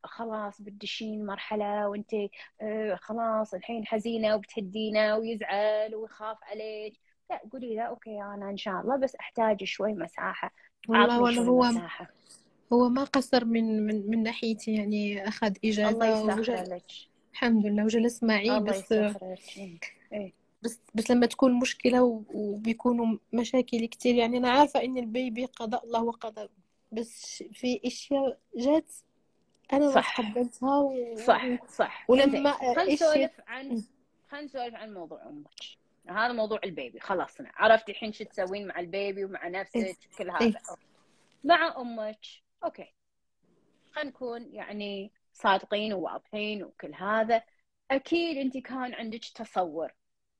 خلاص 0.04 0.62
بتدشين 0.62 1.26
مرحلة 1.26 1.90
وانت 1.90 2.14
آه، 2.62 2.96
خلاص 2.96 3.54
الحين 3.54 3.86
حزينة 3.86 4.36
وبتهدينا 4.36 5.16
ويزعل 5.16 5.96
ويخاف 5.96 6.38
عليك. 6.44 6.94
لا 7.30 7.42
قولي 7.52 7.76
لا 7.76 7.84
أوكي 7.84 8.22
أنا 8.22 8.50
إن 8.50 8.58
شاء 8.58 8.82
الله 8.82 8.98
بس 8.98 9.16
أحتاج 9.16 9.64
شوي 9.64 9.94
مساحة. 9.94 10.54
والله 10.90 11.22
والله 11.22 11.44
هو 11.44 11.62
مساحة. 11.62 12.10
هو 12.74 12.90
ما 12.90 13.04
قصر 13.04 13.46
من 13.46 13.86
من 13.86 14.10
من 14.10 14.24
ناحيتي 14.24 14.74
يعني 14.74 15.28
أخذ 15.28 15.54
إجازة 15.66 15.90
الله 15.90 16.40
وجل... 16.40 16.82
الحمد 17.34 17.66
لله 17.66 17.84
وجلس 17.84 18.24
معي 18.24 18.60
بس 18.60 18.92
إيه. 20.12 20.34
بس 20.64 20.80
بس 20.96 21.12
لما 21.12 21.26
تكون 21.26 21.60
مشكلة 21.60 22.24
وبيكونوا 22.34 23.18
مشاكل 23.34 23.86
كتير 23.86 24.16
يعني 24.16 24.38
أنا 24.38 24.50
عارفة 24.50 24.84
إن 24.84 24.98
البيبي 24.98 25.46
قضاء 25.46 25.86
الله 25.86 26.04
وقدر 26.04 26.50
بس 26.92 27.44
في 27.54 27.82
أشياء 27.86 28.38
جات 28.58 28.94
أنا 29.74 29.92
صح. 29.92 30.22
تقبلتها 30.22 30.78
و... 30.78 31.16
صح 31.16 31.66
صح. 31.68 32.06
ولما 32.10 32.52
خلينا 32.52 32.94
نسولف 32.94 33.42
عن 33.48 33.84
خلينا 34.30 34.46
نسولف 34.46 34.76
عن 34.76 34.94
موضوع 34.94 35.30
أمك. 35.30 35.50
هذا 36.10 36.32
موضوع 36.34 36.60
ال 36.64 36.71
baby 36.71 37.00
خلصنا. 37.00 37.52
عرفتي 37.56 37.92
الحين 37.92 38.14
شو 38.14 38.24
تسوين 38.24 38.68
مع 38.68 38.80
ال 38.80 38.89
baby 38.89 39.26
ومع 39.26 39.48
نفسك 39.48 39.98
كل 40.18 40.30
هذا. 40.30 40.46
إيه. 40.46 40.54
مع 41.44 41.78
أمك. 41.78 42.26
okay. 42.64 42.94
خلينا 43.92 44.10
نكون 44.10 44.54
يعني 44.54 45.12
صادقين 45.34 45.94
وواضحين 45.94 46.64
وكل 46.64 46.96
هذا. 46.96 47.44
أكيد 47.92 48.38
أنت 48.38 48.58
كان 48.58 48.94
عندك 48.94 49.26
تصور. 49.36 49.92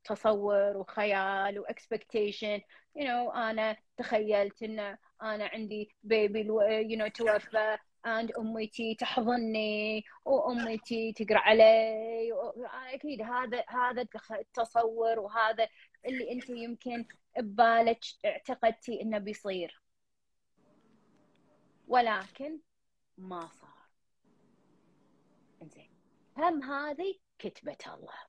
تصور 0.04 0.78
وخيال 0.78 1.60
و 1.60 1.68
expectation 1.68 2.62
you 2.98 3.02
know 3.02 3.36
أنا 3.36 3.78
تخيلت 3.98 4.64
إن 4.64 4.80
أنا 5.22 5.46
عندي 5.46 5.96
baby 6.04 6.44
you 6.44 7.00
know 7.00 7.12
توفى. 7.12 7.78
And 8.06 8.38
أمي 8.40 8.96
تحضني 8.96 10.04
وأمي 10.26 11.14
تقرأ 11.14 11.40
علي 11.40 12.34
أكيد 12.94 13.22
هذا 13.22 13.64
هذا 13.70 14.06
التصور 14.32 15.20
وهذا 15.20 15.68
اللي 16.06 16.32
أنت 16.32 16.50
يمكن 16.50 17.06
ببالك 17.38 18.00
اعتقدتي 18.26 19.02
إنه 19.02 19.18
بيصير. 19.18 19.82
ولكن 21.88 22.60
ما 23.18 23.48
صار. 23.48 23.88
زين 25.62 25.92
هم 26.38 26.64
هذه 26.64 27.16
كتبة 27.40 27.78
الله. 27.88 28.20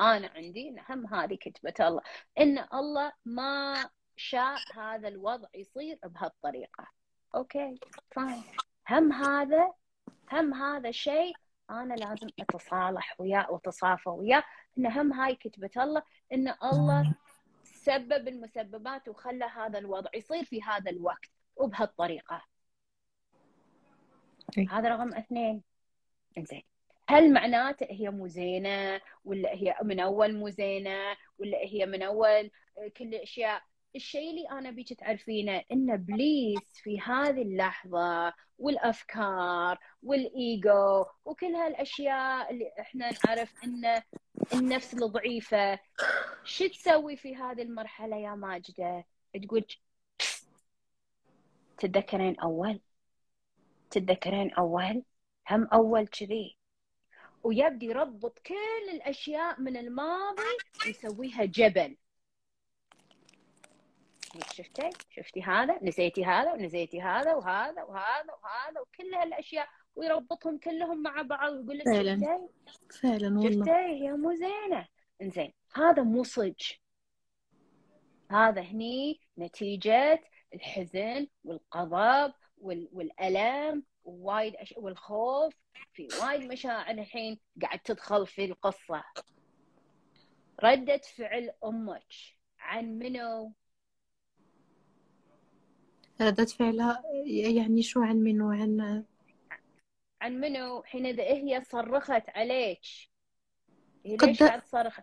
أنا 0.00 0.28
عندي 0.28 0.68
إن 0.68 0.78
هم 0.88 1.14
هذه 1.14 1.34
كتبة 1.34 1.88
الله. 1.88 2.02
إن 2.40 2.58
الله 2.74 3.12
ما 3.24 3.90
شاء 4.16 4.58
هذا 4.74 5.08
الوضع 5.08 5.48
يصير 5.54 5.98
بهالطريقة. 6.04 6.88
okay. 7.34 7.80
fine 8.10 8.44
هم 8.88 9.12
هذا 9.12 9.72
هم 10.32 10.54
هذا 10.54 10.90
شيء 10.90 11.34
أنا 11.70 11.94
لازم 11.94 12.28
أتصالح 12.40 13.20
وياه 13.20 13.50
وأتصافى 13.50 14.08
وياه 14.08 14.44
إن 14.78 14.86
هم 14.86 15.12
هاي 15.12 15.34
كتبة 15.34 15.70
الله 15.76 16.02
إن 16.32 16.54
الله 16.64 17.14
سبب 17.62 18.28
المسببات 18.28 19.08
وخلى 19.08 19.44
هذا 19.44 19.78
الوضع 19.78 20.10
يصير 20.14 20.44
في 20.44 20.62
هذا 20.62 20.90
الوقت 20.90 21.30
وبهالطريقة. 21.56 22.44
هذا 24.70 24.88
رقم 24.88 25.14
اثنين. 25.14 25.62
زين 26.38 26.62
هل 27.08 27.32
معناته 27.32 27.86
هي 27.90 28.10
مو 28.10 28.26
زينة 28.26 29.00
ولا 29.24 29.52
هي 29.52 29.76
من 29.82 30.00
أول 30.00 30.34
مو 30.34 30.48
زينة 30.48 31.16
ولا 31.38 31.58
هي 31.58 31.86
من 31.86 32.02
أول 32.02 32.50
كل 32.96 33.04
الاشياء 33.04 33.62
الشيء 33.96 34.30
اللي 34.30 34.50
أنا 34.50 34.70
بيك 34.70 34.92
تعرفينه 34.92 35.62
ان 35.72 35.90
ابليس 35.90 36.60
في 36.82 37.00
هذه 37.00 37.42
اللحظة 37.42 38.34
والأفكار 38.58 39.78
والإيجو 40.02 41.04
وكل 41.24 41.46
هالأشياء 41.54 42.50
اللي 42.50 42.72
إحنا 42.80 43.10
نعرف 43.26 43.64
إن 43.64 44.02
النفس 44.52 44.94
الضعيفه 44.94 45.78
شو 46.44 46.66
تسوي 46.66 47.16
في 47.16 47.36
هذه 47.36 47.62
المرحلة 47.62 48.16
يا 48.16 48.34
ماجدة؟ 48.34 49.04
تقول 49.46 49.64
تتذكرين 51.78 52.40
أول؟ 52.40 52.80
تتذكرين 53.90 54.54
أول؟ 54.54 55.02
هم 55.50 55.64
أول 55.64 56.06
كذي. 56.06 56.56
ويبدي 57.44 57.86
يربط 57.86 58.38
كل 58.38 58.90
الأشياء 58.92 59.60
من 59.60 59.76
الماضي 59.76 60.42
ويسويها 60.86 61.44
جبل. 61.44 61.96
شفتي 64.52 64.90
شفتي؟ 65.10 65.42
هذا؟ 65.42 65.78
نسيتي 65.82 66.24
هذا؟ 66.24 66.52
ونسيتي 66.52 67.02
هذا؟ 67.02 67.34
وهذا؟ 67.34 67.82
وهذا؟ 67.82 68.32
وهذا؟ 68.42 68.80
وكل 68.80 69.14
هالأشياء. 69.14 69.68
ويربطهم 69.96 70.58
كلهم 70.58 71.02
مع 71.02 71.22
بعض 71.22 71.52
ويقول 71.52 71.78
لك 71.78 71.84
فعلا. 71.84 72.14
شفتي؟ 72.14 72.98
فعلا 73.00 73.38
والله. 73.38 73.50
شفتي؟ 73.50 73.70
هي 73.70 74.12
مو 74.12 74.34
زينة. 74.34 74.88
إنزين 75.22 75.52
هذا 75.74 76.02
مو 76.02 76.24
صج 76.24 76.72
هذا 78.30 78.62
هني 78.62 79.20
نتيجة 79.38 80.22
الحزن 80.54 81.28
والغضب 81.44 82.34
والألم 82.62 83.84
ووايد 84.04 84.56
أش... 84.56 84.74
والخوف. 84.76 85.54
في 85.92 86.08
وايد 86.22 86.52
مشاعر 86.52 86.90
الحين 86.90 87.40
قاعد 87.62 87.78
تدخل 87.78 88.26
في 88.26 88.44
القصة. 88.44 89.04
ردة 90.64 91.00
فعل 91.16 91.52
أمك. 91.64 92.14
عن 92.58 92.98
منو؟ 92.98 93.52
ردة 96.26 96.44
فعلها 96.44 97.02
يعني 97.26 97.82
شو 97.82 98.02
عن 98.02 98.16
منو؟ 98.16 98.50
عن 98.50 99.04
عن 100.20 100.40
منو؟ 100.40 100.82
حين 100.82 101.06
هي 101.20 101.62
صرخت 101.64 102.28
عليك. 102.28 102.80
هي 104.06 104.16
قد- 104.16 104.28
ليش 104.28 104.42
قاعد 104.42 104.62
تصرخ؟ 104.62 105.00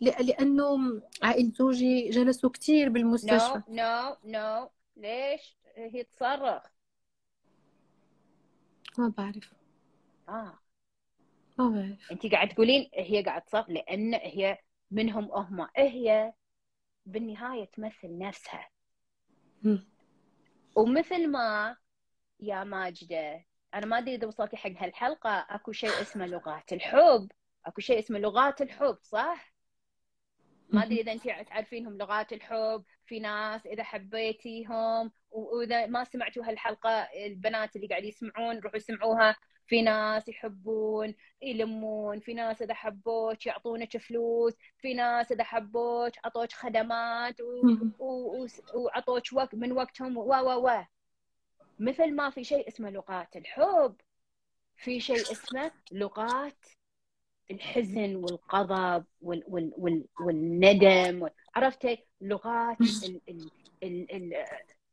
ل- 0.00 0.26
لأنه 0.26 1.02
عائلة 1.22 1.52
زوجي 1.52 2.10
جلسوا 2.10 2.50
كتير 2.50 2.88
بالمستشفى. 2.88 3.62
no 3.68 3.72
no 3.76 4.16
no 4.24 4.70
ليش 4.96 5.56
هي 5.76 6.04
تصرخ؟ 6.04 6.62
ما 8.98 9.08
بعرف. 9.18 9.52
آه. 10.28 10.58
ما 11.58 11.68
بعرف. 11.68 12.12
انت 12.12 12.26
قاعد 12.26 12.48
تقولين 12.48 12.90
هي 12.94 13.22
قاعد 13.22 13.42
تصرخ 13.42 13.70
لأن 13.70 14.14
هي 14.14 14.58
منهم 14.90 15.30
هم. 15.32 15.68
هي 15.76 16.32
بالنهاية 17.06 17.64
تمثل 17.64 18.18
نفسها. 18.18 18.68
مم. 19.62 19.86
ومثل 20.74 21.30
ما 21.30 21.76
يا 22.40 22.64
ماجدة 22.64 23.44
أنا 23.74 23.86
ما 23.86 23.98
أدري 23.98 24.14
إذا 24.14 24.26
وصلتي 24.26 24.56
حق 24.56 24.70
هالحلقة 24.76 25.46
أكو 25.50 25.72
شيء 25.72 25.90
اسمه 25.90 26.26
لغات 26.26 26.72
الحب. 26.72 27.32
أكو 27.66 27.80
شيء 27.80 27.98
اسمه 27.98 28.18
لغات 28.18 28.62
الحب 28.62 28.98
صح؟ 29.02 29.54
ما 30.68 30.82
أدري 30.82 31.00
إذا 31.00 31.12
انت 31.12 31.48
تعرفينهم 31.48 31.98
لغات 31.98 32.32
الحب 32.32 32.84
في 33.06 33.20
ناس 33.20 33.66
إذا 33.66 33.82
حبيتيهم 33.82 35.12
وإذا 35.30 35.86
ما 35.86 36.04
سمعتوا 36.04 36.44
هالحلقة 36.44 36.90
البنات 37.26 37.76
اللي 37.76 37.86
قاعد 37.86 38.04
يسمعون 38.04 38.58
روحوا 38.58 38.76
اسمعوها 38.76 39.36
في 39.66 39.82
ناس 39.82 40.28
يحبون 40.28 41.14
يلمون 41.42 42.20
في 42.20 42.34
ناس 42.34 42.62
إذا 42.62 42.74
حبوك 42.74 43.46
يعطونك 43.46 43.96
فلوس 43.96 44.54
في 44.78 44.94
ناس 44.94 45.32
إذا 45.32 45.44
حبوك 45.44 46.12
عطوك 46.24 46.52
خدمات. 46.52 47.40
و- 47.40 47.82
و- 47.98 48.46
وعطوك 48.74 49.22
وقت 49.32 49.54
من 49.54 49.72
وقتهم 49.72 50.16
و 50.16 50.22
و 50.22 50.66
و 50.68 50.84
مثل 51.78 52.14
ما 52.14 52.30
في 52.30 52.44
شيء 52.44 52.68
اسمه 52.68 52.90
لغات 52.90 53.36
الحب. 53.36 53.96
في 54.76 55.00
شيء 55.00 55.20
اسمه 55.20 55.70
لغات 55.92 56.64
الحزن 57.50 58.16
والغضب 58.16 59.04
وال 59.20 59.44
وال 59.48 59.72
وال 59.78 60.04
والندم 60.20 61.28
عرفتي؟ 61.54 62.06
لغات 62.20 62.80
ال 62.80 63.20
ال 63.28 63.50
ال 63.82 64.10
ال 64.12 64.34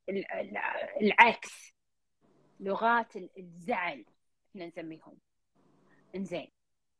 ال 0.09 0.25
ال 0.31 0.57
العكس. 1.01 1.73
لغات 2.59 3.15
ال- 3.15 3.29
الزعل. 3.37 4.05
إحنا 4.51 4.65
نسميهم 4.65 5.17
إنزين. 6.15 6.51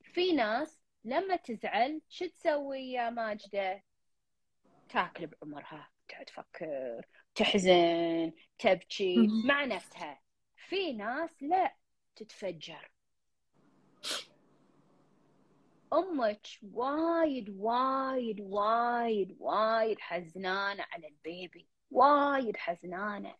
في 0.04 0.32
ناس 0.32 0.80
لما 1.04 1.36
تزعل 1.36 2.02
شو 2.10 2.26
تسوي 2.26 2.92
يا 2.92 3.10
ماجدة؟ 3.10 3.84
تاكل 4.90 5.28
بعمرها 5.28 5.90
تقعد 6.08 6.26
تفكر 6.26 7.06
تحزن 7.36 8.32
تبكي. 8.60 9.28
مع 9.46 9.66
نفسها. 9.66 10.22
في 10.56 10.94
ناس 10.94 11.44
لا 11.44 11.76
تتفجر. 12.16 12.92
أمك 15.94 16.48
وايد 16.74 17.50
وايد 17.50 18.42
وايد 18.42 19.38
وايد 19.40 20.00
حزنانة 20.00 20.86
على 20.92 21.08
البيبي. 21.08 21.68
وايد 21.92 22.58
حزنانة. 22.58 23.36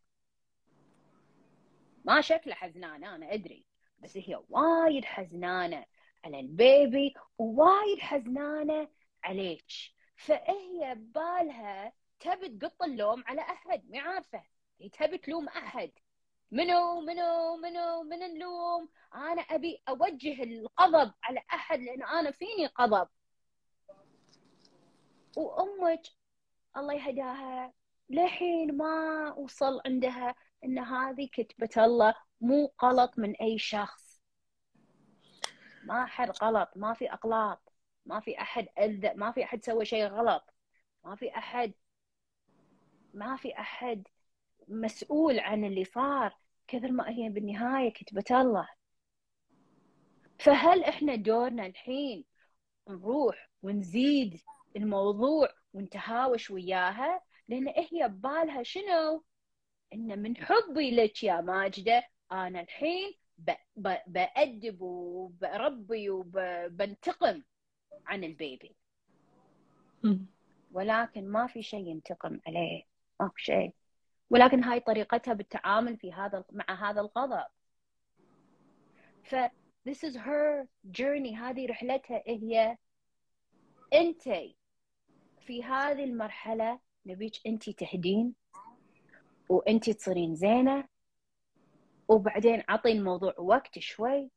ما 2.06 2.22
شكله 2.22 2.54
حزنانه 2.54 3.16
أنا 3.16 3.34
أدري. 3.34 3.71
بس 4.02 4.18
هي 4.18 4.40
وايد 4.50 5.06
حزنانة 5.06 5.86
على 6.26 6.40
البيبي 6.40 7.14
ووايد 7.38 8.00
حزنانة 8.00 8.88
عليك 9.24 9.66
فهي 10.16 10.96
ببالها 10.96 11.94
تبي 12.20 12.50
تقط 12.50 12.84
اللوم 12.84 13.24
على 13.28 13.42
أحد 13.42 13.90
ما 13.90 14.00
عارفة. 14.00 14.44
هي 14.82 14.90
تبي 14.90 15.18
تلوم 15.18 15.48
أحد. 15.48 15.92
منو 16.52 17.02
منو 17.02 17.56
منو 17.58 18.04
من 18.04 18.24
اللوم 18.24 18.90
أنا 19.16 19.42
أبي 19.42 19.82
أوجه 19.90 20.44
الغضب 20.44 21.14
على 21.24 21.40
أحد 21.54 21.80
لأن 21.80 22.04
أنا 22.04 22.32
فيني 22.32 22.70
غضب 22.82 23.08
وأمك 25.38 26.02
الله 26.78 26.94
يهداها 26.94 27.74
لحين 28.10 28.78
ما 28.78 29.34
وصل 29.34 29.82
عندها 29.86 30.36
إن 30.66 30.80
هذه 30.80 31.30
كتبة 31.34 31.86
الله 31.86 32.14
مو 32.42 32.74
غلط 32.84 33.20
من 33.20 33.36
أي 33.36 33.58
شخص. 33.58 34.22
ما 35.84 36.06
حد 36.06 36.32
غلط 36.44 36.70
ما 36.76 36.94
في 36.94 37.12
اغلاط 37.12 37.74
ما 38.06 38.20
في 38.20 38.42
أحد 38.42 38.68
اذى 38.80 39.14
ما 39.16 39.32
في 39.32 39.44
أحد 39.44 39.64
سوى 39.66 39.86
شيء 39.86 40.06
غلط. 40.06 40.54
ما 41.04 41.16
في 41.16 41.38
أحد 41.38 41.74
ما 43.14 43.36
في 43.36 43.60
أحد 43.60 44.08
مسؤول 44.68 45.40
عن 45.40 45.66
اللي 45.66 45.86
صار 45.86 46.38
كثر 46.68 46.92
ما 46.92 47.10
هي 47.10 47.30
بالنهاية 47.30 47.94
كتبة 47.94 48.42
الله. 48.42 48.70
فهل 50.40 50.84
إحنا 50.84 51.16
دورنا 51.16 51.66
الحين 51.66 52.26
نروح 52.90 53.50
ونزيد 53.64 54.42
الموضوع 54.76 55.50
ونتهاوش 55.74 56.52
وياها؟ 56.52 57.22
لأن 57.48 57.68
هي 57.68 58.08
ببالها 58.08 58.64
شنو؟ 58.64 59.24
إن 59.94 60.22
من 60.22 60.38
حبي 60.38 60.96
لك 60.96 61.24
يا 61.24 61.42
ماجدة 61.42 62.04
أنا 62.32 62.62
الحين 62.62 63.14
بأدب 64.08 64.82
وبربي 64.82 66.10
وبنتقم 66.10 67.44
عن 68.06 68.24
البيبي. 68.24 68.76
ولكن 70.72 71.28
ما 71.28 71.48
في 71.48 71.64
شيء 71.64 71.88
ينتقم 71.88 72.40
عليه 72.48 72.84
ما 73.20 73.30
في 73.36 73.44
شيء. 73.44 73.74
ولكن 74.30 74.64
هاي 74.64 74.80
طريقتها 74.80 75.34
بالتعامل 75.34 75.98
في 75.98 76.14
هذا 76.14 76.44
مع 76.52 76.90
هذا 76.90 77.02
الغضب. 77.02 77.46
ف 79.24 79.36
this 79.90 80.04
is 80.04 80.16
her 80.16 80.68
journey 80.98 81.34
هذه 81.36 81.66
رحلتها 81.68 82.24
هي 82.28 82.78
أنت 83.94 84.24
في 85.40 85.64
هذه 85.64 86.04
المرحلة 86.04 86.80
نبيك 87.06 87.34
أنت 87.48 87.70
تهدين 87.70 88.34
وأنت 89.50 89.90
تصيرين 89.90 90.36
زينة 90.36 90.88
وبعدين 92.12 92.64
عطي 92.70 92.92
الموضوع 92.92 93.34
وقت 93.38 93.80
شوي 93.80 94.32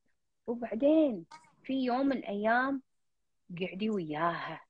وبعدين 0.47 1.27
في 1.63 1.85
يوم 1.85 2.07
من 2.07 2.17
الأيام 2.17 2.83
قعدي 3.61 3.91
وياها. 3.91 4.61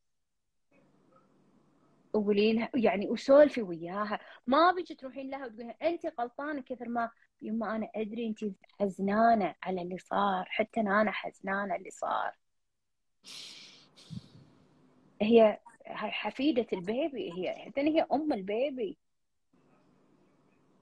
وقولي 2.12 2.52
لها 2.52 2.70
يعني 2.74 3.10
وسولفي 3.10 3.62
وياها. 3.62 4.20
ما 4.46 4.72
بيجي 4.72 4.94
تروحين 4.94 5.30
لها 5.30 5.46
وتقولين 5.46 5.70
انت 5.82 6.20
غلطانة 6.20 6.62
كثر 6.62 6.88
ما 6.88 7.10
يما 7.42 7.76
أنا 7.76 7.90
أدري 7.94 8.26
انت 8.26 8.38
حزنانة 8.80 9.54
على 9.62 9.82
اللي 9.82 9.98
صار 9.98 10.44
حتى 10.48 10.80
أنا 10.80 11.10
حزنانة 11.10 11.76
اللي 11.76 11.90
صار. 11.90 12.36
هي 15.22 15.60
حفيدة 15.86 16.66
البيبي 16.72 17.32
هي 17.32 17.72
هي 17.76 18.06
أم 18.12 18.32
البيبي. 18.32 18.98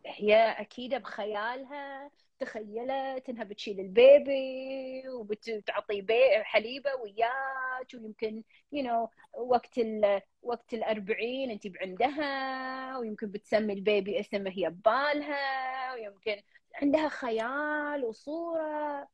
هي 0.07 0.35
أكيد 0.37 0.95
بخيالها 0.95 2.11
تخيلت 2.39 3.29
إنها 3.29 3.45
بتشيل 3.45 3.81
البيبي 3.81 5.09
وبتعطي 5.09 6.07
حليبة 6.43 6.91
وياك 6.95 7.95
ويمكن 7.95 8.43
you 8.73 8.83
you 8.83 8.87
know, 8.87 9.11
وقت 9.41 9.79
ال 9.79 10.21
وقت 10.43 10.75
الأربعين 10.75 11.51
أنت 11.51 11.67
بعندها 11.67 12.99
ويمكن 12.99 13.31
بتسمي 13.31 13.73
البيبي 13.73 14.21
اسمه 14.21 14.51
هي 14.51 14.71
ببالها 14.71 15.95
ويمكن 15.95 16.43
عندها 16.75 17.09
خيال 17.09 18.05
وصورة. 18.05 19.09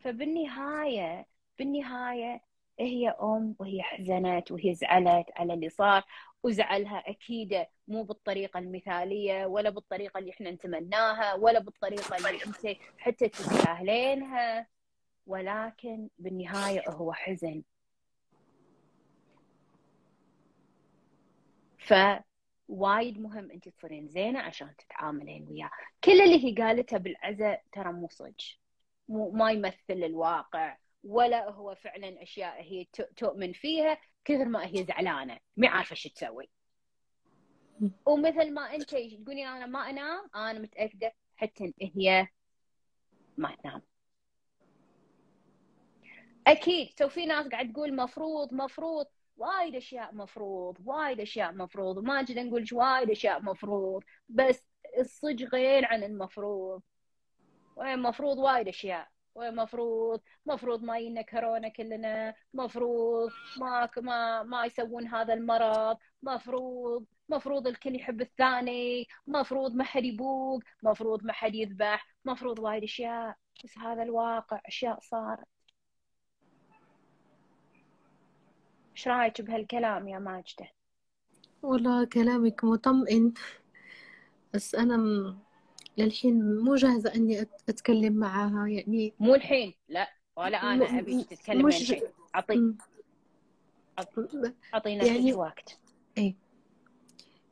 فبالنهاية 0.00 1.26
بالنهاية 1.58 2.40
هي 2.80 3.08
أم 3.08 3.56
وهي 3.58 3.82
حزنت 3.82 4.52
وهي 4.52 4.74
زعلت 4.74 5.26
على 5.36 5.54
اللي 5.54 5.68
صار. 5.68 6.04
وزعلها 6.46 6.98
أكيد 7.10 7.66
مو 7.88 8.02
بالطريقة 8.02 8.58
المثالية 8.58 9.46
ولا 9.46 9.70
بالطريقة 9.70 10.18
اللي 10.18 10.30
إحنا 10.30 10.50
نتمناها 10.50 11.34
ولا 11.34 11.58
بالطريقة 11.58 12.16
اللي 12.16 12.44
أنت 12.46 12.78
حتى 12.98 13.28
تستاهلينها 13.28 14.66
ولكن 15.26 16.08
بالنهاية 16.18 16.90
هو 16.90 17.12
حزن. 17.12 17.62
فوايد 21.78 23.20
مهم 23.20 23.50
أنت 23.50 23.68
تصيرين 23.68 24.08
زينة 24.08 24.40
عشان 24.40 24.76
تتعاملين 24.76 25.48
وياه. 25.48 25.70
كل 26.04 26.20
اللي 26.20 26.44
هي 26.44 26.54
قالته 26.54 26.96
بالعزة 26.96 27.58
ترى 27.72 27.92
مو 27.92 28.08
صج 28.08 28.54
مو 29.08 29.30
ما 29.30 29.50
يمثل 29.52 29.74
الواقع 29.90 30.76
ولا 31.04 31.50
هو 31.50 31.74
فعلا 31.74 32.22
أشياء 32.22 32.62
هي 32.62 32.84
تؤمن 33.16 33.52
فيها. 33.52 33.98
كثر 34.26 34.44
ما 34.44 34.66
هي 34.66 34.84
زعلانة 34.84 35.38
ما 35.56 35.68
عارفة 35.68 35.94
شو 35.94 36.08
تسوي. 36.08 36.50
ومثل 38.06 38.54
ما 38.54 38.74
أنت 38.74 38.90
تقولي 38.90 39.46
أنا 39.48 39.66
ما 39.66 39.90
أنام 39.90 40.30
أنا 40.34 40.58
متأكدة 40.58 41.12
حتى 41.36 41.74
هي 41.80 42.28
ما 43.36 43.56
تنام. 43.62 43.82
أكيد 46.46 46.94
تو 46.96 47.08
في 47.08 47.26
ناس 47.26 47.48
قاعد 47.48 47.72
تقول 47.72 47.96
مفروض 47.96 48.54
مفروض 48.54 49.06
وايد 49.36 49.74
أشياء 49.74 50.14
مفروض 50.14 50.76
وايد 50.84 51.20
أشياء 51.20 51.52
مفروض 51.52 51.96
وما 51.96 52.22
جد 52.22 52.38
نقول 52.38 52.66
وايد 52.72 53.10
أشياء 53.10 53.42
مفروض 53.42 54.04
بس 54.28 54.66
الصج 54.98 55.44
غير 55.44 55.84
عن 55.84 56.02
المفروض. 56.02 56.82
مفروض 57.78 58.38
وايد 58.38 58.68
أشياء. 58.68 59.08
ومفروض 59.36 60.20
مفروض 60.46 60.82
ما 60.82 60.98
ينا 60.98 61.22
كورونا 61.22 61.68
كلنا. 61.68 62.34
مفروض 62.54 63.30
ما 63.60 63.90
ما 63.96 64.42
ما 64.42 64.64
يسوون 64.64 65.06
هذا 65.06 65.34
المرض. 65.34 65.96
مفروض 66.22 67.06
مفروض 67.28 67.66
الكل 67.66 67.94
يحب 67.96 68.20
الثاني. 68.20 69.06
مفروض 69.26 69.74
ما 69.74 69.84
حد 69.84 70.04
يبوق. 70.04 70.62
مفروض 70.82 71.24
ما 71.24 71.32
حد 71.32 71.54
يذبح. 71.54 72.06
مفروض 72.24 72.58
وايد 72.58 72.82
أشياء. 72.82 73.36
بس 73.64 73.78
هذا 73.78 74.02
الواقع. 74.02 74.60
أشياء 74.66 75.00
صارت. 75.00 75.46
إيش 78.96 79.08
رأيك 79.08 79.40
بهالكلام 79.40 80.08
يا 80.08 80.18
ماجدة؟ 80.18 80.68
والله 81.62 82.04
كلامك 82.04 82.64
مطمئن. 82.64 83.34
بس 84.54 84.74
أنا 84.74 84.96
للحين 85.96 86.58
مو 86.58 86.74
جاهزة 86.74 87.14
إني 87.14 87.40
أتكلم 87.68 88.12
معاها 88.12 88.66
يعني 88.66 89.14
مو 89.20 89.34
الحين 89.34 89.74
لا 89.88 90.08
ولا 90.36 90.74
أنا 90.74 90.98
أبيك 90.98 91.26
تتكلمين 91.26 91.66
مش... 91.66 91.90
الحين 91.90 92.02
أعطي 92.34 92.74
أعطينا 94.74 95.04
يعني... 95.04 95.32
وقت؟ 95.32 95.78
إيه. 96.18 96.34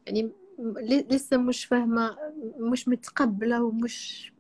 يعني 0.07 0.31
لسه 1.11 1.37
مش 1.37 1.65
فاهمة 1.65 2.17
مش 2.59 2.89
متقبلة 2.89 3.63
ومش 3.63 4.33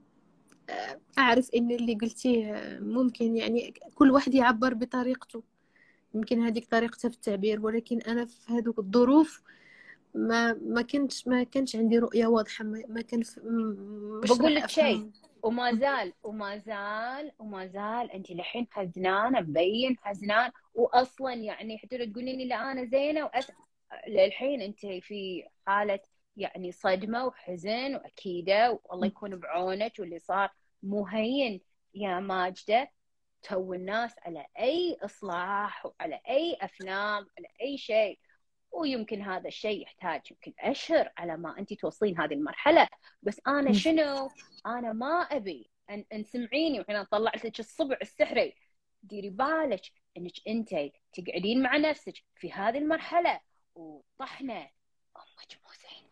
آه، 0.70 1.00
أعرف 1.18 1.50
إن 1.55 1.70
اللي 1.70 1.94
قلتيه 1.94 2.78
ممكن 2.80 3.36
يعني 3.36 3.74
كل 3.94 4.11
واحد 4.11 4.34
يعبر 4.34 4.74
بطريقته. 4.74 5.42
يمكن 6.14 6.40
هذيك 6.40 6.66
طريقته 6.70 7.09
في 7.09 7.14
التعبير 7.14 7.66
ولكن 7.66 8.00
أنا 8.00 8.24
في 8.26 8.52
هذوك 8.52 8.78
الظروف 8.78 9.42
ما 10.14 10.52
ما 10.52 10.82
كنتش 10.82 11.28
ما 11.28 11.42
كانش 11.42 11.76
عندي 11.76 11.98
رؤية 11.98 12.26
واضحة 12.26 12.64
ما, 12.64 12.82
ما 12.88 13.00
كان 13.02 13.22
بقول 14.24 14.54
لك 14.54 14.68
شيء 14.68 15.10
وما 15.42 15.74
زال 15.74 16.12
وما 16.22 16.58
زال 16.58 17.32
وما 17.38 17.66
زال 17.66 18.10
انت 18.10 18.30
الحين 18.30 18.66
حزنانه 18.70 19.40
مبين 19.40 19.96
حزنان 20.02 20.50
واصلا 20.74 21.34
يعني 21.34 21.78
حتى 21.78 21.96
لو 21.96 22.12
تقولين 22.12 22.38
لي 22.38 22.48
لا 22.48 22.72
أنا 22.72 22.84
زينة 22.84 23.24
وأس... 23.24 23.52
للحين 24.08 24.62
انت 24.62 24.80
في 24.80 25.48
حالة 25.66 26.00
يعني 26.36 26.72
صدمة 26.72 27.24
وحزن 27.24 27.94
وأكيدة 27.94 28.80
والله 28.84 29.06
يكون 29.06 29.36
بعونك 29.36 29.92
واللي 29.98 30.18
صار 30.18 30.50
مو 30.82 31.06
هين 31.06 31.60
يا 31.94 32.20
ماجدة. 32.20 32.90
تو 33.42 33.74
الناس 33.74 34.14
على 34.22 34.46
أي 34.58 34.96
إصلاح 35.02 35.86
وعلى 35.86 36.20
أي 36.28 36.56
أفلام 36.60 37.26
على 37.38 37.48
أي 37.62 37.78
شيء 37.78 38.18
ويمكن 38.80 39.22
هذا 39.22 39.48
الشيء 39.48 39.82
يحتاج 39.82 40.20
يمكن 40.30 40.52
أشهر 40.60 41.12
على 41.16 41.36
ما 41.36 41.58
انت 41.58 41.72
توصلين 41.74 42.20
هذه 42.20 42.34
المرحلة. 42.34 42.88
بس 43.22 43.40
أنا 43.46 43.72
شنو؟ 43.72 44.28
أنا 44.66 44.92
ما 44.92 45.20
أبي 45.22 45.70
ان, 45.90 46.04
أن 46.12 46.24
سمعيني 46.24 46.80
وحين 46.80 47.04
طلعت 47.04 47.44
لك 47.44 47.60
الصبع 47.60 47.96
السحري. 48.02 48.54
ديري 49.02 49.30
بالك 49.30 49.82
إنك 50.16 50.32
انت 50.48 50.70
تقعدين 51.12 51.62
مع 51.62 51.76
نفسك 51.76 52.14
في 52.36 52.52
هذه 52.52 52.78
المرحلة. 52.78 53.40
وطحنة. 53.74 54.70
أمك 55.16 55.58
مو 55.64 55.70
زينة. 55.82 56.10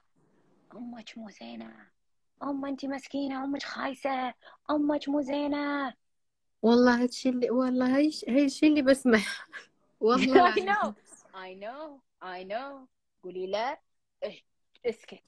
أمك 0.74 1.18
مو 1.18 1.30
زينة. 1.30 1.86
ام 2.42 2.64
انت 2.64 2.86
مسكينة 2.86 3.44
أمك 3.44 3.62
خايسة. 3.62 4.34
أمك 4.70 5.08
مو 5.08 5.20
زينة. 5.20 5.94
والله 6.62 7.02
هادشي 7.02 7.28
اللي 7.28 7.50
والله 7.50 7.96
هاي 7.96 8.10
هاي 8.28 8.44
الشيء 8.44 8.68
اللي 8.68 8.82
بسمع 8.82 9.20
والله. 10.00 10.54
I 10.54 10.60
know. 10.60 10.94
I 11.34 11.54
know. 11.54 12.11
I 12.22 12.45
know 12.45 12.86
قولي 13.23 13.47
لا. 13.47 13.81
اسكت. 14.87 15.25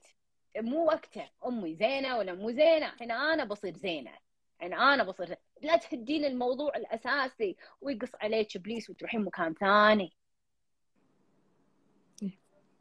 مو 0.57 0.85
وقته 0.85 1.31
أمي 1.47 1.75
زينة 1.75 2.19
ولا 2.19 2.35
مو 2.35 2.51
زينة؟ 2.51 2.93
الحين 2.93 3.11
أنا 3.11 3.45
بصير 3.45 3.77
زينة. 3.77 4.19
الحين 4.57 4.75
أنا 4.75 5.05
بصير 5.05 5.27
زينة. 5.27 5.41
لا 5.63 5.77
تهدين 5.77 6.25
الموضوع 6.25 6.77
الأساسي. 6.77 7.57
ويقص 7.81 8.11
عليك 8.21 8.57
إبليس 8.57 8.91
وتروحين 8.91 9.25
مكان 9.25 9.55
ثاني. 9.55 10.17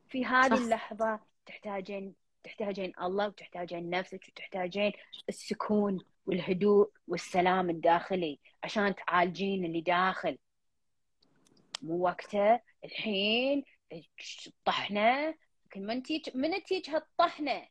في 0.09 0.26
هذه 0.26 0.64
اللحظة 0.64 1.20
تحتاجين 1.45 2.16
تحتاجين 2.43 2.93
الله 3.01 3.28
وتحتاجين 3.28 3.89
نفسك 3.89 4.26
وتحتاجين 4.30 4.91
السكون 5.30 5.99
والهدوء 6.26 6.91
والسلام 7.07 7.70
الداخلي 7.70 8.39
عشان 8.64 8.95
تعالجين 8.95 9.66
اللي 9.66 9.82
داخل. 9.82 10.38
مو 11.82 12.03
وقته 12.03 12.72
الحين 12.86 13.63
الطحنه 14.47 15.36
من 15.75 16.03
تيج 16.03 16.38
من 16.38 16.63
تيج 16.63 16.89
هالطحنة؟ 16.89 17.67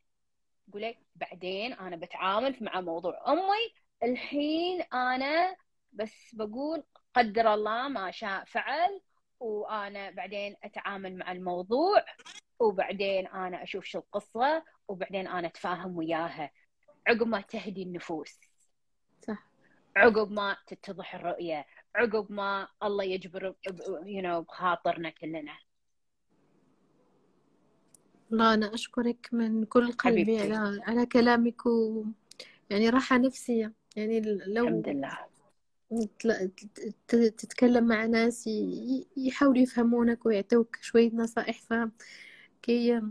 قولي 0.73 0.97
بعدين 1.15 1.73
أنا 1.73 1.95
بتعامل 1.95 2.57
مع 2.61 2.81
موضوع 2.81 3.33
أمي. 3.33 3.73
الحين 4.03 4.81
أنا 4.81 5.55
بس 5.93 6.35
بقول 6.35 6.83
قدر 7.13 7.53
الله 7.53 7.87
ما 7.87 8.11
شاء 8.11 8.43
فعل 8.45 9.01
وأنا 9.39 10.11
بعدين 10.11 10.55
أتعامل 10.63 11.17
مع 11.17 11.31
الموضوع 11.31 12.05
وبعدين 12.59 13.27
أنا 13.27 13.63
أشوف 13.63 13.85
شو 13.85 13.99
القصة 13.99 14.63
وبعدين 14.87 15.27
أنا 15.27 15.47
أتفاهم 15.47 15.97
وياها. 15.97 16.51
عقب 17.07 17.27
ما 17.27 17.41
تهدي 17.41 17.83
النفوس. 17.83 18.39
صح. 19.27 19.47
عقب 19.95 20.31
ما 20.31 20.57
تتضح 20.67 21.15
الرؤية. 21.15 21.65
عقب 21.95 22.31
ما 22.31 22.67
الله 22.83 23.03
يجبر 23.03 23.55
يو 24.05 24.21
نو 24.21 24.41
بخاطرنا 24.41 25.09
كلنا. 25.09 25.57
والله 28.31 28.53
أنا 28.53 28.73
أشكرك 28.73 29.29
من 29.31 29.65
كل 29.65 29.91
قلبي 29.91 30.37
حبيبتي. 30.37 30.53
على 30.53 30.81
على 30.83 31.05
كلامك 31.05 31.65
و 31.65 32.05
يعني 32.69 32.89
راحة 32.89 33.17
نفسية. 33.17 33.73
يعني 33.95 34.21
لو 34.21 34.67
الحمد 34.67 34.89
لله. 34.89 35.17
تتكلم 37.07 37.87
مع 37.87 38.05
ناس 38.05 38.49
يحاولوا 39.17 39.61
يفهمونك 39.61 40.25
ويعطوك 40.25 40.77
شوية 40.81 41.11
نصائح 41.13 41.61
فهم 41.61 41.91
كي 42.61 43.01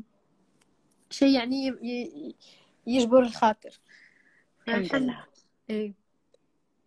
شيء 1.10 1.34
يعني 1.34 1.66
يجبر 2.86 3.22
الخاطر. 3.22 3.80
الحمد 4.68 4.94
لله. 4.94 5.26
إيه. 5.70 6.01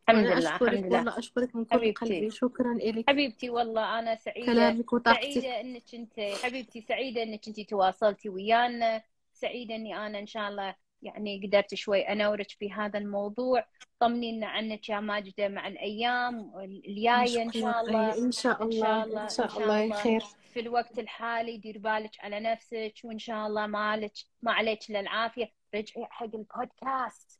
الحمد 0.10 0.26
لله 0.26 0.38
أشكرك 0.38 0.74
الحمد 0.74 0.86
لله. 0.86 0.98
والله 0.98 1.20
أشكرك 1.20 1.56
من 1.56 1.66
كل 1.66 1.72
حبيبتي. 1.72 2.06
قلبي 2.06 2.30
شكرا 2.30 2.72
إلك 2.72 3.10
حبيبتي 3.10 3.50
والله 3.50 4.00
أنا 4.00 4.16
سعيدة. 4.16 4.46
كلامك 4.46 4.94
وطاقتك. 4.94 5.22
سعيدة 5.22 5.62
إنك 5.62 5.96
أنت 5.96 6.20
حبيبتي 6.44 6.82
سعيدة 6.82 7.24
إنك 7.24 7.48
أنت 7.48 7.60
تواصلتي 7.60 8.30
ويانا. 8.30 9.02
سعيدة 9.34 9.76
إني 9.76 9.98
أنا 9.98 10.20
إن 10.20 10.28
شاء 10.28 10.50
الله 10.50 10.76
يعني 11.02 11.48
قدرت 11.48 11.76
شوي 11.76 12.02
أنورك 12.02 12.52
في 12.52 12.72
هذا 12.72 13.00
الموضوع. 13.00 13.66
طمنينا 14.00 14.48
عنك 14.48 14.90
يا 14.90 15.00
ماجدة 15.00 15.48
مع 15.48 15.68
الأيام 15.68 16.52
الجاية 16.60 17.42
إن 17.42 17.52
شاء 17.52 17.82
الله. 17.82 18.18
إن 18.18 18.32
شاء 18.32 18.64
إن 18.64 18.68
الله 18.68 18.82
شاء 18.82 19.04
الله، 19.06 19.24
إن 19.24 19.30
شاء 19.30 19.46
إن 19.46 19.50
شاء 19.50 19.64
الله 19.64 19.84
الله. 19.84 19.96
خير. 19.96 20.24
في 20.54 20.60
الوقت 20.60 21.00
الحالي 21.00 21.58
دير 21.58 21.78
بالك 21.78 22.12
على 22.20 22.40
نفسك 22.40 22.94
وإن 23.04 23.20
شاء 23.20 23.48
الله 23.48 23.68
ما 23.68 23.98
لك 23.98 24.14
ما 24.42 24.52
عليك 24.52 24.90
إلا 24.90 25.00
العافية. 25.00 25.52
رجعي 25.76 26.06
حق 26.10 26.24
البودكاست. 26.36 27.35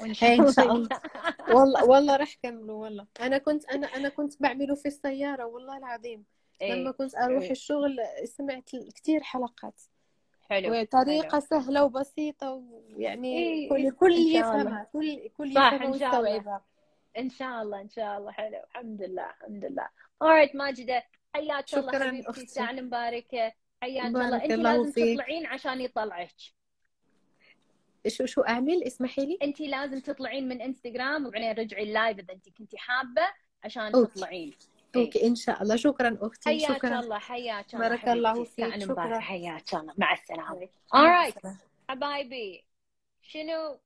إن 0.00 0.14
شاء 0.14 0.34
الله. 0.72 0.88
والله 1.54 1.84
والله 1.84 2.16
راح 2.16 2.34
كملوا 2.42 2.82
والله 2.84 3.06
أنا 3.20 3.38
كنت 3.38 3.64
أنا 3.64 3.86
أنا 3.86 4.08
كنت 4.08 4.42
بعمله 4.42 4.74
في 4.74 4.86
السيارة 4.86 5.44
والله 5.44 5.78
العظيم 5.78 6.24
لما 6.62 6.72
إيه، 6.72 6.90
كنت 6.90 7.14
أروح 7.14 7.42
إيه. 7.42 7.50
الشغل 7.50 7.96
سمعت 8.24 8.70
كتير 8.94 9.22
حلقات 9.22 9.82
حلو 10.50 10.80
وطريقة 10.80 11.40
سهلة 11.40 11.84
وبسيطة 11.84 12.50
ويعني 12.52 13.38
إيه، 13.38 13.68
كل 13.68 13.76
إيه، 13.76 13.90
كل. 13.90 14.12
يفهمها 14.12 14.86
كل 14.92 15.28
كل 15.28 15.50
يفهمها 15.50 15.86
إن 15.86 15.98
شاء 15.98 16.08
الله. 16.08 16.20
ويستوعبها 16.20 16.64
إن 17.18 17.30
شاء 17.30 17.62
الله 17.62 17.80
إن 17.80 17.88
شاء 17.88 18.18
الله 18.18 18.32
حلو 18.32 18.58
الحمد 18.70 19.02
لله 19.02 19.30
الحمد 19.30 19.64
لله 19.64 19.88
alright 20.24 20.54
ماجدة 20.56 21.04
حياك 21.34 21.74
الله 21.74 21.92
حبيبتي. 22.08 22.46
ساعة 22.46 22.72
مباركة 22.72 23.52
حياك 23.82 24.06
الله 24.06 24.44
أنت 24.44 24.52
لازم 24.52 24.92
فيك. 24.92 25.20
تطلعين 25.20 25.46
عشان 25.46 25.80
يطلعك 25.80 26.34
شو 28.08 28.26
شو 28.26 28.40
أعمل؟ 28.40 28.84
اسمحي 28.84 29.26
لي. 29.26 29.38
انت 29.42 29.60
لازم 29.60 30.00
تطلعين 30.00 30.48
من 30.48 30.62
إنستغرام 30.62 31.26
وبعدين 31.26 31.52
رجعي 31.52 31.82
ال 31.82 31.89
live 31.89 32.18
إذا 32.18 32.32
انت 32.32 32.48
كنتي 32.48 32.78
حابة 32.78 33.22
عشان 33.64 33.94
okay. 33.94 34.12
تطلعين. 34.12 34.54
okay 34.96 35.26
إن 35.26 35.34
شاء 35.34 35.62
الله. 35.62 35.76
شكرا 35.76 36.18
أختي. 36.20 36.50
حياك 36.50 36.76
شكرا. 36.76 37.00
الله 37.00 37.18
حياك 37.18 37.74
الله 37.74 37.88
بارك 37.88 38.08
الله. 38.08 38.44
فيك. 38.44 38.78
شكراً. 38.78 39.18
حياك 39.18 39.74
الله. 39.74 39.94
مع 39.98 40.12
السلامة. 40.12 40.68
مع 40.94 41.30
alright. 41.30 41.48
حبايبي 41.88 42.64
شنو 43.22 43.80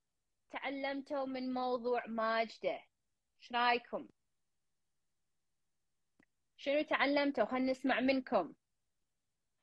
تعلمتوا 0.51 1.25
من 1.25 1.55
موضوع 1.55 2.07
ماجدة؟ 2.07 2.81
إيش 3.43 3.53
رأيكم؟ 3.53 4.09
شنو 6.57 6.83
تعلمتوا؟ 6.83 7.45
خلينا 7.45 7.71
نسمع 7.71 8.01
منكم. 8.01 8.53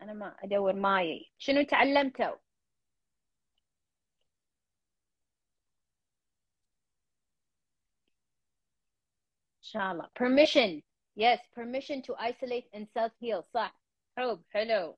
أنا 0.02 0.14
ما 0.14 0.36
أدور 0.44 0.74
ماي 0.74 1.32
شنو 1.38 1.62
تعلمتوا؟ 1.62 2.36
شاء 9.68 9.92
الله 9.92 10.10
permission. 10.20 10.82
Yes 11.20 11.40
permission 11.56 12.02
to 12.02 12.14
isolate 12.16 12.68
and 12.74 12.88
self 12.98 13.12
heal 13.22 13.42
صح 13.42 13.82
حب 14.18 14.44
حلو 14.50 14.98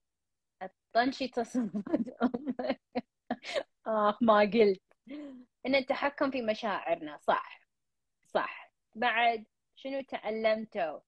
الطنشي 0.64 1.28
تصمد 1.28 2.14
أمك 2.24 2.82
اخ 3.88 4.24
ما 4.24 4.40
قلت 4.40 4.82
إن 5.66 5.76
التحكم 5.76 6.32
في 6.32 6.42
مشاعرنا. 6.42 7.18
صح. 7.18 7.62
صح. 8.28 8.74
بعد 8.96 9.46
شنو 9.76 10.02
تعلمتوا؟ 10.02 11.00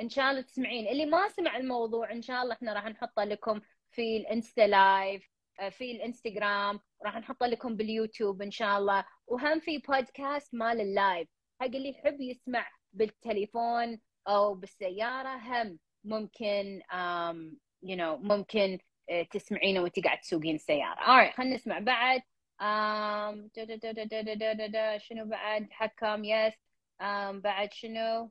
ان 0.00 0.08
شاء 0.08 0.30
الله 0.30 0.40
تسمعين. 0.40 0.88
اللي 0.88 1.06
ما 1.06 1.28
سمع 1.28 1.56
الموضوع 1.56 2.12
ان 2.12 2.22
شاء 2.22 2.42
الله 2.42 2.54
إحنا 2.54 2.72
راح 2.72 2.84
نحطه 2.86 3.24
لكم 3.24 3.60
في 3.90 4.16
الإنستا 4.16 4.60
live 4.66 5.30
آه، 5.60 5.68
في 5.68 5.92
الإنستغرام. 5.92 6.80
راح 7.04 7.16
نحطه 7.16 7.46
لكم 7.46 7.76
باليوتيوب 7.76 8.42
ان 8.42 8.50
شاء 8.50 8.78
الله 8.78 9.04
وهم 9.26 9.60
في 9.60 9.78
بودكاست 9.78 10.54
مال 10.54 10.80
ال 10.80 10.90
live 10.90 11.28
حق 11.60 11.66
اللي 11.66 11.90
يحب 11.90 12.20
يسمع 12.20 12.70
بالتليفون 12.92 14.00
أو 14.28 14.54
بالسيارة 14.54 15.36
هم 15.36 15.78
ممكن 16.04 16.82
you 16.82 17.32
um, 17.32 17.56
you 17.82 17.96
know, 17.96 18.24
ممكن 18.24 18.78
آه، 19.10 19.22
تسمعينه 19.22 19.80
وانت 19.80 20.04
قاعد 20.04 20.20
تسوقين 20.20 20.54
السيارة. 20.54 20.96
Alright 21.00 21.34
خلينا 21.36 21.54
نسمع 21.54 21.78
بعد. 21.78 22.20
um, 22.60 23.50
دا 23.56 23.64
دا 23.64 24.66
دا 24.66 24.98
شنو 24.98 25.24
بعد؟ 25.24 25.68
حكم 25.70 26.24
yes 26.24 26.52
yes. 26.52 26.56
um, 27.00 27.40
بعد 27.42 27.72
شنو؟ 27.72 28.30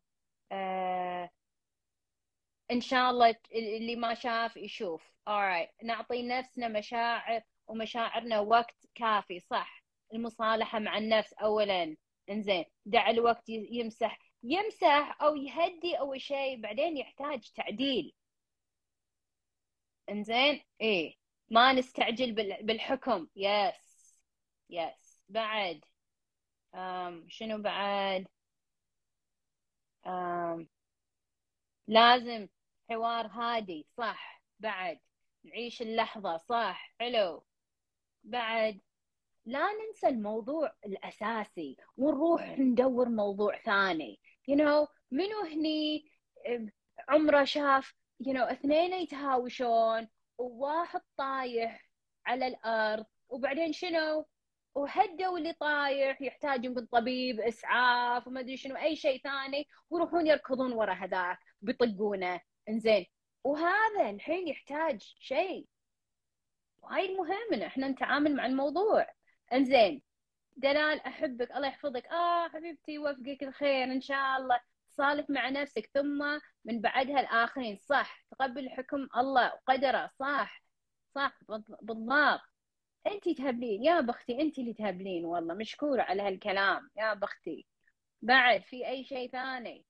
uh, 0.53 1.29
إن 2.71 2.81
شاء 2.81 3.09
الله 3.09 3.35
اللي 3.51 3.95
ما 3.95 4.13
شاف 4.13 4.57
يشوف. 4.57 5.11
Alright 5.29 5.83
نعطي 5.83 6.23
نفسنا 6.23 6.67
مشاعر 6.67 7.41
ومشاعرنا 7.67 8.39
وقت 8.39 8.85
كافي 8.95 9.39
صح؟ 9.39 9.83
المصالحة 10.13 10.79
مع 10.79 10.97
النفس 10.97 11.33
اولا. 11.33 11.95
إنزين 12.29 12.65
دع 12.85 13.09
الوقت 13.09 13.49
يمسح 13.49 14.19
يمسح 14.43 15.21
أو 15.21 15.35
يهدي 15.35 15.95
أو 15.99 16.17
شيء 16.17 16.61
بعدين 16.61 16.97
يحتاج 16.97 17.51
تعديل. 17.55 18.13
إنزين؟ 20.09 20.61
إيه. 20.81 21.15
ما 21.49 21.73
نستعجل 21.73 22.31
بال- 22.31 22.63
بالحكم. 22.65 23.27
يس 23.35 24.19
يس 24.69 25.23
بعد. 25.29 25.85
um, 26.75 27.25
شنو 27.27 27.57
بعد؟ 27.61 28.27
um, 30.05 30.65
لازم 31.87 32.47
حوار 32.89 33.27
هادي. 33.27 33.87
صح. 33.97 34.41
بعد. 34.59 34.99
نعيش 35.43 35.81
اللحظة. 35.81 36.37
صح. 36.37 36.93
حلو. 36.99 37.43
بعد. 38.23 38.81
لا 39.45 39.67
ننسى 39.73 40.07
الموضوع 40.07 40.73
الأساسي. 40.85 41.77
ونروح 41.97 42.59
ندور 42.59 43.09
موضوع 43.09 43.57
ثاني. 43.57 44.19
You 44.49 44.55
know 44.55 44.87
منو 45.11 45.41
هني؟ 45.51 46.11
عمره 47.09 47.43
شاف 47.43 47.93
you 48.23 48.33
know 48.33 48.51
اثنين 48.51 48.93
يتهاوشون 48.93 50.07
وواحد 50.37 51.01
طايح 51.17 51.89
على 52.25 52.47
الأرض. 52.47 53.05
وبعدين 53.29 53.73
شنو؟ 53.73 54.25
وهدوا 54.75 55.37
اللي 55.37 55.53
طايح 55.53 56.21
يحتاج 56.21 56.65
يمكن 56.65 56.85
طبيب 56.85 57.39
إسعاف 57.39 58.27
وما 58.27 58.39
أدري 58.39 58.57
شنو 58.57 58.75
أي 58.75 58.95
شيء 58.95 59.21
ثاني. 59.21 59.67
ويروحون 59.89 60.27
يركضون 60.27 60.71
ورا 60.73 60.93
هذاك 60.93 61.39
بيطقونه. 61.61 62.41
إنزين. 62.69 63.05
وهذا 63.43 64.09
الحين 64.09 64.47
يحتاج 64.47 65.01
شيء 65.19 65.67
وايد 66.83 67.11
مهم 67.11 67.53
إن 67.53 67.61
إحنا 67.61 67.87
نتعامل 67.87 68.35
مع 68.35 68.45
الموضوع. 68.45 69.07
إنزين. 69.53 70.01
دلال 70.59 70.99
أحبك 71.05 71.51
الله 71.51 71.67
يحفظك. 71.67 72.05
آه 72.07 72.47
حبيبتي 72.49 72.91
يوفقك 72.91 73.43
الخير 73.43 73.83
إن 73.83 74.01
شاء 74.01 74.37
الله 74.37 74.59
صالح 74.89 75.29
مع 75.29 75.49
نفسك. 75.49 75.89
ثم 75.93 76.39
من 76.65 76.81
بعدها 76.81 77.19
الآخرين. 77.19 77.77
صح 77.77 78.25
تقبل 78.31 78.69
حكم 78.69 79.07
الله 79.17 79.53
وقدره. 79.53 80.11
صح 80.19 80.63
صح 81.15 81.39
بالض- 81.51 81.77
بالضبط. 81.81 82.41
انت 83.07 83.29
تهبلين. 83.29 83.83
يا 83.83 84.01
بختي 84.01 84.41
انت 84.41 84.59
اللي 84.59 84.73
تهبلين. 84.73 85.25
والله 85.25 85.53
مشكورة 85.53 86.01
على 86.01 86.21
هالكلام. 86.21 86.89
يا 86.97 87.13
بختي. 87.13 87.65
بعد 88.21 88.61
في 88.61 88.87
أي 88.87 89.03
شيء 89.03 89.31
ثاني؟ 89.31 89.85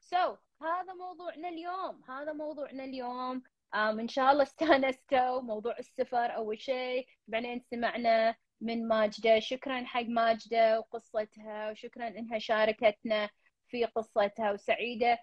so 0.00 0.16
so, 0.34 0.38
هذا 0.62 0.94
موضوعنا 0.94 1.48
اليوم. 1.48 2.02
هذا 2.08 2.32
موضوعنا 2.32 2.84
اليوم. 2.84 3.42
آم 3.74 4.00
إن 4.00 4.08
شاء 4.08 4.32
الله 4.32 4.42
استانستوا 4.50 5.40
موضوع 5.40 5.78
السفر 5.78 6.34
أول 6.36 6.60
شيء. 6.60 7.06
بعدين 7.28 7.60
سمعنا 7.70 8.34
من 8.60 8.88
ماجدة. 8.88 9.40
شكرا 9.40 9.84
حق 9.84 10.02
ماجدة 10.02 10.78
وقصتها 10.78 11.70
وشكرا 11.70 12.08
إنها 12.08 12.38
شاركتنا 12.38 13.30
في 13.68 13.84
قصتها. 13.84 14.52
وسعيدة 14.52 15.18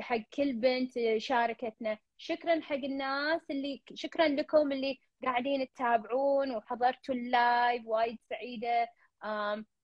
حق 0.00 0.20
كل 0.34 0.52
بنت 0.52 0.92
شاركتنا. 1.18 1.98
شكرا 2.16 2.60
حق 2.60 2.74
الناس 2.74 3.40
اللي 3.50 3.82
شكرا 3.94 4.28
لكم 4.28 4.72
اللي 4.72 4.98
قاعدين 5.24 5.68
تتابعون 5.68 6.56
وحضرتوا 6.56 7.14
ال 7.14 7.26
live. 7.26 7.86
وايد 7.86 8.18
سعيدة. 8.30 8.88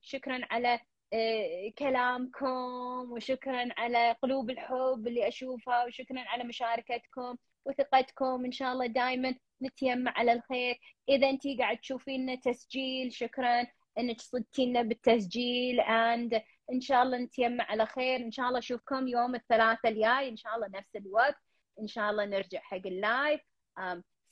شكرا 0.01 0.41
على 0.51 0.81
آه، 1.13 1.73
كلامكم 1.79 3.13
وشكرا 3.13 3.69
على 3.77 4.13
قلوب 4.23 4.51
الحب 4.51 5.05
اللي 5.07 5.29
أشوفها 5.29 5.85
وشكرا 5.85 6.21
على 6.21 6.45
مشاركتكم. 6.45 7.37
وثقتكم. 7.67 8.45
إن 8.45 8.53
شاء 8.53 8.73
الله 8.73 8.87
دائما 8.87 9.35
نتيمع 9.63 10.13
على 10.17 10.33
الخير. 10.33 10.81
إذا 11.09 11.31
أنتي 11.31 11.57
قاعد 11.57 11.79
تشوفينا 11.79 12.35
تسجيل 12.35 13.13
شكرا 13.13 13.67
إنك 13.99 14.21
صدتي 14.21 14.67
لنا 14.67 14.83
بالتسجيل. 14.83 15.81
and 15.81 16.43
إن 16.73 16.81
شاء 16.81 17.03
الله 17.03 17.19
نتيمع 17.19 17.65
على 17.65 17.87
خير. 17.87 18.21
إن 18.21 18.31
شاء 18.31 18.49
الله 18.49 18.59
أشوفكم 18.59 19.09
يوم 19.09 19.35
الثلاثاء 19.35 19.93
الجاي. 19.93 20.29
إن 20.29 20.37
شاء 20.37 20.55
الله 20.57 20.69
نفس 20.69 20.97
الوقت. 20.97 21.37
إن 21.81 21.87
شاء 21.87 22.11
الله 22.11 22.25
نرجع 22.25 22.61
حق 22.61 22.87
ال 22.87 22.96
live. 22.96 23.41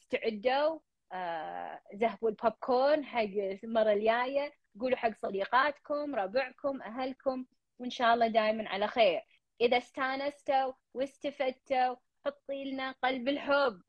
استعدوا. 0.03 0.78
آه، 1.12 1.80
ذهبوا 1.95 2.28
البوب 2.28 2.53
كورن 2.61 3.05
حق 3.05 3.35
المرة 3.64 3.93
الجاية. 3.93 4.53
قولوا 4.80 4.97
حق 4.97 5.14
صديقاتكم 5.18 6.14
ربعكم 6.14 6.82
أهلكم. 6.82 7.45
وإن 7.78 7.91
شاء 7.91 8.14
الله 8.14 8.26
دائما 8.26 8.68
على 8.68 8.87
خير. 8.87 9.22
إذا 9.61 9.78
استانستوا 9.78 10.72
واستفدتوا 10.95 11.97
حطي 12.27 12.64
لنا 12.64 12.93
قلب 13.03 13.29
الحب 13.29 13.83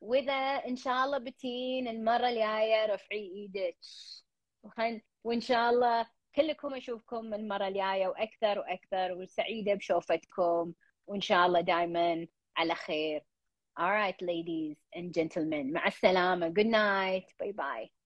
وإذا 0.00 0.32
إن 0.68 0.76
شاء 0.76 1.04
الله 1.04 1.18
بتين 1.18 1.88
المرة 1.88 2.28
الجاية 2.28 2.86
رفعي 2.86 3.30
إيدك 3.34 3.78
وإن 5.24 5.40
شاء 5.40 5.70
الله 5.70 6.06
كلكم 6.34 6.74
أشوفكم 6.74 7.34
المرة 7.34 7.68
الجاية 7.68 8.08
وأكثر 8.08 8.58
وأكثر 8.58 9.12
وسعيدة 9.12 9.74
بشوفتكم 9.74 10.72
وإن 11.06 11.20
شاء 11.20 11.46
الله 11.46 11.60
دائما 11.60 12.26
على 12.56 12.74
خير 12.74 13.24
All 13.78 13.92
right, 13.92 14.20
ladies 14.20 14.76
and 14.94 15.14
gentlemen. 15.14 15.72
مع 15.72 15.86
السلامة. 15.86 16.48
Good 16.52 16.66
night. 16.66 17.32
Bye 17.38 17.52
bye. 17.52 17.99